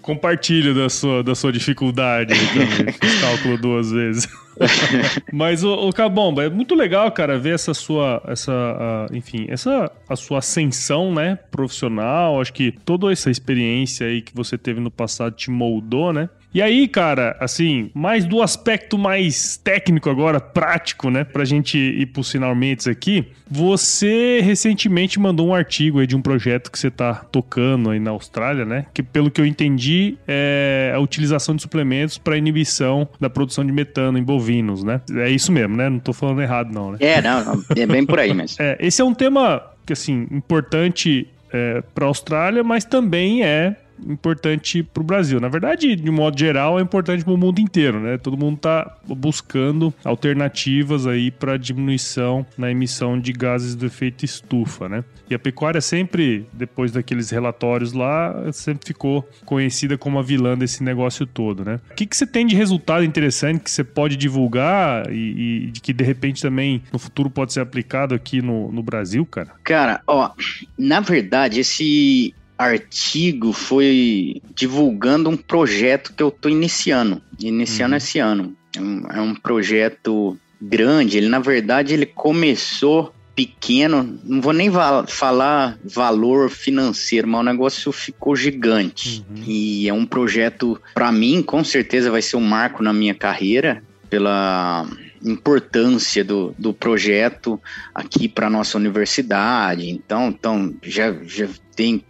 Compartilho 0.00 0.74
da 0.74 0.88
sua, 0.88 1.22
da 1.22 1.34
sua 1.34 1.52
dificuldade 1.52 2.34
também. 2.48 2.92
Cálculo 3.20 3.56
duas 3.56 3.92
vezes. 3.92 4.28
Mas 5.32 5.64
o, 5.64 5.90
Cabomba, 5.92 6.44
é 6.44 6.50
muito 6.50 6.74
legal, 6.74 7.10
cara, 7.12 7.38
ver 7.38 7.54
essa 7.54 7.74
sua, 7.74 8.22
essa, 8.26 8.52
uh, 8.52 9.16
enfim, 9.16 9.46
essa 9.48 9.90
a 10.08 10.16
sua 10.16 10.38
ascensão, 10.38 11.12
né, 11.14 11.38
profissional. 11.50 12.40
Acho 12.40 12.52
que 12.52 12.72
toda 12.72 13.10
essa 13.12 13.30
experiência 13.30 14.06
aí 14.06 14.22
que 14.22 14.34
você 14.34 14.58
teve 14.58 14.80
no 14.80 14.90
passado 14.90 15.34
te 15.34 15.50
moldou, 15.50 16.12
né? 16.12 16.28
E 16.54 16.60
aí, 16.60 16.86
cara, 16.86 17.36
assim, 17.40 17.90
mais 17.94 18.26
do 18.26 18.42
aspecto 18.42 18.98
mais 18.98 19.56
técnico 19.56 20.10
agora, 20.10 20.38
prático, 20.38 21.08
né? 21.08 21.24
Pra 21.24 21.44
gente 21.44 21.78
ir 21.78 22.06
pros 22.06 22.30
finalmente 22.30 22.90
aqui. 22.90 23.26
Você 23.50 24.40
recentemente 24.42 25.18
mandou 25.18 25.48
um 25.48 25.54
artigo 25.54 25.98
aí 25.98 26.06
de 26.06 26.14
um 26.14 26.20
projeto 26.20 26.70
que 26.70 26.78
você 26.78 26.90
tá 26.90 27.14
tocando 27.14 27.90
aí 27.90 27.98
na 27.98 28.10
Austrália, 28.10 28.64
né? 28.64 28.86
Que 28.92 29.02
pelo 29.02 29.30
que 29.30 29.40
eu 29.40 29.46
entendi 29.46 30.16
é 30.28 30.92
a 30.94 30.98
utilização 30.98 31.56
de 31.56 31.62
suplementos 31.62 32.18
para 32.18 32.36
inibição 32.36 33.08
da 33.20 33.30
produção 33.30 33.64
de 33.64 33.72
metano 33.72 34.18
em 34.18 34.22
bovinos, 34.22 34.84
né? 34.84 35.00
É 35.14 35.30
isso 35.30 35.50
mesmo, 35.50 35.76
né? 35.76 35.88
Não 35.88 35.98
tô 35.98 36.12
falando 36.12 36.42
errado, 36.42 36.72
não, 36.72 36.92
né? 36.92 36.98
É, 37.00 37.22
não, 37.22 37.44
não 37.44 37.64
é 37.74 37.86
bem 37.86 38.04
por 38.04 38.18
aí 38.18 38.32
mesmo. 38.34 38.56
é, 38.58 38.76
esse 38.78 39.00
é 39.00 39.04
um 39.04 39.14
tema 39.14 39.62
que, 39.86 39.92
assim, 39.92 40.26
importante 40.30 41.26
é, 41.52 41.82
para 41.94 42.04
a 42.04 42.08
Austrália, 42.08 42.62
mas 42.62 42.84
também 42.84 43.42
é 43.44 43.76
importante 44.06 44.82
para 44.82 45.00
o 45.00 45.04
Brasil. 45.04 45.40
Na 45.40 45.48
verdade, 45.48 45.94
de 45.94 46.10
modo 46.10 46.38
geral, 46.38 46.78
é 46.78 46.82
importante 46.82 47.24
para 47.24 47.32
o 47.32 47.36
mundo 47.36 47.60
inteiro, 47.60 48.00
né? 48.00 48.18
Todo 48.18 48.36
mundo 48.36 48.56
está 48.56 48.96
buscando 49.06 49.92
alternativas 50.04 51.06
aí 51.06 51.30
para 51.30 51.56
diminuição 51.56 52.46
na 52.56 52.70
emissão 52.70 53.18
de 53.18 53.32
gases 53.32 53.74
do 53.74 53.86
efeito 53.86 54.24
estufa, 54.24 54.88
né? 54.88 55.04
E 55.28 55.34
a 55.34 55.38
pecuária 55.38 55.80
sempre, 55.80 56.46
depois 56.52 56.92
daqueles 56.92 57.30
relatórios 57.30 57.92
lá, 57.92 58.52
sempre 58.52 58.86
ficou 58.86 59.26
conhecida 59.44 59.96
como 59.96 60.18
a 60.18 60.22
vilã 60.22 60.56
desse 60.56 60.82
negócio 60.82 61.26
todo, 61.26 61.64
né? 61.64 61.80
O 61.90 61.94
que, 61.94 62.06
que 62.06 62.16
você 62.16 62.26
tem 62.26 62.46
de 62.46 62.54
resultado 62.54 63.04
interessante 63.04 63.60
que 63.60 63.70
você 63.70 63.84
pode 63.84 64.16
divulgar 64.16 65.10
e, 65.10 65.68
e 65.68 65.72
que 65.80 65.92
de 65.92 66.04
repente 66.04 66.42
também 66.42 66.82
no 66.92 66.98
futuro 66.98 67.30
pode 67.30 67.52
ser 67.52 67.60
aplicado 67.60 68.14
aqui 68.14 68.42
no, 68.42 68.70
no 68.72 68.82
Brasil, 68.82 69.24
cara? 69.24 69.52
Cara, 69.64 70.02
ó, 70.06 70.30
na 70.78 71.00
verdade, 71.00 71.60
esse 71.60 72.34
artigo 72.56 73.52
foi 73.52 74.40
divulgando 74.54 75.30
um 75.30 75.36
projeto 75.36 76.12
que 76.14 76.22
eu 76.22 76.28
estou 76.28 76.50
iniciando, 76.50 77.20
iniciando 77.40 77.92
uhum. 77.92 77.96
esse 77.96 78.18
ano. 78.18 78.56
É 78.76 78.80
um, 78.80 79.06
é 79.12 79.20
um 79.20 79.34
projeto 79.34 80.36
grande, 80.60 81.18
ele 81.18 81.28
na 81.28 81.40
verdade 81.40 81.92
ele 81.92 82.06
começou 82.06 83.12
pequeno, 83.34 84.18
não 84.24 84.40
vou 84.40 84.52
nem 84.52 84.68
va 84.68 85.06
falar 85.06 85.78
valor 85.82 86.50
financeiro, 86.50 87.26
mas 87.26 87.40
o 87.40 87.44
negócio 87.44 87.92
ficou 87.92 88.36
gigante. 88.36 89.24
Uhum. 89.28 89.42
E 89.46 89.88
é 89.88 89.92
um 89.92 90.06
projeto, 90.06 90.80
para 90.94 91.10
mim, 91.10 91.42
com 91.42 91.64
certeza 91.64 92.10
vai 92.10 92.22
ser 92.22 92.36
um 92.36 92.44
marco 92.44 92.82
na 92.82 92.92
minha 92.92 93.14
carreira, 93.14 93.82
pela 94.08 94.86
importância 95.24 96.22
do, 96.22 96.54
do 96.58 96.74
projeto 96.74 97.60
aqui 97.94 98.28
para 98.28 98.50
nossa 98.50 98.76
universidade. 98.76 99.88
Então, 99.88 100.28
então 100.28 100.74
já, 100.82 101.14
já 101.24 101.48
tem 101.74 102.04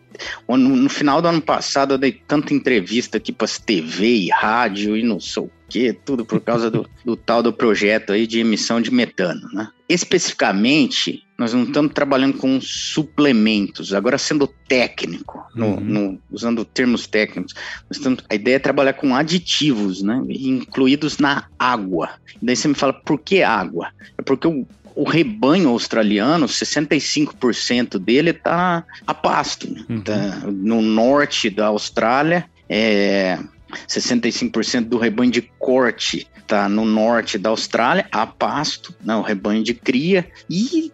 no, 0.49 0.59
no, 0.59 0.89
final 0.89 1.21
do 1.21 1.29
ano 1.29 1.41
passado 1.41 1.95
eu 1.95 1.99
dei 1.99 2.13
tanta 2.13 2.55
entrevista 2.55 3.19
aqui 3.19 3.33
para 3.33 3.49
TV 3.49 4.07
e 4.07 4.31
rádio 4.31 4.97
e 4.97 5.03
não 5.03 5.21
sei 5.21 5.43
o 5.43 5.51
que, 5.69 5.93
tudo 5.93 6.25
por 6.25 6.41
causa 6.41 6.71
do, 6.71 6.89
do, 7.05 7.17
tal 7.17 7.43
do 7.43 7.53
projeto 7.53 8.13
aí 8.13 8.27
de 8.27 8.41
emissão 8.41 8.81
de 8.81 8.93
metano, 8.93 9.49
né? 9.53 9.69
Especificamente, 9.89 11.25
nós 11.39 11.53
não 11.53 11.65
estamos 11.65 11.93
trabalhando 11.93 12.39
com 12.39 12.61
suplementos, 12.61 13.93
agora 13.93 14.17
sendo 14.17 14.47
técnico, 14.47 15.43
no, 15.55 15.67
uhum. 15.67 15.81
no, 15.81 16.19
usando 16.31 16.65
termos 16.65 17.07
técnicos, 17.07 17.55
estamos, 17.91 18.23
a 18.29 18.35
ideia 18.35 18.57
é 18.57 18.59
trabalhar 18.59 18.93
com 18.95 19.15
aditivos, 19.15 20.03
né? 20.03 20.23
Incluídos 20.29 21.19
na 21.19 21.47
água. 21.59 22.11
E 22.41 22.45
daí 22.47 22.57
você 22.57 22.69
me 22.69 22.75
fala, 22.75 22.93
por 22.93 23.19
que 23.19 23.43
água? 23.43 23.89
É 24.19 24.23
porque 24.23 24.47
o 24.47 24.67
o 24.95 25.05
rebanho 25.05 25.69
australiano, 25.71 26.47
65% 26.47 27.99
dele 27.99 28.31
está 28.31 28.85
a 29.07 29.15
pasto. 29.15 29.73
Né? 29.73 29.85
Uhum. 29.89 30.01
Tá 30.01 30.41
no 30.47 30.83
norte 30.83 31.51
da 31.51 31.67
Austrália, 31.67 32.45
é, 32.69 33.39
65% 33.89 34.85
do 34.85 34.99
rebanho 34.99 35.31
de 35.31 35.43
corte 35.59 36.27
está 36.37 36.69
no 36.69 36.85
norte 36.85 37.39
da 37.39 37.51
Austrália, 37.51 38.07
a 38.13 38.27
pasto, 38.27 38.95
né, 39.03 39.15
o 39.17 39.23
rebanho 39.23 39.63
de 39.63 39.73
cria, 39.73 40.29
e 40.51 40.93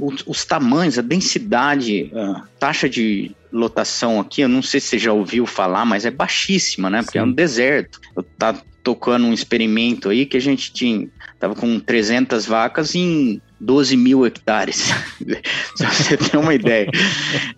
os, 0.00 0.22
os 0.26 0.44
tamanhos, 0.44 0.98
a 0.98 1.02
densidade, 1.02 2.10
a 2.14 2.42
taxa 2.58 2.88
de 2.88 3.34
lotação 3.52 4.20
aqui, 4.20 4.40
eu 4.40 4.48
não 4.48 4.62
sei 4.62 4.80
se 4.80 4.88
você 4.88 4.98
já 4.98 5.12
ouviu 5.12 5.46
falar, 5.46 5.84
mas 5.84 6.04
é 6.04 6.10
baixíssima, 6.10 6.90
né? 6.90 7.02
Porque 7.02 7.18
Sim. 7.18 7.22
é 7.24 7.26
um 7.26 7.32
deserto. 7.32 8.00
Eu 8.16 8.22
tá 8.22 8.56
tocando 8.82 9.26
um 9.26 9.32
experimento 9.32 10.10
aí 10.10 10.26
que 10.26 10.36
a 10.36 10.40
gente 10.40 10.72
tinha, 10.72 11.08
tava 11.44 11.54
com 11.54 11.78
300 11.78 12.46
vacas 12.46 12.94
em 12.94 13.40
12 13.60 13.96
mil 13.98 14.24
hectares. 14.24 14.90
Se 15.76 15.84
você 15.84 16.16
tem 16.16 16.40
uma 16.40 16.54
ideia. 16.54 16.88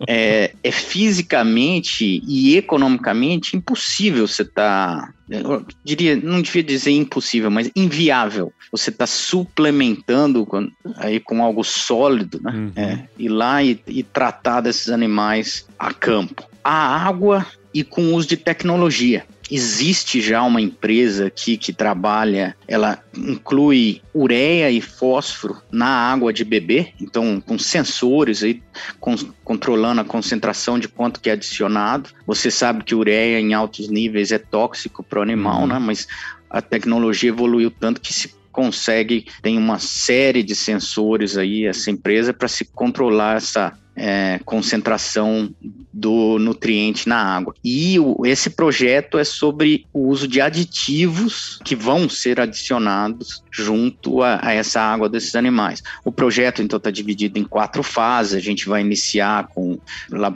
É, 0.07 0.53
é, 0.61 0.71
fisicamente 0.71 2.21
e 2.27 2.57
economicamente 2.57 3.55
impossível 3.55 4.27
você 4.27 4.41
estar. 4.41 5.07
Tá, 5.07 5.13
eu 5.29 5.65
diria, 5.83 6.17
não 6.17 6.41
devia 6.41 6.63
dizer 6.63 6.91
impossível, 6.91 7.49
mas 7.49 7.71
inviável. 7.75 8.51
Você 8.71 8.89
está 8.89 9.07
suplementando 9.07 10.45
com, 10.45 10.69
aí 10.97 11.19
com 11.21 11.41
algo 11.41 11.63
sólido, 11.63 12.41
né? 12.43 12.51
Uhum. 12.51 12.71
É, 12.75 12.99
ir 13.17 13.29
lá 13.29 13.63
e, 13.63 13.79
e 13.87 14.03
tratar 14.03 14.61
desses 14.61 14.89
animais 14.89 15.65
a 15.79 15.93
campo. 15.93 16.45
A 16.61 17.07
água 17.07 17.45
e 17.73 17.83
com 17.83 18.13
uso 18.13 18.27
de 18.27 18.35
tecnologia. 18.35 19.25
Existe 19.49 20.19
já 20.21 20.43
uma 20.43 20.61
empresa 20.61 21.27
aqui 21.27 21.57
que 21.57 21.71
trabalha, 21.71 22.55
ela 22.67 23.01
inclui 23.15 24.01
ureia 24.13 24.69
e 24.69 24.81
fósforo 24.81 25.57
na 25.71 25.87
água 25.87 26.33
de 26.33 26.43
bebê, 26.43 26.93
então 26.99 27.39
com 27.39 27.57
sensores 27.57 28.43
aí 28.43 28.61
com, 28.99 29.15
controlando 29.43 30.01
a 30.01 30.05
concentração 30.05 30.77
de 30.77 30.87
quanto 30.87 31.21
que 31.21 31.29
é 31.29 31.33
adicionado. 31.33 32.09
Você 32.25 32.51
sabe 32.51 32.83
que 32.83 32.93
ureia 32.93 33.39
em 33.39 33.53
altos 33.53 33.89
níveis 33.89 34.31
é 34.31 34.37
tóxico 34.37 35.01
para 35.01 35.19
o 35.19 35.21
animal, 35.21 35.61
uhum. 35.61 35.67
né? 35.67 35.79
Mas 35.79 36.07
a 36.49 36.61
tecnologia 36.61 37.29
evoluiu 37.29 37.71
tanto 37.71 38.01
que 38.01 38.13
se 38.13 38.35
consegue, 38.51 39.27
tem 39.43 39.55
uma 39.55 39.77
série 39.77 40.41
de 40.41 40.55
sensores 40.55 41.37
aí, 41.37 41.65
essa 41.65 41.91
empresa, 41.91 42.33
para 42.33 42.47
se 42.47 42.65
controlar 42.65 43.37
essa 43.37 43.71
é, 43.95 44.39
concentração 44.43 45.53
do 45.97 46.37
nutriente 46.39 47.09
na 47.09 47.17
água. 47.17 47.53
E 47.63 47.99
o, 47.99 48.25
esse 48.25 48.49
projeto 48.49 49.17
é 49.17 49.23
sobre 49.23 49.85
o 49.91 50.07
uso 50.07 50.27
de 50.27 50.39
aditivos 50.39 51.59
que 51.63 51.75
vão 51.75 52.07
ser 52.07 52.39
adicionados 52.39 53.43
junto 53.51 54.21
a, 54.21 54.39
a 54.41 54.53
essa 54.53 54.79
água 54.79 55.09
desses 55.09 55.35
animais. 55.35 55.81
O 56.05 56.11
projeto, 56.11 56.61
então, 56.61 56.77
está 56.77 56.91
dividido 56.91 57.39
em 57.39 57.43
quatro 57.43 57.81
fases. 57.81 58.35
A 58.35 58.39
gente 58.39 58.69
vai 58.69 58.81
iniciar 58.81 59.47
com 59.47 59.79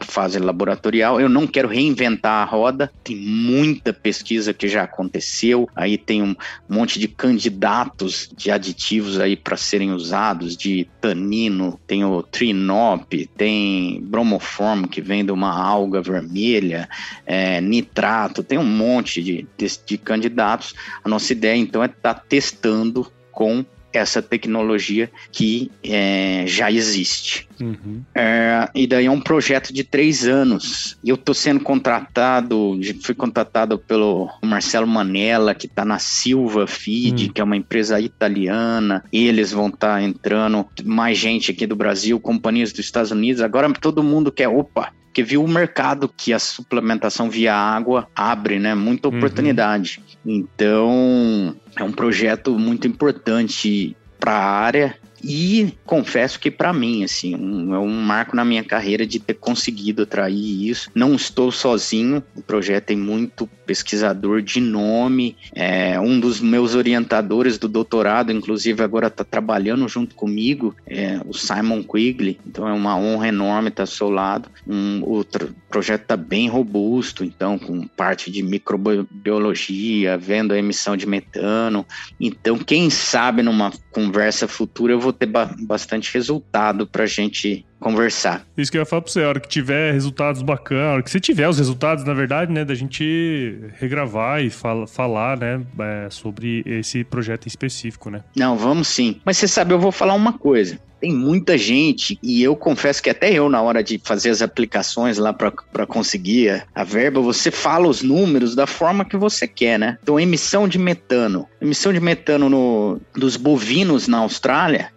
fase 0.02 0.40
laboratorial. 0.40 1.22
Eu 1.22 1.30
não 1.30 1.46
quero 1.46 1.68
reinventar 1.68 2.42
a 2.42 2.46
roda, 2.46 2.92
tem 3.04 3.16
muita 3.16 3.94
pesquisa 3.94 4.54
que 4.54 4.68
já 4.68 4.84
aconteceu. 4.84 5.70
Aí 5.76 5.98
tem 5.98 6.24
um 6.24 6.36
monte 6.68 7.00
de 7.00 7.08
candidatos 7.08 8.30
de 8.36 8.50
aditivos 8.50 9.20
aí 9.20 9.36
para 9.36 9.56
serem 9.56 9.92
usados, 9.92 10.58
de 10.58 10.88
tanino, 11.00 11.80
tem 11.86 12.04
o 12.04 12.24
trinop, 12.24 13.30
tem 13.38 13.52
tem 13.52 14.02
bromoform, 14.02 14.86
que 14.86 15.02
vem 15.02 15.26
de 15.26 15.32
uma 15.32 15.51
alga 15.52 16.02
vermelha, 16.02 16.90
é, 17.26 17.60
nitrato, 17.62 18.44
tem 18.44 18.58
um 18.58 18.66
monte 18.66 19.22
de, 19.22 19.48
de, 19.58 19.68
de 19.86 19.98
candidatos. 19.98 20.74
A 21.04 21.10
nossa 21.10 21.32
ideia, 21.32 21.58
então, 21.58 21.84
é 21.84 21.88
estar 21.88 22.14
tá 22.14 22.24
testando 22.28 23.12
com 23.32 23.66
essa 23.94 24.22
tecnologia 24.22 25.12
que 25.32 25.72
é, 25.84 26.46
já 26.48 26.72
existe. 26.72 27.48
Uhum. 27.60 28.02
É, 28.16 28.70
e 28.74 28.88
daí 28.88 29.06
é 29.06 29.12
um 29.12 29.20
projeto 29.20 29.74
de 29.74 29.84
três 29.84 30.26
anos. 30.26 30.98
E 31.04 31.10
eu 31.10 31.16
estou 31.16 31.36
sendo 31.36 31.60
contratado, 31.60 32.80
fui 33.04 33.14
contratado 33.14 33.78
pelo 33.78 34.30
Marcelo 34.42 34.88
Manella, 34.88 35.54
que 35.54 35.66
está 35.66 35.84
na 35.84 36.00
Silva 36.00 36.66
Feed, 36.66 37.28
uhum. 37.28 37.34
que 37.34 37.42
é 37.42 37.44
uma 37.44 37.58
empresa 37.58 38.00
italiana. 38.00 39.04
Eles 39.12 39.52
vão 39.52 39.68
estar 39.68 39.96
tá 39.96 40.02
entrando, 40.02 40.66
mais 40.84 41.18
gente 41.18 41.52
aqui 41.52 41.68
do 41.68 41.76
Brasil, 41.76 42.20
companhias 42.20 42.72
dos 42.72 42.86
Estados 42.86 43.12
Unidos. 43.12 43.42
Agora 43.42 43.72
todo 43.74 44.04
mundo 44.04 44.32
quer, 44.32 44.48
opa, 44.48 44.94
porque 45.12 45.24
viu 45.24 45.44
o 45.44 45.48
mercado 45.48 46.08
que 46.08 46.32
a 46.32 46.40
suplementação 46.40 47.30
via 47.30 47.54
água 47.54 48.08
abre, 48.16 48.58
né? 48.58 48.74
Muita 48.74 49.10
uhum. 49.10 49.18
oportunidade. 49.18 50.02
Uhum. 50.24 50.34
Então, 50.34 51.56
é 51.76 51.84
um 51.84 51.92
projeto 51.92 52.58
muito 52.58 52.88
importante 52.88 53.96
para 54.18 54.32
a 54.32 54.46
área 54.46 54.96
e 55.24 55.74
confesso 55.86 56.40
que 56.40 56.50
para 56.50 56.74
mim, 56.74 57.04
assim, 57.04 57.36
um, 57.36 57.76
é 57.76 57.80
um 57.80 58.02
marco 58.02 58.36
na 58.36 58.44
minha 58.44 58.64
carreira 58.64 59.06
de 59.06 59.20
ter 59.20 59.36
conseguido 59.36 60.04
atrair 60.04 60.70
isso. 60.70 60.90
Não 60.96 61.16
estou 61.16 61.52
sozinho, 61.52 62.24
o 62.36 62.42
projeto 62.42 62.86
tem 62.86 62.98
muito 62.98 63.48
pesquisador 63.66 64.42
de 64.42 64.60
nome. 64.60 65.36
É, 65.54 66.00
um 66.00 66.20
dos 66.20 66.40
meus 66.40 66.76
orientadores 66.76 67.58
do 67.58 67.68
doutorado, 67.68 68.32
inclusive, 68.32 68.84
agora 68.84 69.08
está 69.08 69.24
trabalhando 69.24 69.88
junto 69.88 70.16
comigo, 70.16 70.76
é 70.86 71.20
o 71.26 71.34
Simon 71.34 71.84
Quigley. 71.84 72.40
Então 72.46 72.68
é 72.68 72.74
uma 72.74 72.98
honra 72.98 73.28
enorme 73.28 73.70
estar 73.70 73.84
ao 73.84 73.88
seu 73.88 74.10
lado. 74.10 74.50
Um, 74.68 75.02
o 75.04 75.26
projeto 75.70 76.02
está 76.02 76.18
bem 76.18 76.50
robusto, 76.50 77.24
então, 77.24 77.58
com 77.58 77.88
parte 77.88 78.30
de 78.30 78.44
microbiologia, 78.44 80.18
vendo 80.18 80.54
a 80.54 80.58
emissão 80.58 80.98
de 80.98 81.08
metano. 81.08 81.86
Então, 82.20 82.58
quem 82.58 82.90
sabe 82.90 83.42
numa 83.42 83.72
conversa 83.92 84.48
futura 84.48 84.94
eu 84.94 85.00
vou 85.00 85.11
ter 85.14 85.28
ba 85.28 85.54
bastante 85.60 86.14
resultado 86.14 86.88
para 86.88 87.04
a 87.04 87.08
gente 87.08 87.66
conversar. 87.82 88.46
Isso 88.56 88.72
que 88.72 88.78
eu 88.78 88.82
ia 88.82 88.86
falar 88.86 89.02
para 89.02 89.12
você, 89.12 89.24
a 89.24 89.28
hora 89.28 89.40
que 89.40 89.50
tiver 89.50 89.92
resultados 89.92 90.42
bacanas, 90.42 90.86
a 90.86 90.94
hora 90.94 91.04
que 91.04 91.12
você 91.12 91.20
tiver 91.20 91.50
os 91.50 91.58
resultados, 91.58 92.06
na 92.06 92.14
verdade, 92.14 92.52
né, 92.52 92.64
da 92.64 92.76
gente 92.76 93.60
regravar 93.80 94.42
e 94.42 94.50
fala, 94.50 94.88
falar, 94.88 95.38
né, 95.38 95.62
é, 95.80 96.08
sobre 96.10 96.64
esse 96.66 97.04
projeto 97.04 97.48
específico, 97.48 98.10
né? 98.10 98.24
Não, 98.36 98.56
vamos 98.56 98.88
sim. 98.88 99.20
Mas 99.26 99.38
você 99.38 99.48
sabe, 99.48 99.74
eu 99.74 99.80
vou 99.80 99.92
falar 99.92 100.14
uma 100.14 100.34
coisa 100.34 100.80
tem 101.02 101.12
muita 101.12 101.58
gente, 101.58 102.20
e 102.22 102.44
eu 102.44 102.56
confesso 102.56 103.02
que 103.02 103.10
até 103.10 103.34
eu, 103.34 103.50
na 103.50 103.60
hora 103.60 103.84
de 103.84 104.00
fazer 104.04 104.30
as 104.30 104.44
aplicações 104.44 105.18
lá 105.18 105.34
para 105.34 105.88
conseguir 105.88 106.64
a 106.76 106.84
verba, 106.84 107.20
você 107.20 107.50
fala 107.50 107.88
os 107.88 108.04
números 108.04 108.54
da 108.54 108.68
forma 108.68 109.04
que 109.04 109.18
você 109.18 109.48
quer, 109.48 109.80
né? 109.80 109.98
Então, 110.04 110.20
emissão 110.20 110.68
de 110.68 110.78
metano. 110.78 111.48
Emissão 111.60 111.92
de 111.92 112.00
metano 112.00 112.48
no, 112.48 113.02
dos 113.16 113.36
bovinos 113.36 114.08
na 114.08 114.20
Austrália 114.20 114.92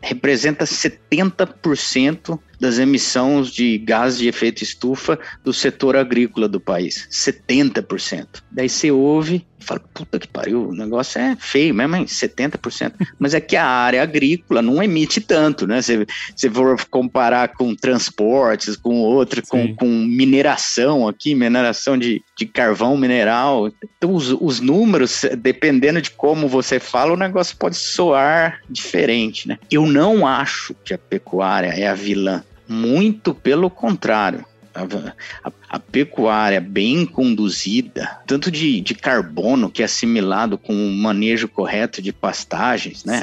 representa 0.00 0.64
70% 0.64 2.29
certo 2.30 2.49
das 2.60 2.78
emissões 2.78 3.50
de 3.50 3.78
gás 3.78 4.18
de 4.18 4.28
efeito 4.28 4.62
estufa 4.62 5.18
do 5.42 5.52
setor 5.52 5.96
agrícola 5.96 6.46
do 6.46 6.60
país. 6.60 7.08
70%. 7.10 8.42
Daí 8.52 8.68
você 8.68 8.90
ouve 8.90 9.46
e 9.58 9.64
fala, 9.64 9.80
puta 9.92 10.18
que 10.18 10.26
pariu, 10.26 10.68
o 10.68 10.74
negócio 10.74 11.20
é 11.20 11.36
feio 11.38 11.74
mesmo, 11.74 11.96
hein? 11.96 12.04
70%. 12.04 12.92
Mas 13.18 13.34
é 13.34 13.40
que 13.40 13.56
a 13.56 13.66
área 13.66 14.02
agrícola 14.02 14.62
não 14.62 14.82
emite 14.82 15.20
tanto, 15.20 15.66
né? 15.66 15.82
Se 15.82 16.06
você 16.34 16.50
for 16.50 16.82
comparar 16.86 17.48
com 17.48 17.74
transportes, 17.74 18.76
com 18.76 19.00
outro, 19.00 19.42
com, 19.46 19.74
com, 19.74 19.86
mineração 19.86 21.06
aqui, 21.06 21.34
mineração 21.34 21.96
de, 21.98 22.22
de 22.36 22.46
carvão 22.46 22.96
mineral. 22.96 23.70
Então, 23.96 24.14
os, 24.14 24.32
os 24.32 24.60
números, 24.60 25.22
dependendo 25.38 26.00
de 26.00 26.10
como 26.10 26.48
você 26.48 26.80
fala, 26.80 27.12
o 27.12 27.16
negócio 27.16 27.56
pode 27.56 27.76
soar 27.76 28.60
diferente, 28.68 29.46
né? 29.46 29.58
Eu 29.70 29.86
não 29.86 30.26
acho 30.26 30.74
que 30.84 30.94
a 30.94 30.98
pecuária 30.98 31.68
é 31.68 31.86
a 31.86 31.94
vilã 31.94 32.42
muito 32.70 33.34
pelo 33.34 33.68
contrário. 33.68 34.46
A, 34.72 34.82
a, 35.48 35.52
a, 35.68 35.78
pecuária 35.80 36.60
bem 36.60 37.04
conduzida, 37.04 38.20
tanto 38.24 38.52
de, 38.52 38.80
de 38.80 38.94
carbono 38.94 39.68
que 39.68 39.82
é 39.82 39.84
assimilado 39.84 40.56
com 40.56 40.72
o 40.72 40.92
manejo 40.92 41.48
correto 41.48 42.00
de 42.00 42.12
pastagens, 42.12 43.04
né? 43.04 43.20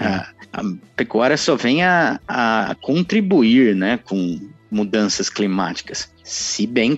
A, 0.52 0.60
a, 0.60 0.64
pecuária 0.98 1.38
só 1.38 1.56
vem 1.56 1.86
a, 1.86 2.20
a 2.28 2.76
contribuir 2.82 3.74
né, 3.74 3.98
com 3.98 4.38
mudanças 4.70 5.30
climáticas. 5.30 6.10
se 6.22 6.68
bem, 6.68 6.98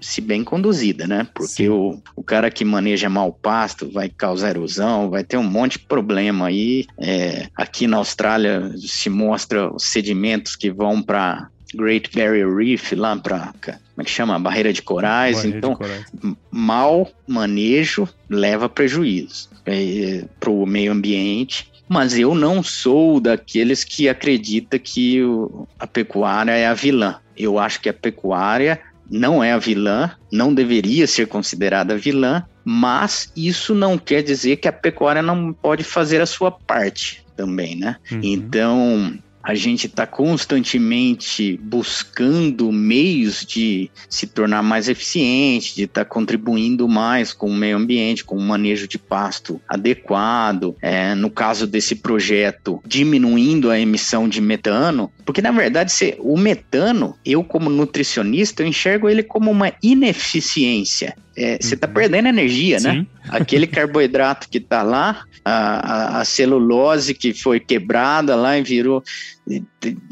se 0.00 0.22
bem 0.22 0.42
conduzida, 0.42 1.06
né? 1.06 1.28
Porque 1.34 1.68
o, 1.68 2.00
o 2.16 2.22
cara 2.22 2.50
que 2.50 2.64
maneja 2.64 3.10
mal 3.10 3.30
pasto 3.30 3.90
vai 3.92 4.08
causar 4.08 4.50
erosão, 4.50 5.10
vai 5.10 5.22
ter 5.22 5.36
um 5.36 5.44
monte 5.44 5.72
de 5.72 5.80
problema 5.80 6.46
aí. 6.46 6.86
É, 6.98 7.48
aqui 7.54 7.86
na 7.86 7.98
Austrália 7.98 8.72
se 8.78 9.10
mostra 9.10 9.70
os 9.70 9.84
sedimentos 9.84 10.56
que 10.56 10.70
vão 10.70 11.02
para 11.02 11.50
Great 11.74 12.10
Barrier 12.14 12.52
Reef, 12.54 12.92
lá 12.92 13.16
para 13.16 13.52
como 14.00 14.02
é 14.02 14.04
que 14.04 14.10
chama? 14.10 14.38
Barreira 14.38 14.72
de 14.72 14.80
corais. 14.80 15.36
Barreira 15.36 15.58
então, 15.58 15.72
de 15.72 15.76
corais. 15.76 16.04
mal 16.50 17.10
manejo 17.28 18.08
leva 18.28 18.68
prejuízos 18.68 19.50
é, 19.66 20.24
para 20.38 20.50
o 20.50 20.64
meio 20.66 20.92
ambiente. 20.92 21.70
Mas 21.88 22.16
eu 22.16 22.34
não 22.34 22.62
sou 22.62 23.20
daqueles 23.20 23.82
que 23.82 24.08
acredita 24.08 24.78
que 24.78 25.22
o, 25.22 25.66
a 25.78 25.86
pecuária 25.86 26.52
é 26.52 26.66
a 26.66 26.72
vilã. 26.72 27.16
Eu 27.36 27.58
acho 27.58 27.80
que 27.80 27.88
a 27.88 27.92
pecuária 27.92 28.80
não 29.10 29.42
é 29.42 29.52
a 29.52 29.58
vilã, 29.58 30.12
não 30.32 30.54
deveria 30.54 31.06
ser 31.06 31.26
considerada 31.26 31.96
vilã, 31.96 32.44
mas 32.64 33.32
isso 33.36 33.74
não 33.74 33.98
quer 33.98 34.22
dizer 34.22 34.56
que 34.56 34.68
a 34.68 34.72
pecuária 34.72 35.20
não 35.20 35.52
pode 35.52 35.82
fazer 35.82 36.20
a 36.20 36.26
sua 36.26 36.50
parte 36.52 37.24
também, 37.36 37.74
né? 37.74 37.96
Uhum. 38.12 38.20
Então, 38.22 39.18
a 39.42 39.54
gente 39.54 39.86
está 39.86 40.06
constantemente 40.06 41.58
buscando 41.62 42.70
meios 42.70 43.44
de 43.44 43.90
se 44.08 44.26
tornar 44.26 44.62
mais 44.62 44.88
eficiente, 44.88 45.74
de 45.74 45.84
estar 45.84 46.04
tá 46.04 46.10
contribuindo 46.10 46.86
mais 46.88 47.32
com 47.32 47.48
o 47.48 47.54
meio 47.54 47.76
ambiente, 47.76 48.24
com 48.24 48.36
o 48.36 48.40
manejo 48.40 48.86
de 48.86 48.98
pasto 48.98 49.60
adequado. 49.68 50.76
É, 50.82 51.14
no 51.14 51.30
caso 51.30 51.66
desse 51.66 51.96
projeto, 51.96 52.82
diminuindo 52.86 53.70
a 53.70 53.78
emissão 53.78 54.28
de 54.28 54.40
metano, 54.40 55.10
porque 55.24 55.40
na 55.40 55.50
verdade 55.50 55.92
se, 55.92 56.16
o 56.18 56.36
metano, 56.36 57.16
eu 57.24 57.42
como 57.42 57.70
nutricionista, 57.70 58.62
eu 58.62 58.66
enxergo 58.66 59.08
ele 59.08 59.22
como 59.22 59.50
uma 59.50 59.72
ineficiência. 59.82 61.16
É, 61.42 61.56
você 61.58 61.74
está 61.74 61.86
uhum. 61.86 61.94
perdendo 61.94 62.28
energia, 62.28 62.78
né? 62.80 62.92
Sim. 62.92 62.98
né? 62.98 63.06
Aquele 63.30 63.66
carboidrato 63.66 64.46
que 64.46 64.58
está 64.58 64.82
lá, 64.82 65.24
a, 65.42 65.52
a, 65.52 66.20
a, 66.20 66.24
celulose 66.26 67.14
que 67.14 67.32
foi 67.32 67.58
quebrada 67.58 68.36
lá 68.36 68.58
e 68.58 68.62
virou. 68.62 69.02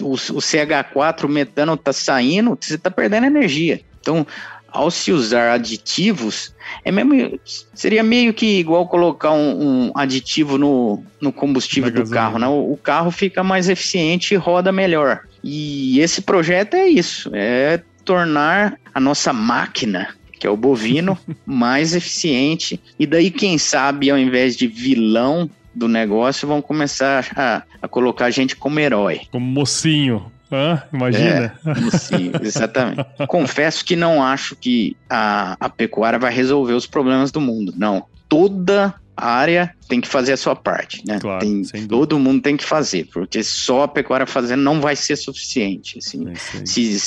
O, 0.01 0.13
o 0.13 0.41
CH4, 0.41 1.25
o 1.25 1.29
metano 1.29 1.75
está 1.75 1.93
saindo, 1.93 2.57
você 2.59 2.77
está 2.77 2.91
perdendo 2.91 3.27
energia. 3.27 3.83
Então, 4.01 4.27
ao 4.69 4.91
se 4.91 5.13
usar 5.13 5.53
aditivos, 5.53 6.55
é 6.83 6.91
mesmo, 6.91 7.39
seria 7.75 8.03
meio 8.03 8.33
que 8.33 8.59
igual 8.59 8.89
colocar 8.89 9.33
um, 9.33 9.89
um 9.89 9.93
aditivo 9.95 10.57
no, 10.57 11.05
no 11.21 11.31
combustível 11.31 11.91
do 11.91 12.09
carro, 12.09 12.39
né? 12.39 12.47
O, 12.47 12.73
o, 12.73 12.77
carro 12.79 13.11
fica 13.11 13.45
mais 13.45 13.69
eficiente 13.69 14.33
e 14.33 14.37
roda 14.39 14.73
melhor. 14.73 15.21
E 15.45 16.01
esse 16.01 16.23
projeto 16.23 16.73
é 16.75 16.89
isso, 16.89 17.31
é 17.35 17.83
tornar 18.03 18.79
a 18.95 18.99
nossa 18.99 19.31
máquina 19.35 20.18
que 20.39 20.47
é 20.47 20.51
o 20.51 20.57
bovino, 20.57 21.19
mais 21.45 21.95
eficiente. 21.95 22.81
E 22.99 23.07
daí, 23.07 23.31
quem 23.31 23.59
sabe, 23.59 24.11
ao 24.11 24.19
invés 24.19 24.57
de 24.57 24.67
vilão 24.67 25.51
do 25.75 25.89
negócio, 25.89 26.49
vão 26.49 26.63
começar 26.63 27.27
a, 27.37 27.63
a 27.83 27.89
colocar 27.89 28.27
a 28.27 28.31
gente 28.31 28.57
como 28.57 28.81
herói. 28.81 29.23
Como 29.31 29.47
mocinho. 29.47 30.31
Hã? 30.51 30.83
Imagina. 30.93 31.55
É, 31.65 31.81
mocinho, 31.81 32.33
exatamente. 32.43 33.05
Confesso 33.29 33.85
que 33.85 33.95
não 33.95 34.23
acho 34.23 34.57
que 34.57 34.97
a, 35.09 35.57
a 35.61 35.69
pecuária 35.69 36.19
vai 36.19 36.33
resolver 36.33 36.73
os 36.73 36.87
problemas 36.87 37.31
do 37.31 37.41
mundo. 37.41 37.75
Não. 37.77 38.05
Toda 38.29 38.95
área 39.17 39.75
tem 39.89 40.01
que 40.01 40.09
fazer 40.09 40.35
a 40.35 40.37
sua 40.37 40.55
parte, 40.55 41.03
né? 41.07 41.19
Claro, 41.19 41.41
tem, 41.41 41.87
todo 41.87 42.19
mundo 42.19 42.43
tem 42.43 42.57
que 42.57 42.65
fazer, 42.65 43.09
porque 43.13 43.43
só 43.43 43.85
a 43.85 43.89
pecuária 43.89 44.27
fazendo 44.27 44.63
não 44.63 44.81
vai 44.81 44.95
ser 44.95 45.17
suficiente. 45.17 45.99
Assim. 45.99 46.29
É 46.29 46.67
se, 46.67 46.99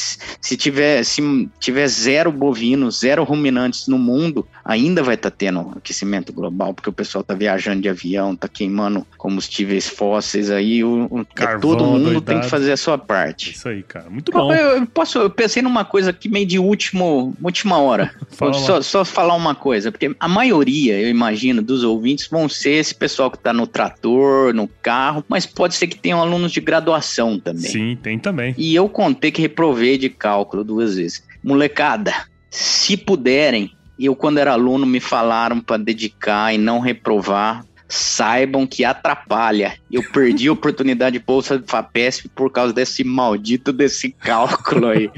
se, 0.41 0.57
tiver, 0.57 1.03
se 1.03 1.21
tiver 1.59 1.87
zero 1.87 2.31
bovinos, 2.31 2.99
zero 2.99 3.23
ruminantes 3.23 3.87
no 3.87 3.99
mundo, 3.99 4.47
ainda 4.65 5.03
vai 5.03 5.15
estar 5.15 5.29
tá 5.29 5.35
tendo 5.37 5.73
aquecimento 5.77 6.33
global, 6.33 6.73
porque 6.73 6.89
o 6.89 6.93
pessoal 6.93 7.21
está 7.21 7.35
viajando 7.35 7.81
de 7.81 7.89
avião, 7.89 8.33
está 8.33 8.47
queimando 8.47 9.05
combustíveis 9.15 9.87
fósseis 9.87 10.49
aí. 10.49 10.83
O, 10.83 11.05
o 11.05 11.25
Carvão, 11.35 11.61
todo 11.61 11.85
mundo 11.85 12.05
doidado. 12.05 12.25
tem 12.25 12.39
que 12.41 12.49
fazer 12.49 12.71
a 12.71 12.77
sua 12.77 12.97
parte. 12.97 13.51
Isso 13.51 13.69
aí, 13.69 13.83
cara. 13.83 14.09
Muito 14.09 14.31
bom. 14.31 14.51
Eu, 14.51 14.77
eu, 14.77 14.87
posso, 14.87 15.19
eu 15.19 15.29
pensei 15.29 15.61
numa 15.61 15.85
coisa 15.85 16.09
aqui 16.09 16.27
meio 16.27 16.47
de 16.47 16.57
último, 16.57 17.35
última 17.43 17.77
hora. 17.77 18.11
só, 18.65 18.81
só 18.81 19.05
falar 19.05 19.35
uma 19.35 19.53
coisa, 19.53 19.91
porque 19.91 20.15
a 20.19 20.27
maioria, 20.27 20.99
eu 20.99 21.09
imagino, 21.09 21.61
dos 21.61 21.83
ouvintes 21.83 22.27
vão 22.27 22.49
ser 22.49 22.70
ser 22.71 22.79
esse 22.79 22.95
pessoal 22.95 23.29
que 23.29 23.37
está 23.37 23.51
no 23.51 23.67
trator, 23.67 24.53
no 24.53 24.67
carro, 24.67 25.23
mas 25.27 25.45
pode 25.45 25.75
ser 25.75 25.87
que 25.87 25.97
tenham 25.97 26.21
alunos 26.21 26.51
de 26.51 26.61
graduação 26.61 27.39
também. 27.39 27.69
Sim, 27.71 27.97
tem 28.01 28.17
também. 28.17 28.55
E 28.57 28.73
eu 28.73 28.87
contei 28.87 29.31
que 29.31 29.41
reprovei 29.41 29.97
de 29.97 30.09
cálculo 30.09 30.63
duas 30.63 30.95
vezes. 30.95 31.23
Molecada, 31.43 32.13
se 32.49 32.95
puderem, 32.95 33.71
eu 33.99 34.15
quando 34.15 34.37
era 34.37 34.53
aluno 34.53 34.85
me 34.85 34.99
falaram 34.99 35.59
para 35.59 35.77
dedicar 35.77 36.53
e 36.53 36.57
não 36.57 36.79
reprovar, 36.79 37.65
saibam 37.87 38.65
que 38.65 38.85
atrapalha. 38.85 39.77
Eu 39.91 40.03
perdi 40.11 40.47
a 40.47 40.53
oportunidade 40.53 41.17
de 41.17 41.25
bolsa 41.25 41.57
de 41.57 41.69
FAPESP 41.69 42.29
por 42.29 42.51
causa 42.51 42.73
desse 42.73 43.03
maldito 43.03 43.73
desse 43.73 44.09
cálculo 44.11 44.87
aí. 44.87 45.09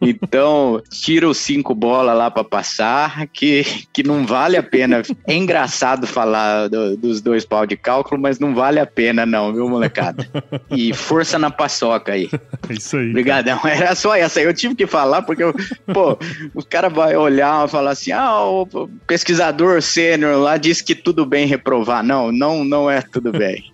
Então, 0.00 0.82
tira 0.90 1.28
os 1.28 1.36
cinco 1.36 1.74
bolas 1.74 2.16
lá 2.16 2.30
para 2.30 2.42
passar, 2.42 3.26
que, 3.26 3.64
que 3.92 4.02
não 4.02 4.26
vale 4.26 4.56
a 4.56 4.62
pena. 4.62 5.02
É 5.26 5.34
engraçado 5.34 6.06
falar 6.06 6.68
do, 6.68 6.96
dos 6.96 7.20
dois 7.20 7.44
pau 7.44 7.66
de 7.66 7.76
cálculo, 7.76 8.20
mas 8.20 8.38
não 8.38 8.54
vale 8.54 8.80
a 8.80 8.86
pena 8.86 9.26
não, 9.26 9.52
viu, 9.52 9.68
molecada? 9.68 10.26
E 10.70 10.94
força 10.94 11.38
na 11.38 11.50
paçoca 11.50 12.12
aí. 12.12 12.30
Isso 12.70 12.96
aí. 12.96 13.10
Obrigadão. 13.10 13.60
Era 13.64 13.94
só 13.94 14.16
essa 14.16 14.40
aí. 14.40 14.46
Eu 14.46 14.54
tive 14.54 14.74
que 14.74 14.86
falar 14.86 15.22
porque, 15.22 15.42
eu, 15.42 15.54
pô, 15.92 16.18
o 16.54 16.64
cara 16.64 16.88
vai 16.88 17.14
olhar 17.16 17.66
e 17.66 17.70
falar 17.70 17.90
assim, 17.90 18.12
ah, 18.12 18.42
o 18.44 18.66
pesquisador 19.06 19.82
sênior 19.82 20.38
lá 20.38 20.56
disse 20.56 20.82
que 20.82 20.94
tudo 20.94 21.26
bem 21.26 21.46
reprovar. 21.46 22.02
Não, 22.02 22.32
não, 22.32 22.64
não 22.64 22.90
é 22.90 23.02
tudo 23.02 23.32
bem. 23.32 23.64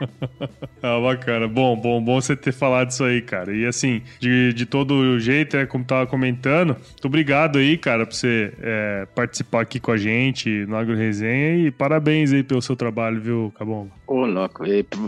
ah, 0.82 1.00
bacana. 1.00 1.48
Bom, 1.48 1.76
bom, 1.76 2.02
bom 2.02 2.20
você 2.20 2.36
ter 2.36 2.52
falado 2.52 2.90
isso 2.90 3.04
aí, 3.04 3.20
cara. 3.20 3.54
E 3.54 3.66
assim, 3.66 4.02
de, 4.18 4.52
de 4.52 4.66
todo 4.66 5.18
jeito, 5.18 5.56
é 5.56 5.66
como 5.66 5.84
tava 5.84 6.06
comentando, 6.06 6.76
muito 6.76 7.06
obrigado 7.06 7.58
aí, 7.58 7.76
cara, 7.76 8.06
por 8.06 8.14
você 8.14 8.52
é, 8.60 9.06
participar 9.14 9.62
aqui 9.62 9.78
com 9.80 9.92
a 9.92 9.96
gente 9.96 10.48
no 10.66 10.76
Agro 10.76 10.96
Resenha 10.96 11.66
e 11.66 11.70
parabéns 11.70 12.32
aí 12.32 12.42
pelo 12.42 12.62
seu 12.62 12.76
trabalho, 12.76 13.20
viu, 13.20 13.52
Cabongo? 13.58 13.90
Ô, 14.06 14.26
louco, 14.26 14.64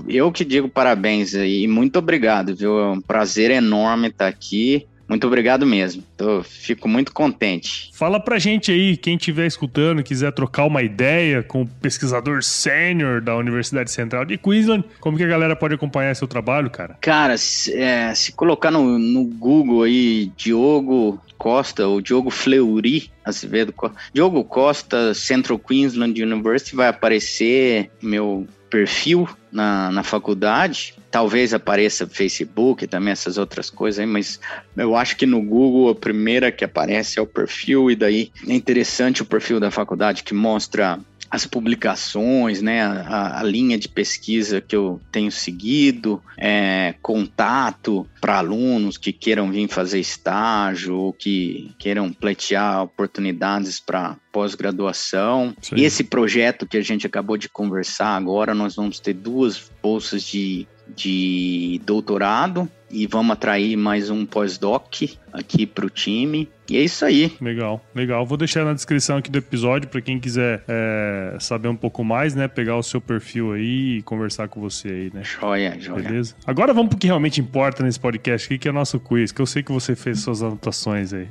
eu 0.09 0.33
que 0.33 0.45
digo 0.45 0.69
parabéns 0.69 1.35
aí, 1.35 1.67
muito 1.67 1.99
obrigado, 1.99 2.55
viu? 2.55 2.79
É 2.79 2.91
um 2.91 3.01
prazer 3.01 3.51
enorme 3.51 4.09
estar 4.09 4.29
aqui. 4.29 4.87
Muito 5.09 5.27
obrigado 5.27 5.67
mesmo. 5.67 6.03
Tô, 6.17 6.43
fico 6.43 6.89
muito 6.89 7.13
contente. 7.13 7.91
Fala 7.93 8.19
pra 8.19 8.39
gente 8.39 8.73
aí, 8.73 8.97
quem 8.97 9.17
estiver 9.17 9.47
escutando, 9.47 10.03
quiser 10.03 10.33
trocar 10.33 10.65
uma 10.65 10.83
ideia 10.83 11.43
com 11.43 11.63
o 11.63 11.67
pesquisador 11.67 12.43
sênior 12.43 13.21
da 13.21 13.37
Universidade 13.37 13.91
Central 13.91 14.25
de 14.25 14.39
Queensland, 14.39 14.85
como 15.01 15.17
que 15.17 15.25
a 15.25 15.29
galera 15.29 15.55
pode 15.55 15.75
acompanhar 15.75 16.15
seu 16.17 16.27
trabalho, 16.27 16.71
cara? 16.71 16.97
Cara, 17.01 17.37
se, 17.37 17.75
é, 17.75 18.15
se 18.15 18.33
colocar 18.33 18.71
no, 18.71 18.99
no 18.99 19.25
Google 19.25 19.83
aí, 19.83 20.33
Diogo 20.37 21.21
Costa, 21.37 21.87
ou 21.87 22.01
Diogo 22.01 22.31
Fleury 22.31 23.11
Azevedo 23.25 23.73
Costa, 23.73 23.97
Diogo 24.13 24.45
Costa, 24.45 25.15
Central 25.15 25.59
Queensland 25.59 26.23
University, 26.23 26.77
vai 26.77 26.89
aparecer 26.89 27.91
meu 28.03 28.47
perfil 28.75 29.29
na, 29.53 29.93
na 29.93 30.03
faculdade. 30.03 30.97
Talvez 31.09 31.55
apareça 31.55 32.09
Facebook 32.09 32.89
também, 32.89 33.13
essas 33.13 33.39
outras 33.39 33.71
coisas 33.71 34.01
aí, 34.01 34.07
mas 34.07 34.41
eu 34.77 34.97
acho 34.97 35.17
que 35.17 35.25
no 35.25 35.41
Google 35.41 35.91
a 35.91 35.95
primeira 35.95 36.51
que 36.51 36.65
aparece 36.65 37.21
é 37.21 37.23
o 37.23 37.27
perfil, 37.27 37.89
e 37.89 37.95
daí 37.95 38.33
é 38.49 38.53
interessante 38.53 39.23
o 39.23 39.25
perfil 39.25 39.61
da 39.61 39.71
faculdade 39.71 40.25
que 40.25 40.35
mostra 40.35 40.99
as 41.35 41.45
publicações, 41.45 42.63
né, 42.63 42.83
a, 42.83 43.41
a, 43.41 43.43
linha 43.43 43.77
de 43.77 43.89
pesquisa 43.89 44.61
que 44.61 44.77
eu 44.77 45.01
tenho 45.11 45.33
seguido, 45.33 46.23
é, 46.39 46.95
contato 47.03 48.07
para 48.21 48.39
alunos 48.39 48.97
que 48.97 49.13
queiram 49.13 49.51
vir 49.51 49.69
fazer 49.69 49.99
estágio 49.99 50.97
ou 50.97 51.13
que 51.13 51.73
queiram 51.77 52.13
pleitear 52.13 52.85
oportunidades 52.85 53.81
para 53.81 54.17
pós-graduação. 54.31 55.57
E 55.75 55.83
esse 55.83 56.05
projeto 56.05 56.67
que 56.67 56.77
a 56.77 56.83
gente 56.83 57.05
acabou 57.05 57.37
de 57.37 57.49
conversar 57.49 58.17
agora, 58.17 58.55
nós 58.55 58.77
vamos 58.77 59.01
ter 59.01 59.15
duas 59.15 59.71
bolsas 59.83 60.23
de 60.23 60.69
de 60.87 61.81
doutorado 61.85 62.71
e 62.95 63.09
vamos 63.09 63.33
atrair 63.33 63.77
mais 63.77 64.09
um 64.09 64.25
pós-doc 64.25 65.03
aqui 65.33 65.67
para 65.67 65.85
o 65.85 65.91
time. 65.91 66.49
E 66.71 66.77
é 66.77 66.81
isso 66.81 67.05
aí. 67.05 67.37
Legal, 67.41 67.85
legal. 67.95 68.25
Vou 68.25 68.39
deixar 68.39 68.65
na 68.65 68.73
descrição 68.73 69.19
aqui 69.19 69.31
do 69.31 69.37
episódio 69.37 69.89
para 69.89 70.01
quem 70.01 70.19
quiser 70.19 70.63
é, 70.69 71.37
saber 71.41 71.69
um 71.69 71.77
pouco 71.77 72.05
mais, 72.05 72.35
né? 72.35 72.47
Pegar 72.47 72.77
o 72.77 72.83
seu 72.83 73.01
perfil 73.01 73.53
aí 73.53 73.99
e 73.99 74.03
conversar 74.03 74.49
com 74.49 74.61
você 74.61 74.89
aí, 74.89 75.11
né? 75.13 75.23
Joia, 75.25 75.77
joia. 75.79 76.03
Beleza? 76.03 76.37
Agora 76.47 76.73
vamos 76.73 76.91
pro 76.91 76.99
que 76.99 77.09
realmente 77.09 77.41
importa 77.41 77.83
nesse 77.83 77.99
podcast 77.99 78.47
aqui, 78.47 78.59
que 78.59 78.69
é 78.69 78.71
o 78.71 78.75
nosso 78.75 79.01
quiz, 79.01 79.33
que 79.33 79.43
eu 79.43 79.47
sei 79.47 79.63
que 79.63 79.73
você 79.73 79.97
fez 79.97 80.21
suas 80.21 80.43
anotações 80.43 81.13
aí. 81.13 81.29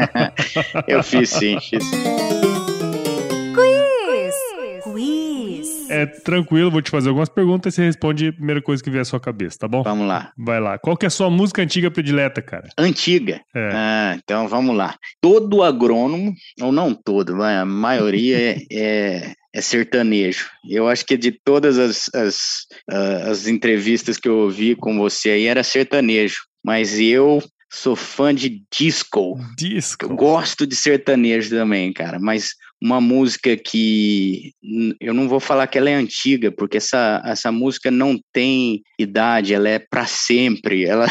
eu 0.88 1.02
fiz 1.04 1.28
sim, 1.28 1.58
fiz. 1.60 1.84
É 1.92 2.47
é, 6.02 6.06
tranquilo, 6.06 6.70
vou 6.70 6.82
te 6.82 6.90
fazer 6.90 7.08
algumas 7.08 7.28
perguntas 7.28 7.74
e 7.74 7.76
você 7.76 7.84
responde 7.84 8.28
a 8.28 8.32
primeira 8.32 8.62
coisa 8.62 8.82
que 8.82 8.90
vier 8.90 9.02
à 9.02 9.04
sua 9.04 9.20
cabeça, 9.20 9.58
tá 9.58 9.68
bom? 9.68 9.82
Vamos 9.82 10.06
lá. 10.06 10.32
Vai 10.36 10.60
lá. 10.60 10.78
Qual 10.78 10.96
que 10.96 11.06
é 11.06 11.08
a 11.08 11.10
sua 11.10 11.30
música 11.30 11.62
antiga 11.62 11.90
predileta, 11.90 12.40
cara? 12.42 12.68
Antiga? 12.78 13.40
É. 13.54 13.70
Ah, 13.72 14.16
então 14.16 14.48
vamos 14.48 14.76
lá. 14.76 14.96
Todo 15.20 15.62
agrônomo, 15.62 16.32
ou 16.60 16.72
não 16.72 16.94
todo, 16.94 17.42
a 17.42 17.64
maioria 17.64 18.38
é, 18.38 18.58
é 18.72 19.32
é 19.54 19.60
sertanejo. 19.60 20.48
Eu 20.68 20.88
acho 20.88 21.04
que 21.04 21.16
de 21.16 21.32
todas 21.32 21.78
as, 21.78 22.08
as, 22.14 22.36
uh, 22.90 23.30
as 23.30 23.46
entrevistas 23.46 24.18
que 24.18 24.28
eu 24.28 24.36
ouvi 24.36 24.74
com 24.74 24.98
você 24.98 25.30
aí 25.30 25.46
era 25.46 25.64
sertanejo. 25.64 26.42
Mas 26.64 26.98
eu 26.98 27.42
sou 27.70 27.96
fã 27.96 28.34
de 28.34 28.62
disco. 28.72 29.38
Disco. 29.56 30.06
Eu 30.06 30.16
gosto 30.16 30.66
de 30.66 30.76
sertanejo 30.76 31.50
também, 31.50 31.92
cara. 31.92 32.18
Mas 32.18 32.50
uma 32.80 33.00
música 33.00 33.56
que 33.56 34.52
eu 35.00 35.12
não 35.12 35.28
vou 35.28 35.40
falar 35.40 35.66
que 35.66 35.76
ela 35.76 35.90
é 35.90 35.94
antiga, 35.94 36.50
porque 36.50 36.76
essa, 36.76 37.20
essa 37.24 37.50
música 37.50 37.90
não 37.90 38.18
tem 38.32 38.82
idade, 38.98 39.54
ela 39.54 39.68
é 39.68 39.78
para 39.78 40.06
sempre, 40.06 40.84
ela, 40.84 41.06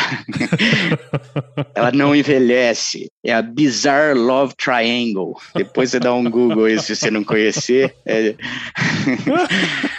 ela 1.76 1.92
não 1.92 2.16
envelhece. 2.16 3.12
É 3.26 3.34
a 3.34 3.42
Bizarre 3.42 4.14
Love 4.14 4.54
Triangle. 4.56 5.36
Depois 5.56 5.92
você 5.92 6.00
dá 6.00 6.14
um 6.14 6.30
Google 6.30 6.66
aí 6.66 6.80
se 6.80 6.96
você 6.96 7.12
não 7.12 7.24
conhecer. 7.24 7.94
É... 8.06 8.36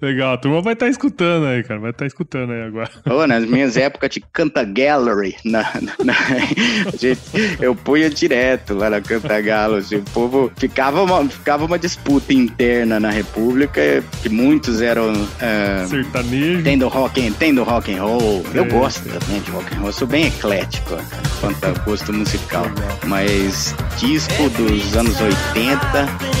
Legal, 0.00 0.34
a 0.34 0.38
turma 0.38 0.62
vai 0.62 0.74
estar 0.74 0.86
tá 0.86 0.90
escutando 0.90 1.46
aí, 1.46 1.62
cara, 1.62 1.80
vai 1.80 1.90
estar 1.90 2.04
tá 2.04 2.06
escutando 2.06 2.52
aí 2.52 2.62
agora. 2.62 2.90
Oh, 3.06 3.26
nas 3.26 3.44
minhas 3.44 3.76
épocas 3.76 4.10
de 4.10 4.20
Canta 4.32 4.64
Gallery, 4.64 5.36
na, 5.44 5.64
na, 6.04 6.14
gente, 6.98 7.20
eu 7.60 7.74
punha 7.74 8.08
direto 8.08 8.74
lá 8.74 8.90
na 8.90 9.00
Canta 9.00 9.40
Gallery, 9.40 9.80
assim, 9.80 9.96
o 9.96 10.04
povo 10.04 10.50
ficava 10.58 11.02
uma, 11.02 11.24
ficava 11.28 11.64
uma 11.64 11.78
disputa 11.78 12.32
interna 12.32 12.98
na 12.98 13.10
República, 13.10 14.02
que 14.22 14.28
muitos 14.28 14.80
eram 14.80 15.12
é, 15.40 15.86
sertanejo, 15.86 16.62
tendo 16.62 16.88
rock, 16.88 17.30
tendo 17.38 17.62
rock 17.62 17.94
and 17.94 18.02
roll. 18.02 18.44
É. 18.54 18.58
Eu 18.58 18.64
gosto 18.66 19.02
também 19.08 19.40
de 19.40 19.50
rock 19.50 19.74
and 19.74 19.78
roll, 19.78 19.88
eu 19.88 19.92
sou 19.92 20.08
bem 20.08 20.26
eclético 20.26 20.96
quanto 21.40 21.64
ao 21.64 21.74
gosto 21.84 22.12
musical, 22.12 22.66
mas 23.06 23.74
disco 23.96 24.48
dos 24.50 24.96
anos 24.96 25.20
80 25.20 25.38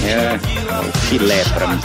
é 0.06 0.38
o 0.80 0.98
filé 0.98 1.44
para 1.54 1.68
mim. 1.68 1.80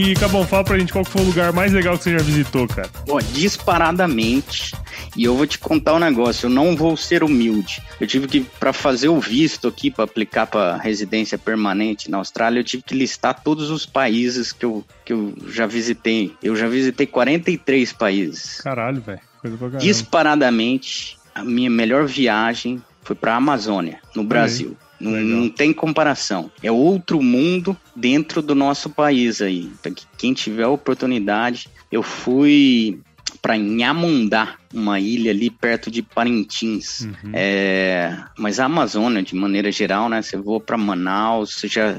E, 0.00 0.14
Cabão, 0.14 0.46
fala 0.46 0.64
pra 0.64 0.78
gente 0.78 0.94
qual 0.94 1.04
foi 1.04 1.20
o 1.20 1.26
lugar 1.26 1.52
mais 1.52 1.74
legal 1.74 1.98
que 1.98 2.04
você 2.04 2.12
já 2.12 2.24
visitou, 2.24 2.66
cara. 2.66 2.88
Bom, 3.06 3.18
disparadamente. 3.18 4.74
E 5.14 5.24
eu 5.24 5.36
vou 5.36 5.46
te 5.46 5.58
contar 5.58 5.92
um 5.92 5.98
negócio, 5.98 6.46
eu 6.46 6.50
não 6.50 6.74
vou 6.74 6.96
ser 6.96 7.22
humilde. 7.22 7.82
Eu 8.00 8.06
tive 8.06 8.26
que, 8.26 8.40
para 8.40 8.72
fazer 8.72 9.10
o 9.10 9.20
visto 9.20 9.68
aqui, 9.68 9.90
para 9.90 10.04
aplicar 10.04 10.46
para 10.46 10.78
residência 10.78 11.36
permanente 11.36 12.10
na 12.10 12.16
Austrália, 12.16 12.60
eu 12.60 12.64
tive 12.64 12.82
que 12.82 12.94
listar 12.94 13.42
todos 13.42 13.68
os 13.68 13.84
países 13.84 14.52
que 14.52 14.64
eu, 14.64 14.82
que 15.04 15.12
eu 15.12 15.34
já 15.48 15.66
visitei. 15.66 16.34
Eu 16.42 16.56
já 16.56 16.66
visitei 16.66 17.06
43 17.06 17.92
países. 17.92 18.58
Caralho, 18.62 19.02
velho. 19.02 19.20
Disparadamente, 19.78 21.18
a 21.34 21.44
minha 21.44 21.68
melhor 21.68 22.06
viagem 22.06 22.82
foi 23.02 23.14
para 23.14 23.34
a 23.34 23.36
Amazônia, 23.36 24.00
no 24.16 24.24
Brasil. 24.24 24.78
Aí. 24.80 24.89
Não, 25.00 25.12
não, 25.12 25.48
tem 25.48 25.72
comparação. 25.72 26.50
É 26.62 26.70
outro 26.70 27.22
mundo 27.22 27.76
dentro 27.96 28.42
do 28.42 28.54
nosso 28.54 28.90
país 28.90 29.40
aí. 29.40 29.70
Quem 30.18 30.34
tiver 30.34 30.66
oportunidade, 30.66 31.68
eu 31.90 32.02
fui 32.02 33.00
para 33.40 33.56
Inhamundá, 33.56 34.56
uma 34.72 35.00
ilha 35.00 35.30
ali 35.30 35.50
perto 35.50 35.90
de 35.90 36.02
Parintins. 36.02 37.00
Uhum. 37.00 37.32
É, 37.32 38.16
mas 38.38 38.60
a 38.60 38.66
Amazônia, 38.66 39.22
de 39.22 39.34
maneira 39.34 39.72
geral, 39.72 40.08
né? 40.08 40.20
Você 40.22 40.36
voa 40.36 40.60
para 40.60 40.76
Manaus, 40.76 41.54
você 41.54 41.68
já. 41.68 41.96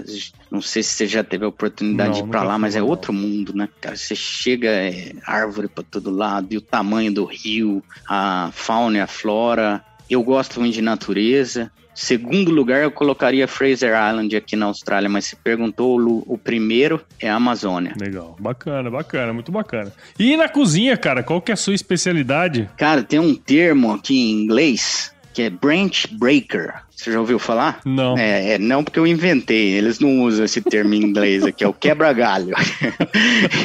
Não 0.50 0.62
sei 0.62 0.84
se 0.84 0.94
você 0.94 1.08
já 1.08 1.24
teve 1.24 1.46
a 1.46 1.48
oportunidade 1.48 2.10
não, 2.10 2.16
de 2.18 2.24
ir 2.24 2.30
para 2.30 2.44
lá, 2.44 2.58
mas 2.58 2.76
é 2.76 2.84
outro 2.84 3.14
mundo, 3.14 3.56
né? 3.56 3.68
Cara, 3.80 3.96
você 3.96 4.16
chega, 4.16 4.70
é 4.70 5.14
árvore 5.26 5.68
para 5.68 5.84
todo 5.84 6.12
lado, 6.12 6.54
e 6.54 6.58
o 6.58 6.62
tamanho 6.62 7.12
do 7.12 7.26
rio, 7.26 7.84
a 8.08 8.50
fauna 8.54 8.98
e 8.98 9.02
a 9.02 9.08
flora. 9.08 9.84
Eu 10.10 10.22
gosto 10.24 10.60
muito 10.60 10.74
de 10.74 10.82
natureza, 10.82 11.72
Segundo 11.94 12.52
lugar, 12.52 12.82
eu 12.84 12.92
colocaria 12.92 13.48
Fraser 13.48 13.92
Island 13.92 14.36
aqui 14.36 14.56
na 14.56 14.68
Austrália, 14.68 15.10
mas 15.10 15.26
se 15.26 15.36
perguntou, 15.36 16.00
o, 16.26 16.38
primeiro 16.38 17.02
é 17.20 17.30
a 17.30 17.36
Amazônia. 17.36 17.94
Legal, 18.00 18.36
bacana, 18.40 18.90
bacana, 18.90 19.34
muito 19.34 19.52
bacana. 19.52 19.92
E 20.18 20.36
na 20.38 20.48
cozinha, 20.48 20.96
cara, 20.98 21.24
qual 21.24 21.42
que 21.42 21.52
é 21.52 21.54
a 21.54 21.58
sua 21.58 21.76
especialidade? 21.76 22.70
Cara, 22.78 23.04
tem 23.04 23.20
um 23.20 23.36
termo 23.36 23.94
aqui 23.94 24.16
em 24.16 24.32
inglês 24.32 25.14
que 25.34 25.44
é 25.44 25.50
branch 25.50 26.08
breaker. 26.12 26.74
Você 27.02 27.12
já 27.12 27.20
ouviu 27.20 27.40
falar? 27.40 27.82
Não. 27.84 28.16
É, 28.16 28.54
é, 28.54 28.58
não 28.60 28.84
porque 28.84 29.00
eu 29.00 29.08
inventei, 29.08 29.72
eles 29.72 30.00
não 30.00 30.22
usam 30.22 30.46
esse 30.46 30.62
termo 30.62 30.94
em 30.94 31.02
inglês 31.02 31.44
aqui, 31.44 31.64
é 31.64 31.68
o 31.68 31.74
quebra-galho. 31.74 32.54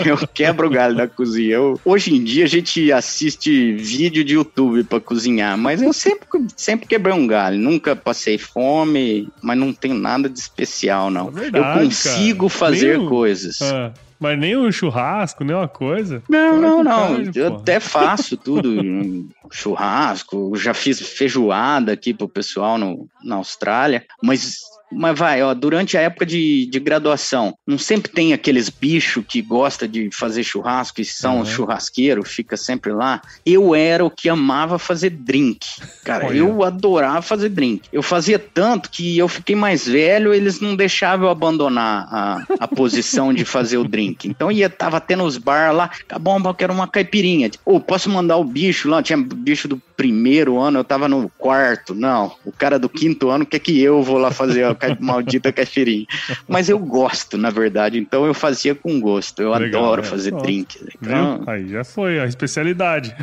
eu 0.06 0.16
quebro 0.32 0.68
o 0.68 0.70
galho 0.70 0.96
da 0.96 1.06
cozinha. 1.06 1.56
Eu, 1.56 1.78
hoje 1.84 2.14
em 2.14 2.24
dia 2.24 2.44
a 2.44 2.48
gente 2.48 2.90
assiste 2.90 3.74
vídeo 3.74 4.24
de 4.24 4.32
YouTube 4.32 4.84
para 4.84 5.00
cozinhar, 5.00 5.58
mas 5.58 5.82
eu 5.82 5.92
sempre, 5.92 6.26
sempre 6.56 6.86
quebrei 6.86 7.12
um 7.12 7.26
galho. 7.26 7.58
Nunca 7.58 7.94
passei 7.94 8.38
fome, 8.38 9.28
mas 9.42 9.58
não 9.58 9.70
tem 9.70 9.92
nada 9.92 10.30
de 10.30 10.38
especial, 10.38 11.10
não. 11.10 11.28
É 11.28 11.32
verdade, 11.32 11.78
eu 11.78 11.84
consigo 11.84 12.48
cara. 12.48 12.58
fazer 12.58 12.96
Meio... 12.96 13.08
coisas. 13.10 13.60
Ah. 13.60 13.92
Mas 14.18 14.38
nem 14.38 14.56
um 14.56 14.72
churrasco, 14.72 15.44
nem 15.44 15.54
uma 15.54 15.68
coisa. 15.68 16.22
Não, 16.28 16.60
não, 16.60 16.82
não. 16.82 17.22
eu 17.34 17.56
até 17.56 17.78
faço 17.78 18.36
tudo. 18.38 19.28
churrasco, 19.50 20.52
já 20.56 20.72
fiz 20.72 21.00
feijoada 21.00 21.92
aqui 21.92 22.14
pro 22.14 22.28
pessoal 22.28 22.78
no, 22.78 23.06
na 23.26 23.36
Austrália, 23.36 24.06
mas 24.22 24.62
mas 24.90 25.18
vai, 25.18 25.42
ó, 25.42 25.52
durante 25.52 25.96
a 25.96 26.00
época 26.00 26.24
de, 26.24 26.66
de 26.66 26.78
graduação, 26.78 27.56
não 27.66 27.78
sempre 27.78 28.10
tem 28.10 28.32
aqueles 28.32 28.68
bichos 28.68 29.24
que 29.26 29.42
gosta 29.42 29.86
de 29.86 30.10
fazer 30.12 30.44
churrasco 30.44 31.00
e 31.00 31.04
são 31.04 31.38
uhum. 31.38 31.44
churrasqueiros, 31.44 32.30
fica 32.30 32.56
sempre 32.56 32.92
lá. 32.92 33.20
Eu 33.44 33.74
era 33.74 34.04
o 34.04 34.10
que 34.10 34.28
amava 34.28 34.78
fazer 34.78 35.10
drink. 35.10 35.66
Cara, 36.04 36.26
Olha. 36.26 36.38
eu 36.38 36.62
adorava 36.62 37.22
fazer 37.22 37.48
drink. 37.48 37.88
Eu 37.92 38.02
fazia 38.02 38.38
tanto 38.38 38.90
que 38.90 39.18
eu 39.18 39.28
fiquei 39.28 39.56
mais 39.56 39.86
velho, 39.86 40.32
eles 40.32 40.60
não 40.60 40.76
deixavam 40.76 41.26
eu 41.26 41.30
abandonar 41.30 42.08
a, 42.10 42.46
a 42.60 42.68
posição 42.68 43.32
de 43.32 43.44
fazer 43.44 43.78
o 43.78 43.84
drink. 43.88 44.28
Então 44.28 44.52
ia, 44.52 44.70
tava 44.70 45.00
tendo 45.00 45.24
os 45.24 45.36
bar 45.36 45.72
lá, 45.72 45.90
tá 46.06 46.18
bom, 46.18 46.40
eu 46.44 46.54
quero 46.54 46.72
uma 46.72 46.86
caipirinha. 46.86 47.50
Ou 47.64 47.76
oh, 47.76 47.80
posso 47.80 48.08
mandar 48.08 48.36
o 48.36 48.44
bicho 48.44 48.88
lá? 48.88 49.02
Tinha 49.02 49.18
bicho 49.18 49.66
do 49.66 49.80
primeiro 49.96 50.58
ano, 50.58 50.78
eu 50.78 50.84
tava 50.84 51.08
no 51.08 51.28
quarto. 51.38 51.94
Não, 51.94 52.32
o 52.44 52.52
cara 52.52 52.78
do 52.78 52.88
quinto 52.88 53.30
ano 53.30 53.46
quer 53.46 53.58
que 53.58 53.80
eu 53.80 54.02
vou 54.02 54.18
lá 54.18 54.30
fazer 54.30 54.64
a 54.64 54.74
maldita 55.00 55.52
caipirinha. 55.52 56.06
Mas 56.48 56.68
eu 56.68 56.78
gosto, 56.78 57.36
na 57.36 57.50
verdade, 57.50 57.98
então 57.98 58.24
eu 58.24 58.34
fazia 58.34 58.74
com 58.74 59.00
gosto. 59.00 59.40
Eu 59.40 59.52
Legal, 59.52 59.84
adoro 59.84 60.02
é. 60.02 60.04
fazer 60.04 60.32
drink. 60.32 60.78
Então... 61.00 61.42
Aí 61.46 61.68
já 61.68 61.84
foi 61.84 62.18
a 62.20 62.26
especialidade. 62.26 63.14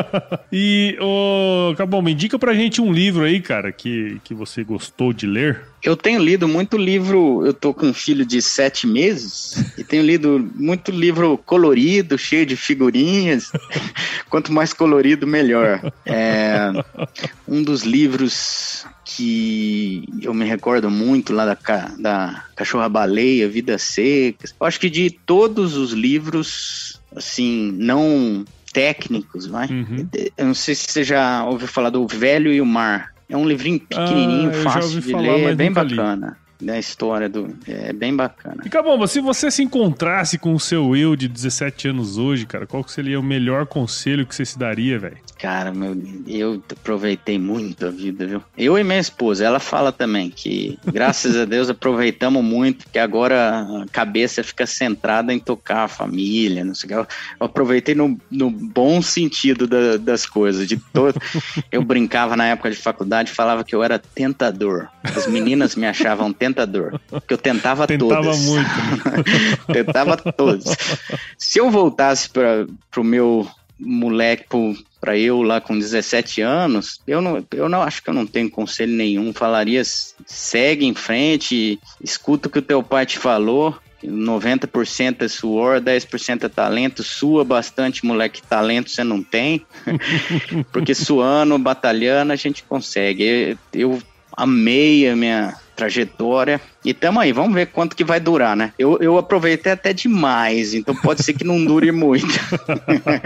e, 0.52 0.96
ô, 1.00 1.74
me 2.02 2.12
indica 2.12 2.38
pra 2.38 2.54
gente 2.54 2.80
um 2.80 2.92
livro 2.92 3.24
aí, 3.24 3.40
cara, 3.40 3.72
que, 3.72 4.20
que 4.24 4.34
você 4.34 4.62
gostou 4.62 5.12
de 5.12 5.26
ler. 5.26 5.62
Eu 5.82 5.96
tenho 5.96 6.20
lido 6.20 6.48
muito 6.48 6.76
livro, 6.76 7.46
eu 7.46 7.54
tô 7.54 7.72
com 7.72 7.86
um 7.86 7.94
filho 7.94 8.26
de 8.26 8.42
sete 8.42 8.86
meses 8.86 9.72
e 9.78 9.84
tenho 9.84 10.02
lido 10.02 10.50
muito 10.56 10.90
livro 10.90 11.38
colorido, 11.38 12.18
cheio 12.18 12.44
de 12.44 12.56
figurinhas. 12.56 13.52
Quanto 14.28 14.52
mais 14.52 14.72
colorido, 14.72 15.26
melhor. 15.26 15.92
É, 16.04 16.70
um 17.46 17.62
dos 17.62 17.82
livros 17.82 18.84
que 19.16 20.04
eu 20.20 20.34
me 20.34 20.44
recordo 20.44 20.90
muito 20.90 21.32
lá 21.32 21.46
da, 21.46 21.56
da 21.98 22.44
Cachorra 22.54 22.90
Baleia, 22.90 23.48
Vidas 23.48 23.82
Secas. 23.82 24.54
Eu 24.60 24.66
acho 24.66 24.78
que 24.78 24.90
de 24.90 25.10
todos 25.10 25.76
os 25.76 25.92
livros, 25.92 27.00
assim, 27.16 27.72
não 27.78 28.44
técnicos, 28.70 29.46
vai. 29.46 29.66
Uhum. 29.66 30.06
Eu 30.36 30.46
não 30.46 30.54
sei 30.54 30.74
se 30.74 30.90
você 30.90 31.02
já 31.02 31.42
ouviu 31.46 31.66
falar 31.66 31.88
do 31.88 32.06
Velho 32.06 32.52
e 32.52 32.60
o 32.60 32.66
Mar. 32.66 33.14
É 33.30 33.36
um 33.36 33.48
livrinho 33.48 33.80
pequenininho, 33.80 34.50
ah, 34.50 34.62
fácil 34.62 35.00
de 35.00 35.10
falar, 35.10 35.22
ler, 35.22 35.50
é 35.50 35.54
bem 35.54 35.72
bacana. 35.72 36.36
Li. 36.60 36.66
da 36.66 36.78
história 36.78 37.28
do. 37.28 37.56
É 37.66 37.92
bem 37.92 38.14
bacana. 38.14 38.62
E 38.64 38.68
Cabomba, 38.68 39.06
se 39.06 39.20
você 39.20 39.50
se 39.50 39.62
encontrasse 39.62 40.38
com 40.38 40.54
o 40.54 40.60
seu 40.60 40.94
eu 40.94 41.16
de 41.16 41.28
17 41.28 41.88
anos 41.88 42.18
hoje, 42.18 42.46
cara, 42.46 42.66
qual 42.66 42.86
seria 42.86 43.18
o 43.18 43.22
melhor 43.22 43.66
conselho 43.66 44.26
que 44.26 44.34
você 44.34 44.44
se 44.44 44.58
daria, 44.58 44.98
velho? 44.98 45.18
Cara, 45.38 45.72
meu, 45.72 45.96
eu 46.26 46.60
aproveitei 46.72 47.38
muito 47.38 47.86
a 47.86 47.90
vida, 47.90 48.26
viu? 48.26 48.42
Eu 48.56 48.76
e 48.76 48.82
minha 48.82 48.98
esposa, 48.98 49.44
ela 49.44 49.60
fala 49.60 49.92
também 49.92 50.30
que, 50.30 50.76
graças 50.84 51.36
a 51.36 51.44
Deus, 51.44 51.70
aproveitamos 51.70 52.42
muito, 52.42 52.88
que 52.90 52.98
agora 52.98 53.60
a 53.60 53.86
cabeça 53.92 54.42
fica 54.42 54.66
centrada 54.66 55.32
em 55.32 55.38
tocar 55.38 55.84
a 55.84 55.88
família, 55.88 56.64
não 56.64 56.74
sei 56.74 56.86
o 56.86 56.88
que. 56.88 56.94
Eu, 56.94 57.06
aproveitei 57.38 57.94
no, 57.94 58.20
no 58.28 58.50
bom 58.50 59.00
sentido 59.00 59.68
da, 59.68 59.96
das 59.96 60.26
coisas, 60.26 60.66
de 60.66 60.76
todo. 60.92 61.20
Eu 61.70 61.84
brincava 61.84 62.36
na 62.36 62.46
época 62.46 62.72
de 62.72 62.76
faculdade, 62.76 63.30
falava 63.30 63.62
que 63.62 63.76
eu 63.76 63.82
era 63.84 63.96
tentador. 63.96 64.88
As 65.04 65.28
meninas 65.28 65.76
me 65.76 65.86
achavam 65.86 66.32
tentador, 66.32 66.98
porque 67.08 67.34
eu 67.34 67.38
tentava, 67.38 67.86
tentava 67.86 68.24
todas. 68.24 68.40
muito. 68.40 68.70
tentava 69.72 70.16
todas. 70.16 70.64
Se 71.36 71.60
eu 71.60 71.70
voltasse 71.70 72.28
para 72.28 72.66
o 72.96 73.04
meu 73.04 73.48
moleque, 73.78 74.44
para 75.00 75.16
eu 75.16 75.42
lá 75.42 75.60
com 75.60 75.78
17 75.78 76.40
anos, 76.40 77.00
eu 77.06 77.20
não, 77.20 77.44
eu 77.52 77.68
não 77.68 77.82
acho 77.82 78.02
que 78.02 78.10
eu 78.10 78.14
não 78.14 78.26
tenho 78.26 78.50
conselho 78.50 78.92
nenhum. 78.92 79.32
Falaria, 79.32 79.82
segue 80.26 80.84
em 80.84 80.94
frente, 80.94 81.78
escuta 82.02 82.48
o 82.48 82.50
que 82.50 82.58
o 82.58 82.62
teu 82.62 82.82
pai 82.82 83.06
te 83.06 83.18
falou. 83.18 83.76
90% 84.02 85.22
é 85.22 85.28
suor, 85.28 85.80
10% 85.80 86.44
é 86.44 86.48
talento, 86.48 87.02
sua 87.02 87.44
bastante, 87.44 88.06
moleque, 88.06 88.40
talento 88.40 88.90
você 88.90 89.02
não 89.02 89.24
tem, 89.24 89.66
porque 90.72 90.94
suando, 90.94 91.58
batalhando, 91.58 92.32
a 92.32 92.36
gente 92.36 92.62
consegue. 92.62 93.58
Eu 93.72 94.00
amei 94.36 95.08
a 95.08 95.16
minha 95.16 95.56
trajetória, 95.74 96.60
e 96.88 96.94
tamo 96.94 97.20
aí, 97.20 97.32
vamos 97.34 97.52
ver 97.52 97.66
quanto 97.66 97.94
que 97.94 98.02
vai 98.02 98.18
durar, 98.18 98.56
né? 98.56 98.72
Eu, 98.78 98.96
eu 99.02 99.18
aproveitei 99.18 99.72
até 99.72 99.92
demais, 99.92 100.72
então 100.72 100.96
pode 100.96 101.22
ser 101.22 101.34
que 101.34 101.44
não 101.44 101.62
dure 101.62 101.92
muito. 101.92 102.26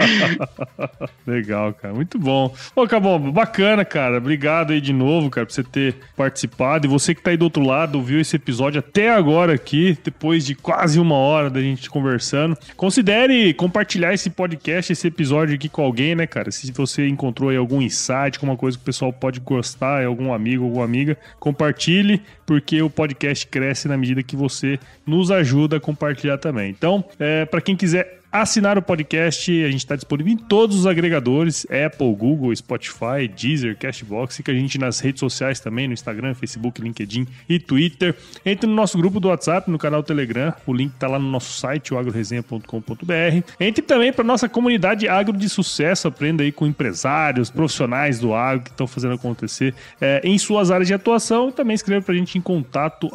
Legal, 1.25 1.73
cara. 1.73 1.93
Muito 1.93 2.19
bom. 2.19 2.53
Ô, 2.75 2.85
Cabombo, 2.85 3.31
bacana, 3.31 3.85
cara. 3.85 4.17
Obrigado 4.17 4.73
aí 4.73 4.81
de 4.81 4.91
novo, 4.91 5.29
cara, 5.29 5.45
por 5.45 5.53
você 5.53 5.63
ter 5.63 5.95
participado. 6.13 6.85
E 6.85 6.89
você 6.89 7.15
que 7.15 7.21
tá 7.21 7.31
aí 7.31 7.37
do 7.37 7.45
outro 7.45 7.65
lado, 7.65 8.01
viu 8.01 8.19
esse 8.19 8.35
episódio 8.35 8.79
até 8.79 9.09
agora 9.09 9.53
aqui, 9.53 9.97
depois 10.03 10.45
de 10.45 10.55
quase 10.55 10.99
uma 10.99 11.15
hora 11.15 11.49
da 11.49 11.61
gente 11.61 11.89
conversando. 11.89 12.57
Considere 12.75 13.53
compartilhar 13.53 14.13
esse 14.13 14.29
podcast, 14.29 14.91
esse 14.91 15.07
episódio 15.07 15.55
aqui 15.55 15.69
com 15.69 15.83
alguém, 15.83 16.15
né, 16.15 16.27
cara? 16.27 16.51
Se 16.51 16.69
você 16.73 17.07
encontrou 17.07 17.49
aí 17.49 17.55
algum 17.55 17.81
insight, 17.81 18.35
alguma 18.35 18.57
coisa 18.57 18.77
que 18.77 18.81
o 18.81 18.85
pessoal 18.85 19.13
pode 19.13 19.39
gostar, 19.39 20.03
algum 20.03 20.33
amigo, 20.33 20.65
alguma 20.65 20.83
amiga, 20.83 21.17
compartilhe, 21.39 22.21
porque 22.45 22.81
o 22.81 22.89
podcast 22.89 23.47
cresce 23.53 23.87
na 23.87 23.95
medida 23.95 24.23
que 24.23 24.35
você 24.35 24.79
nos 25.05 25.29
ajuda 25.29 25.77
a 25.77 25.79
compartilhar 25.79 26.39
também. 26.39 26.71
Então, 26.71 27.05
é, 27.19 27.45
para 27.45 27.61
quem 27.61 27.75
quiser 27.75 28.22
assinar 28.33 28.79
o 28.79 28.81
podcast. 28.81 29.51
A 29.63 29.69
gente 29.69 29.77
está 29.77 29.95
disponível 29.95 30.33
em 30.33 30.37
todos 30.37 30.75
os 30.79 30.87
agregadores: 30.87 31.65
Apple, 31.65 32.13
Google, 32.15 32.55
Spotify, 32.55 33.27
Deezer, 33.33 33.77
Cashbox. 33.77 34.35
Fica 34.35 34.51
a 34.51 34.55
gente 34.55 34.79
nas 34.79 34.99
redes 34.99 35.19
sociais 35.19 35.59
também: 35.59 35.87
no 35.87 35.93
Instagram, 35.93 36.33
Facebook, 36.33 36.81
LinkedIn 36.81 37.27
e 37.47 37.59
Twitter. 37.59 38.15
Entre 38.43 38.67
no 38.67 38.73
nosso 38.73 38.97
grupo 38.97 39.19
do 39.19 39.27
WhatsApp, 39.27 39.69
no 39.69 39.77
canal 39.77 40.01
Telegram. 40.01 40.53
O 40.65 40.73
link 40.73 40.93
está 40.93 41.07
lá 41.07 41.19
no 41.19 41.29
nosso 41.29 41.53
site, 41.53 41.93
o 41.93 41.97
agroresenha.com.br. 41.99 43.51
Entre 43.59 43.83
também 43.83 44.11
para 44.11 44.23
nossa 44.23 44.49
comunidade 44.49 45.07
agro 45.07 45.37
de 45.37 45.47
sucesso. 45.47 46.07
Aprenda 46.07 46.41
aí 46.41 46.51
com 46.51 46.65
empresários, 46.65 47.51
profissionais 47.51 48.19
do 48.19 48.33
agro 48.33 48.63
que 48.63 48.71
estão 48.71 48.87
fazendo 48.87 49.13
acontecer 49.13 49.75
é, 50.01 50.21
em 50.23 50.37
suas 50.39 50.71
áreas 50.71 50.87
de 50.87 50.93
atuação. 50.93 51.49
E 51.49 51.51
também 51.51 51.75
escreva 51.75 52.03
para 52.03 52.15
a 52.15 52.17
gente 52.17 52.37
em 52.37 52.41
contato 52.41 53.11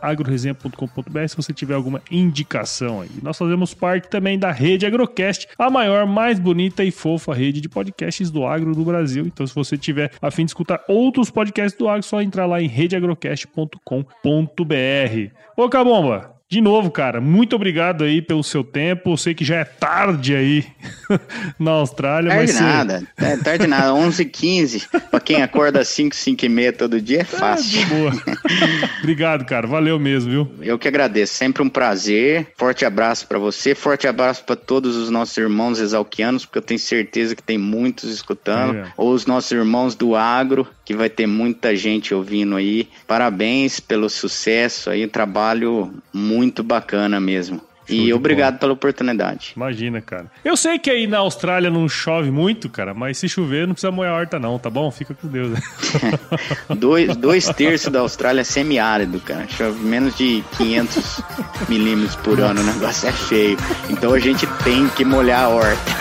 agroresenha.com.br 0.00 1.28
se 1.28 1.36
você 1.36 1.52
tiver 1.52 1.74
alguma 1.74 2.00
indicação 2.10 3.02
aí. 3.02 3.10
Nós 3.22 3.36
fazemos 3.36 3.74
parte 3.74 4.08
também 4.08 4.38
da 4.38 4.53
Rede 4.54 4.86
Agrocast, 4.86 5.48
a 5.58 5.70
maior, 5.70 6.06
mais 6.06 6.38
bonita 6.38 6.84
e 6.84 6.90
fofa 6.90 7.34
rede 7.34 7.60
de 7.60 7.68
podcasts 7.68 8.30
do 8.30 8.46
agro 8.46 8.74
do 8.74 8.84
Brasil. 8.84 9.26
Então, 9.26 9.46
se 9.46 9.54
você 9.54 9.76
tiver 9.76 10.10
a 10.20 10.30
fim 10.30 10.44
de 10.44 10.50
escutar 10.50 10.82
outros 10.88 11.30
podcasts 11.30 11.78
do 11.78 11.88
agro, 11.88 12.00
é 12.00 12.02
só 12.02 12.22
entrar 12.22 12.46
lá 12.46 12.60
em 12.60 12.68
redeagrocast.com.br. 12.68 15.30
Ô, 15.56 15.68
Cabomba, 15.68 16.33
de 16.54 16.60
novo, 16.60 16.88
cara, 16.88 17.20
muito 17.20 17.56
obrigado 17.56 18.04
aí 18.04 18.22
pelo 18.22 18.44
seu 18.44 18.62
tempo. 18.62 19.10
Eu 19.10 19.16
sei 19.16 19.34
que 19.34 19.44
já 19.44 19.56
é 19.56 19.64
tarde 19.64 20.36
aí 20.36 20.64
na 21.58 21.72
Austrália. 21.72 22.30
Tarde 22.30 22.52
mas 22.52 22.60
nada, 22.60 23.02
é 23.16 23.36
tarde 23.38 23.66
nada, 23.66 23.88
11h15. 23.88 24.86
pra 25.10 25.18
quem 25.18 25.42
acorda 25.42 25.80
às 25.80 25.88
5, 25.88 26.14
5 26.14 26.44
e 26.44 26.48
meia 26.48 26.72
todo 26.72 27.00
dia 27.00 27.22
é 27.22 27.24
fácil. 27.24 27.82
É, 27.82 27.84
boa. 27.86 28.12
obrigado, 29.02 29.44
cara, 29.44 29.66
valeu 29.66 29.98
mesmo, 29.98 30.30
viu? 30.30 30.52
Eu 30.60 30.78
que 30.78 30.86
agradeço, 30.86 31.34
sempre 31.34 31.60
um 31.60 31.68
prazer. 31.68 32.46
Forte 32.56 32.84
abraço 32.84 33.26
para 33.26 33.40
você, 33.40 33.74
forte 33.74 34.06
abraço 34.06 34.44
para 34.44 34.54
todos 34.54 34.94
os 34.94 35.10
nossos 35.10 35.36
irmãos 35.36 35.80
exalquianos, 35.80 36.44
porque 36.44 36.58
eu 36.58 36.62
tenho 36.62 36.78
certeza 36.78 37.34
que 37.34 37.42
tem 37.42 37.58
muitos 37.58 38.14
escutando, 38.14 38.76
é. 38.76 38.92
ou 38.96 39.12
os 39.12 39.26
nossos 39.26 39.50
irmãos 39.50 39.96
do 39.96 40.14
agro, 40.14 40.68
que 40.84 40.94
vai 40.94 41.10
ter 41.10 41.26
muita 41.26 41.74
gente 41.74 42.14
ouvindo 42.14 42.54
aí. 42.54 42.88
Parabéns 43.08 43.80
pelo 43.80 44.08
sucesso 44.08 44.88
aí, 44.88 45.08
trabalho 45.08 45.92
muito 46.12 46.43
muito 46.44 46.62
bacana 46.62 47.18
mesmo. 47.20 47.60
Show 47.86 47.96
e 47.96 48.14
obrigado 48.14 48.52
bola. 48.52 48.60
pela 48.60 48.72
oportunidade. 48.72 49.52
Imagina, 49.54 50.00
cara. 50.00 50.26
Eu 50.42 50.56
sei 50.56 50.78
que 50.78 50.90
aí 50.90 51.06
na 51.06 51.18
Austrália 51.18 51.70
não 51.70 51.86
chove 51.86 52.30
muito, 52.30 52.68
cara, 52.70 52.94
mas 52.94 53.18
se 53.18 53.28
chover 53.28 53.66
não 53.66 53.74
precisa 53.74 53.90
molhar 53.90 54.14
a 54.14 54.16
horta 54.16 54.38
não, 54.38 54.58
tá 54.58 54.70
bom? 54.70 54.90
Fica 54.90 55.14
com 55.14 55.28
Deus. 55.28 55.58
dois, 56.78 57.14
dois 57.16 57.46
terços 57.50 57.92
da 57.92 58.00
Austrália 58.00 58.40
é 58.40 58.44
semiárido, 58.44 59.20
cara. 59.20 59.46
Chove 59.48 59.84
menos 59.84 60.16
de 60.16 60.42
500 60.56 61.20
milímetros 61.68 62.16
por 62.16 62.40
ano, 62.40 62.60
o 62.60 62.64
negócio 62.64 63.08
é 63.08 63.12
feio. 63.12 63.58
Então 63.90 64.14
a 64.14 64.18
gente 64.18 64.46
tem 64.64 64.88
que 64.88 65.04
molhar 65.04 65.44
a 65.44 65.48
horta. 65.48 65.92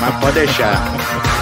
mas 0.00 0.20
pode 0.20 0.34
deixar. 0.34 1.41